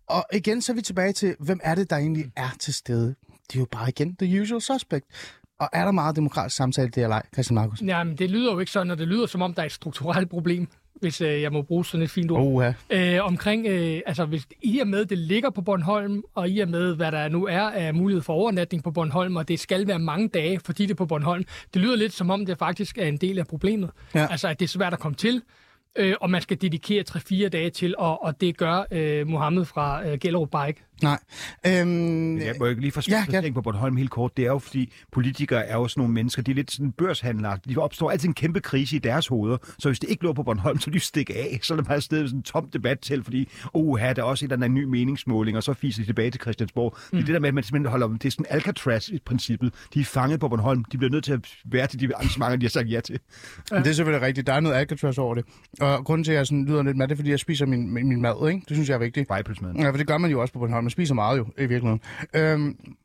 Og 0.09 0.25
igen, 0.33 0.63
så 0.63 0.73
er 0.73 0.77
vi 0.77 0.83
tilbage 0.83 1.13
til, 1.13 1.35
hvem 1.41 1.61
er 1.63 1.75
det, 1.75 1.91
der 1.91 1.97
egentlig 1.97 2.25
er 2.37 2.49
til 2.61 2.75
stede? 2.75 3.15
Det 3.49 3.55
er 3.55 3.59
jo 3.61 3.67
bare 3.73 3.89
igen 3.89 4.17
the 4.17 4.43
usual 4.43 4.61
suspect. 4.61 5.05
Og 5.61 5.69
er 5.73 5.85
der 5.85 5.93
meget 5.93 6.17
demokratisk 6.17 6.57
samtale, 6.57 6.89
det 6.89 7.03
er 7.03 7.09
leg, 7.09 7.23
Christian 7.33 7.55
Markus? 7.55 7.83
Jamen, 7.83 8.17
det 8.19 8.31
lyder 8.31 8.53
jo 8.53 8.59
ikke 8.59 8.73
sådan, 8.73 8.91
og 8.91 8.99
det 8.99 9.09
lyder 9.09 9.27
som 9.27 9.43
om, 9.43 9.55
der 9.55 9.63
er 9.63 9.67
et 9.67 9.73
strukturelt 9.73 10.31
problem, 10.31 10.69
hvis 11.03 11.21
øh, 11.21 11.43
jeg 11.43 11.53
må 11.53 11.63
bruge 11.63 11.85
sådan 11.85 12.05
et 12.05 12.11
fint 12.11 12.31
ord. 12.31 12.43
Oha. 12.43 12.73
Øh, 12.91 13.27
omkring, 13.27 13.67
øh, 13.67 14.01
altså 14.07 14.25
hvis 14.25 14.47
i 14.63 14.79
og 14.79 14.89
med, 14.89 15.05
det 15.05 15.19
ligger 15.19 15.51
på 15.51 15.63
Bornholm, 15.63 16.23
og 16.35 16.49
i 16.49 16.59
og 16.59 16.69
med, 16.69 16.97
hvad 16.97 17.13
der 17.13 17.29
nu 17.29 17.47
er 17.47 17.61
af 17.61 17.95
mulighed 17.95 18.23
for 18.23 18.33
overnatning 18.33 18.85
på 18.85 18.91
Bornholm, 18.91 19.37
og 19.37 19.49
det 19.49 19.61
skal 19.61 19.87
være 19.87 19.99
mange 19.99 20.29
dage, 20.29 20.61
fordi 20.65 20.83
det 20.83 20.91
er 20.91 20.95
på 20.95 21.07
Bornholm, 21.07 21.45
det 21.75 21.83
lyder 21.83 21.97
lidt 21.97 22.13
som 22.13 22.31
om, 22.31 22.47
det 22.47 22.59
faktisk 22.59 22.99
er 22.99 23.07
en 23.07 23.17
del 23.17 23.39
af 23.39 23.47
problemet. 23.47 23.91
Ja. 24.15 24.27
Altså, 24.31 24.49
at 24.49 24.61
det 24.61 24.67
er 24.67 24.69
svært 24.69 24.93
at 24.93 24.99
komme 24.99 25.17
til, 25.17 25.43
øh, 25.97 26.15
og 26.21 26.31
man 26.31 26.43
skal 26.43 26.61
dedikere 26.61 27.05
3-4 27.11 27.49
dage 27.49 27.71
til, 27.71 27.95
og, 27.99 28.23
og 28.23 28.41
det 28.41 28.57
gør 28.57 28.87
øh, 28.91 29.27
Mohammed 29.27 29.65
fra 29.65 30.09
øh, 30.09 30.19
Gellerup 30.19 30.51
bare 30.51 30.69
ikke. 30.69 30.83
Nej. 31.03 31.19
Øhm, 31.67 32.39
Jeg 32.39 32.55
må 32.59 32.67
ikke 32.67 32.81
lige 32.81 32.93
få 32.93 33.01
Ja, 33.09 33.25
ja, 33.33 33.51
på 33.51 33.61
Bornholm 33.61 33.97
helt 33.97 34.11
kort. 34.11 34.37
Det 34.37 34.43
er 34.43 34.49
jo, 34.49 34.59
fordi 34.59 34.93
politikere 35.13 35.67
er 35.67 35.75
jo 35.75 35.89
sådan 35.89 36.01
nogle 36.01 36.15
mennesker, 36.15 36.43
de 36.43 36.51
er 36.51 36.55
lidt 36.55 36.71
sådan 36.73 36.93
børshandlere. 36.93 37.59
De 37.69 37.77
opstår 37.77 38.11
altid 38.11 38.29
en 38.29 38.35
kæmpe 38.35 38.61
krise 38.61 38.97
i 38.97 38.99
deres 38.99 39.27
hoveder. 39.27 39.57
Så 39.79 39.89
hvis 39.89 39.99
det 39.99 40.11
ikke 40.11 40.25
lå 40.25 40.33
på 40.33 40.43
Bornholm, 40.43 40.79
så 40.79 40.91
de 40.91 41.01
stikke 41.01 41.35
af. 41.35 41.59
Så 41.63 41.75
er 41.75 41.77
det 41.77 41.87
bare 41.87 41.97
et 41.97 42.03
sted 42.03 42.27
sådan 42.27 42.39
en 42.39 42.43
tom 42.43 42.69
debat 42.73 43.01
til, 43.01 43.25
fordi 43.25 43.49
oh, 43.73 43.99
her 43.99 44.13
der 44.13 44.23
er 44.23 44.27
også 44.27 44.45
et 44.45 44.53
eller 44.53 44.67
andet 44.67 44.81
ny 44.81 44.85
meningsmåling, 44.85 45.57
og 45.57 45.63
så 45.63 45.75
fiser 45.75 46.03
de 46.03 46.09
tilbage 46.09 46.31
til 46.31 46.41
Christiansborg. 46.41 46.97
Mm. 47.13 47.17
Det 47.17 47.23
er 47.23 47.27
det 47.27 47.35
der 47.35 47.41
med, 47.41 47.49
at 47.49 47.55
man 47.55 47.65
simpelthen 47.65 47.91
holder 47.91 48.09
det 48.09 48.25
er 48.25 48.31
sådan 48.31 48.47
Alcatraz 48.49 49.09
i 49.09 49.19
princippet. 49.25 49.75
De 49.95 50.01
er 50.01 50.05
fanget 50.05 50.41
på 50.41 50.49
Bornholm. 50.49 50.85
De 50.85 50.99
bliver 50.99 51.11
nødt 51.11 51.25
til 51.25 51.33
at 51.33 51.41
være 51.65 51.87
til 51.87 52.01
de 52.01 52.17
arrangementer, 52.17 52.57
de 52.57 52.65
har 52.65 52.71
sagt 52.71 52.91
ja 52.91 53.01
til. 53.01 53.19
Men 53.71 53.83
det 53.83 53.91
er 53.91 53.95
selvfølgelig 53.95 54.27
rigtigt. 54.27 54.47
Der 54.47 54.53
er 54.53 54.61
noget 54.61 54.77
Alcatraz 54.77 55.19
over 55.19 55.35
det. 55.35 55.45
Og 55.81 56.05
grunden 56.05 56.25
til, 56.25 56.33
at 56.33 56.39
jeg 56.39 56.47
sådan 56.47 56.65
lyder 56.65 56.83
lidt 56.83 56.97
med 56.97 57.09
det, 57.09 57.13
er, 57.13 57.17
fordi 57.17 57.31
jeg 57.31 57.39
spiser 57.39 57.67
min, 57.67 57.95
min, 57.95 58.23
mad, 58.23 58.49
ikke? 58.49 58.65
Det 58.69 58.77
synes 58.77 58.89
jeg 58.89 58.95
er 58.95 58.99
vigtigt. 58.99 59.29
Vejpølsmad. 59.29 59.75
Ja, 59.75 59.91
for 59.91 59.97
det 59.97 60.07
gør 60.07 60.19
man 60.19 60.31
jo 60.31 60.41
også 60.41 60.53
på 60.53 60.59
Bornholm. 60.59 60.91
Spiser 60.93 61.15
meget 61.15 61.39
jo, 61.39 61.47
i 61.59 61.67
virkeligheden. 61.67 62.01
Øhm, 62.35 62.97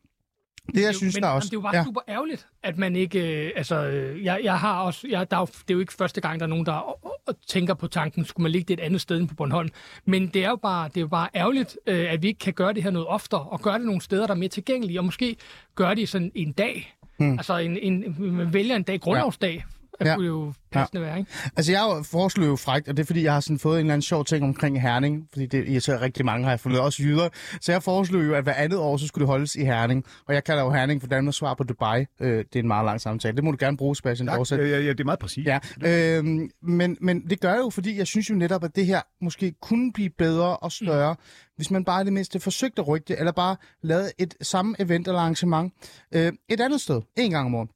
det, 0.76 0.82
jeg 0.82 0.96
synes, 0.96 1.16
men, 1.16 1.24
der 1.24 1.30
er 1.30 1.34
men 1.34 1.36
også... 1.36 1.46
det 1.46 1.54
er 1.54 1.58
jo 1.58 1.62
bare 1.62 1.76
ja. 1.76 1.84
super 1.84 2.02
ærgerligt, 2.08 2.48
at 2.64 2.78
man 2.78 2.96
ikke... 2.96 3.46
Øh, 3.46 3.52
altså, 3.56 3.88
øh, 3.88 4.24
jeg, 4.24 4.40
jeg 4.44 4.60
har 4.60 4.82
også... 4.82 5.08
Jeg, 5.08 5.32
der 5.32 5.38
er 5.38 5.42
jo, 5.42 5.46
det 5.46 5.70
er 5.70 5.74
jo 5.74 5.80
ikke 5.80 5.94
første 5.94 6.22
gang, 6.22 6.40
der 6.40 6.46
er 6.46 6.50
nogen, 6.50 6.66
der 6.66 6.90
øh, 7.06 7.12
øh, 7.30 7.36
tænker 7.48 7.74
på 7.74 7.88
tanken, 7.88 8.26
skulle 8.26 8.44
man 8.44 8.52
ligge 8.52 8.68
det 8.68 8.74
et 8.74 8.86
andet 8.86 9.02
sted 9.02 9.18
end 9.18 9.28
på 9.28 9.36
Bornholm. 9.36 9.70
Men 10.06 10.28
det 10.28 10.46
er 10.46 10.50
jo 10.50 10.56
bare, 10.56 10.88
det 10.88 10.98
er 10.98 11.02
jo 11.02 11.08
bare 11.08 11.30
ærgerligt, 11.36 11.78
øh, 11.88 12.12
at 12.12 12.22
vi 12.22 12.28
ikke 12.28 12.40
kan 12.40 12.54
gøre 12.54 12.74
det 12.74 12.84
her 12.84 12.92
noget 12.92 13.08
oftere, 13.08 13.42
og 13.42 13.62
gøre 13.62 13.78
det 13.78 13.86
nogle 13.86 14.02
steder, 14.02 14.28
der 14.28 14.34
er 14.34 14.38
mere 14.38 14.50
tilgængelige, 14.50 15.00
og 15.00 15.06
måske 15.06 15.36
gøre 15.76 15.96
det 15.96 16.10
sådan 16.10 16.32
en 16.36 16.52
dag. 16.52 16.96
Hmm. 17.20 17.32
Altså, 17.32 17.58
en, 17.58 17.78
en, 17.78 18.16
man 18.20 18.54
vælger 18.54 18.76
en 18.76 18.84
dag, 18.84 19.00
grundlovsdag, 19.00 19.66
ja. 20.02 20.06
Ja. 20.06 20.12
det 20.12 20.18
kunne 20.18 20.28
jo 20.28 20.54
passende 20.72 21.02
ja. 21.02 21.10
være, 21.10 21.20
ikke? 21.20 21.32
Altså, 21.58 21.72
jeg 21.72 21.82
jo- 21.82 22.04
foreslår 22.04 22.46
jo 22.46 22.56
frækt, 22.56 22.88
og 22.88 22.98
det 22.98 23.04
er, 23.04 23.06
fordi 23.08 23.24
jeg 23.24 23.34
har 23.34 23.40
sådan 23.40 23.60
fået 23.60 23.74
en 23.76 23.80
eller 23.80 23.94
anden 23.94 24.02
sjov 24.02 24.26
ting 24.26 24.44
omkring 24.44 24.82
Herning, 24.82 25.28
fordi 25.32 25.46
det 25.46 25.68
irriterer 25.68 26.02
rigtig 26.02 26.26
mange, 26.26 26.44
har 26.44 26.52
jeg 26.52 26.60
fundet, 26.60 26.80
også 26.82 27.04
jyder. 27.04 27.30
Så 27.62 27.72
jeg 27.72 27.84
foreslår 27.84 28.22
jo, 28.22 28.34
at 28.34 28.44
hver 28.44 28.54
andet 28.54 28.80
år, 28.80 28.98
så 28.98 29.08
skulle 29.08 29.22
det 29.22 29.28
holdes 29.28 29.56
i 29.56 29.64
Herning. 29.64 30.06
Og 30.28 30.34
jeg 30.34 30.44
kalder 30.44 30.64
jo 30.64 30.72
Herning 30.72 31.02
for 31.02 31.08
Danmarks 31.08 31.38
svar 31.38 31.54
på 31.54 31.64
Dubai. 31.64 32.06
Øh, 32.22 32.38
det 32.38 32.56
er 32.56 32.60
en 32.60 32.68
meget 32.68 32.86
lang 32.86 33.02
samtale. 33.02 33.36
Det 33.36 33.44
må 33.44 33.52
du 33.52 33.58
gerne 33.60 33.78
bruge, 33.78 33.96
Sebastian. 33.96 34.28
Tak. 34.28 34.52
Ja, 34.52 34.56
ja, 34.58 34.80
ja, 34.80 34.90
det 34.90 35.00
er 35.00 35.04
meget 35.06 35.20
præcis. 35.20 35.46
Ja, 35.46 35.60
øhm, 35.86 36.50
men, 36.62 36.98
men 37.02 37.30
det 37.30 37.40
gør 37.40 37.50
jeg 37.50 37.60
jo, 37.60 37.70
fordi 37.70 37.98
jeg 37.98 38.08
synes 38.08 38.30
jo 38.30 38.36
netop, 38.36 38.64
at 38.64 38.76
det 38.76 38.86
her 38.86 39.02
måske 39.22 39.54
kunne 39.62 39.94
blive 39.94 40.10
bedre 40.10 40.58
og 40.58 40.72
større, 40.72 41.14
mm. 41.14 41.20
hvis 41.56 41.72
man 41.72 41.84
bare 41.86 42.02
i 42.02 42.06
det 42.06 42.14
mindste 42.14 42.40
forsøgte 42.40 42.82
at 42.82 42.88
rykke 42.88 43.06
det, 43.08 43.20
eller 43.20 43.32
bare 43.32 43.56
lavede 43.84 44.12
et 44.18 44.36
samme 44.42 44.76
event 44.80 45.08
eller 45.08 45.20
arrangement 45.20 45.74
øh, 46.12 46.34
et 46.50 46.62
andet 46.62 46.82
sted, 46.82 47.02
en 47.18 47.32
gang 47.32 47.46
om 47.46 47.56
året. 47.56 47.70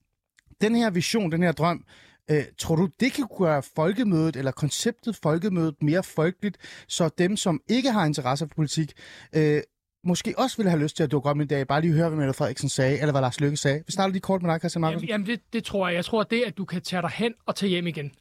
Den 0.61 0.75
her 0.75 0.89
vision, 0.89 1.31
den 1.31 1.43
her 1.43 1.51
drøm, 1.51 1.83
øh, 2.31 2.43
tror 2.57 2.75
du, 2.75 2.89
det 2.99 3.13
kan 3.13 3.27
gøre 3.37 3.63
folkemødet, 3.75 4.35
eller 4.35 4.51
konceptet 4.51 5.15
folkemødet 5.15 5.75
mere 5.81 6.03
folkeligt, 6.03 6.57
så 6.87 7.09
dem, 7.17 7.37
som 7.37 7.61
ikke 7.69 7.91
har 7.91 8.05
interesse 8.05 8.47
for 8.47 8.55
politik, 8.55 8.93
øh, 9.35 9.61
måske 10.03 10.33
også 10.37 10.57
ville 10.57 10.69
have 10.69 10.81
lyst 10.81 10.95
til 10.95 11.03
at 11.03 11.11
dukke 11.11 11.29
op 11.29 11.37
en 11.37 11.47
dag, 11.47 11.67
bare 11.67 11.81
lige 11.81 11.93
høre, 11.93 12.09
hvad 12.09 12.17
Mette 12.17 12.33
Frederiksen 12.33 12.69
sagde, 12.69 12.99
eller 12.99 13.11
hvad 13.11 13.21
Lars 13.21 13.39
Løkke 13.39 13.57
sagde. 13.57 13.83
Vi 13.85 13.91
starter 13.91 14.11
lige 14.11 14.21
kort 14.21 14.41
med 14.41 14.51
dig, 14.51 14.59
Christian 14.59 14.81
Markus. 14.81 15.01
Jamen, 15.01 15.09
jamen 15.09 15.27
det, 15.27 15.39
det 15.53 15.63
tror 15.63 15.87
jeg. 15.87 15.95
Jeg 15.95 16.05
tror, 16.05 16.21
at 16.21 16.31
det, 16.31 16.41
at 16.41 16.57
du 16.57 16.65
kan 16.65 16.81
tage 16.81 17.01
dig 17.01 17.11
hen 17.13 17.33
og 17.45 17.55
tage 17.55 17.69
hjem 17.69 17.87
igen, 17.87 18.11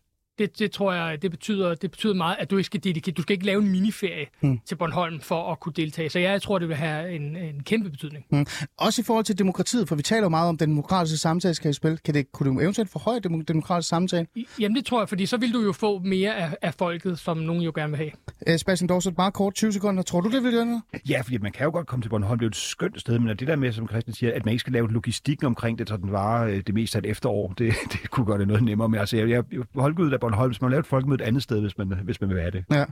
det, 0.41 0.59
det 0.59 0.71
tror 0.71 0.93
jeg, 0.93 1.23
det 1.23 1.31
betyder, 1.31 1.75
det 1.75 1.91
betyder 1.91 2.15
meget, 2.15 2.37
at 2.39 2.51
du 2.51 2.57
ikke 2.57 2.67
skal 2.67 2.85
dedikere, 2.85 3.13
du 3.13 3.23
skal 3.23 3.35
ikke 3.35 3.47
lave 3.47 3.63
en 3.63 3.69
miniferie 3.69 4.27
hmm. 4.41 4.61
til 4.67 4.77
Bornholm 4.77 5.21
for 5.21 5.53
at 5.53 5.61
kunne 5.61 5.73
deltage. 5.77 6.11
Så 6.11 6.19
jeg, 6.19 6.31
jeg 6.31 6.43
tror, 6.43 6.59
det 6.59 6.69
vil 6.69 6.77
have 6.77 7.13
en, 7.13 7.37
en 7.37 7.63
kæmpe 7.63 7.91
betydning. 7.91 8.25
Mm. 8.31 8.47
Også 8.79 9.03
i 9.03 9.05
forhold 9.05 9.25
til 9.25 9.39
demokratiet, 9.39 9.89
for 9.89 9.97
vi 9.97 10.03
taler 10.03 10.23
jo 10.23 10.29
meget 10.29 10.49
om, 10.49 10.59
den 10.59 10.71
demokratiske 10.71 11.19
samtale 11.19 11.55
skal 11.55 11.71
i 11.71 11.73
spil. 11.73 11.99
Kan 12.05 12.15
det, 12.15 12.33
kunne 12.33 12.55
du 12.55 12.61
eventuelt 12.61 12.91
forhøje 12.91 13.21
den 13.21 13.43
demokratiske 13.43 13.89
samtale? 13.89 14.27
Jamen 14.61 14.77
det 14.77 14.85
tror 14.85 15.01
jeg, 15.01 15.09
fordi 15.09 15.27
så 15.27 15.37
vil 15.37 15.53
du 15.53 15.61
jo 15.61 15.73
få 15.73 15.99
mere 15.99 16.37
af, 16.37 16.57
af 16.63 16.75
folket, 16.75 17.19
som 17.19 17.37
nogen 17.37 17.63
jo 17.63 17.73
gerne 17.75 17.91
vil 17.91 17.97
have. 17.97 18.11
Øh, 18.47 18.59
Sebastian 18.59 18.89
Dorset, 18.89 19.17
meget 19.17 19.35
kort, 19.35 19.55
20 19.55 19.73
sekunder. 19.73 20.03
Tror 20.03 20.21
du, 20.21 20.31
det 20.31 20.43
vil 20.43 20.53
gøre 20.53 20.67
noget? 20.67 20.83
Ja, 21.09 21.21
fordi 21.21 21.39
man 21.39 21.53
kan 21.53 21.65
jo 21.65 21.71
godt 21.71 21.87
komme 21.87 22.03
til 22.03 22.09
Bornholm. 22.09 22.39
Det 22.39 22.45
er 22.45 22.47
jo 22.47 22.51
et 22.51 22.57
skønt 22.57 23.01
sted, 23.01 23.19
men 23.19 23.29
det 23.29 23.49
der 23.49 23.57
med, 23.57 23.73
som 23.73 23.89
Christian 23.89 24.15
siger, 24.15 24.33
at 24.35 24.45
man 24.45 24.53
ikke 24.53 24.61
skal 24.61 24.73
lave 24.73 24.93
logistikken 24.93 25.47
omkring 25.47 25.79
det, 25.79 25.89
så 25.89 25.97
den 25.97 26.13
varer 26.13 26.49
øh, 26.49 26.63
det 26.67 26.75
meste 26.75 26.99
af 26.99 27.03
et 27.03 27.11
efterår, 27.11 27.55
det, 27.59 27.75
det 27.93 28.11
kunne 28.11 28.27
gøre 28.27 28.39
det 28.39 28.49
noget 28.49 28.63
nemmere. 28.63 28.89
Men 28.89 29.01
altså, 29.01 29.17
jeg, 29.17 29.29
jeg, 29.29 29.43
Holgud 29.75 30.13
af 30.13 30.21
Bornholm, 30.31 30.53
så 30.53 30.59
man 30.63 30.71
laver 30.71 30.81
et 30.81 30.87
folkemøde 30.87 31.23
et 31.23 31.27
andet 31.27 31.43
sted, 31.43 31.61
hvis 31.61 31.79
man, 31.79 31.89
hvis 32.05 32.21
man 32.21 32.31
vil 32.31 32.41
have 32.41 32.51
det. 32.51 32.65
Ja. 32.71 32.85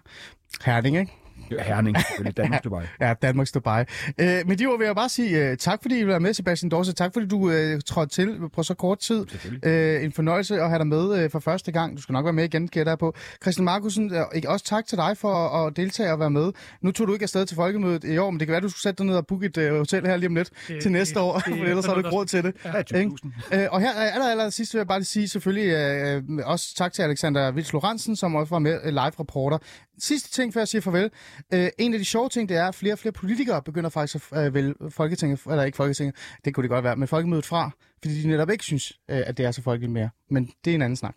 Herning, 0.65 0.97
ikke? 0.97 1.13
Herning, 1.61 1.97
selvfølgelig, 2.01 2.37
Danmark, 2.37 2.65
Dubai. 2.65 2.85
Ja, 3.01 3.15
Danmarks 3.23 3.53
Dubai. 3.53 3.85
Øh, 4.19 4.27
med 4.47 4.57
de 4.57 4.67
ord 4.67 4.79
vil 4.79 4.85
jeg 4.85 4.95
bare 4.95 5.09
sige 5.09 5.51
uh, 5.51 5.57
tak, 5.57 5.79
fordi 5.83 5.99
I 5.99 6.07
var 6.07 6.19
med, 6.19 6.35
Sebastian 6.35 6.71
Dorset. 6.71 6.97
Tak, 6.97 7.13
fordi 7.13 7.27
du 7.27 7.37
uh, 7.39 7.53
trådte 7.87 8.15
til 8.15 8.39
på 8.55 8.63
så 8.63 8.75
kort 8.75 8.99
tid. 8.99 9.21
Uh, 9.67 10.05
en 10.05 10.13
fornøjelse 10.13 10.61
at 10.61 10.69
have 10.69 10.79
dig 10.79 10.87
med 10.87 11.25
uh, 11.25 11.31
for 11.31 11.39
første 11.39 11.73
gang. 11.73 11.97
Du 11.97 12.03
skal 12.03 12.13
nok 12.13 12.25
være 12.25 12.33
med 12.33 12.45
igen, 12.45 12.69
gætter 12.69 12.91
jeg 12.93 12.99
på. 12.99 13.15
Christian 13.43 13.65
Markusen, 13.65 14.13
uh, 14.13 14.19
også 14.47 14.65
tak 14.65 14.87
til 14.87 14.99
dig 14.99 15.17
for 15.17 15.35
at, 15.35 15.67
at 15.67 15.77
deltage 15.77 16.13
og 16.13 16.19
være 16.21 16.31
med. 16.31 16.53
Nu 16.83 16.91
tog 16.93 17.09
du 17.09 17.13
ikke 17.13 17.23
afsted 17.23 17.47
til 17.47 17.55
folkemødet 17.57 18.05
i 18.05 18.19
år, 18.19 18.31
men 18.31 18.41
det 18.41 18.47
kan 18.47 18.53
være, 18.53 18.61
du 18.61 18.69
skulle 18.69 18.83
sætte 18.83 18.99
dig 18.99 19.07
ned 19.07 19.17
og 19.17 19.27
booke 19.27 19.47
et 19.47 19.57
uh, 19.57 19.77
hotel 19.79 20.07
her 20.07 20.17
lige 20.17 20.29
om 20.29 20.35
lidt 20.35 20.51
Det- 20.69 20.83
til 20.83 20.93
næste 20.93 21.15
det- 21.15 21.23
år, 21.23 21.39
det- 21.39 21.45
for 21.59 21.65
ellers 21.65 21.87
har 21.87 21.93
du 21.95 21.99
ikke 22.01 22.11
råd 22.11 22.27
til 22.27 22.43
det. 22.45 22.55
Ja, 22.65 22.99
Ikke? 22.99 23.11
20.000. 23.53 23.57
Øh, 23.57 23.67
og 23.71 23.81
her 23.81 23.93
aller, 23.95 24.31
aller 24.31 24.51
sidst 24.51 24.75
vil 24.75 24.79
jeg 24.79 24.87
bare 24.87 24.99
lige 24.99 25.07
sige 25.07 25.29
selvfølgelig 25.29 25.73
øh, 25.73 26.23
også 26.45 26.75
tak 26.77 26.93
til 26.93 27.03
Alexander 27.03 27.51
Vils 27.51 27.73
Lorentzen, 27.73 28.17
som 28.17 28.35
også 28.35 28.51
var 28.51 28.59
med 28.59 28.79
øh, 28.85 28.89
live 28.91 29.01
reporter. 29.21 29.59
Sidste 30.01 30.31
ting, 30.31 30.55
før 30.55 30.61
jeg 30.61 30.69
siger 30.69 30.83
farvel. 30.83 31.11
Øh, 31.55 31.69
en 31.79 31.93
af 31.93 31.99
de 31.99 32.05
sjove 32.05 32.29
ting, 32.29 32.49
det 32.49 32.57
er, 32.57 32.69
at 32.69 32.75
flere 32.75 32.95
og 32.95 32.99
flere 32.99 33.13
politikere 33.13 33.63
begynder 33.63 33.91
faktisk 33.91 34.33
at 34.33 34.47
øh, 34.47 34.55
vælge 34.55 34.75
Folketinget, 34.91 35.41
eller 35.51 35.65
ikke 35.65 35.77
Folketinget, 35.77 36.17
det 36.45 36.55
kunne 36.55 36.63
det 36.63 36.71
godt 36.71 36.85
være, 36.85 36.97
men 36.97 37.09
Folkemødet 37.09 37.47
fra, 37.47 37.71
fordi 38.03 38.23
de 38.23 38.29
netop 38.29 38.51
ikke 38.51 38.65
synes, 38.65 38.93
øh, 39.11 39.23
at 39.27 39.39
det 39.39 39.47
er 39.47 39.51
så 39.51 39.63
folkeligt 39.63 39.93
mere. 39.93 40.11
Men 40.31 40.51
det 40.65 40.71
er 40.71 40.75
en 40.75 40.83
anden 40.83 40.97
snak. 40.97 41.15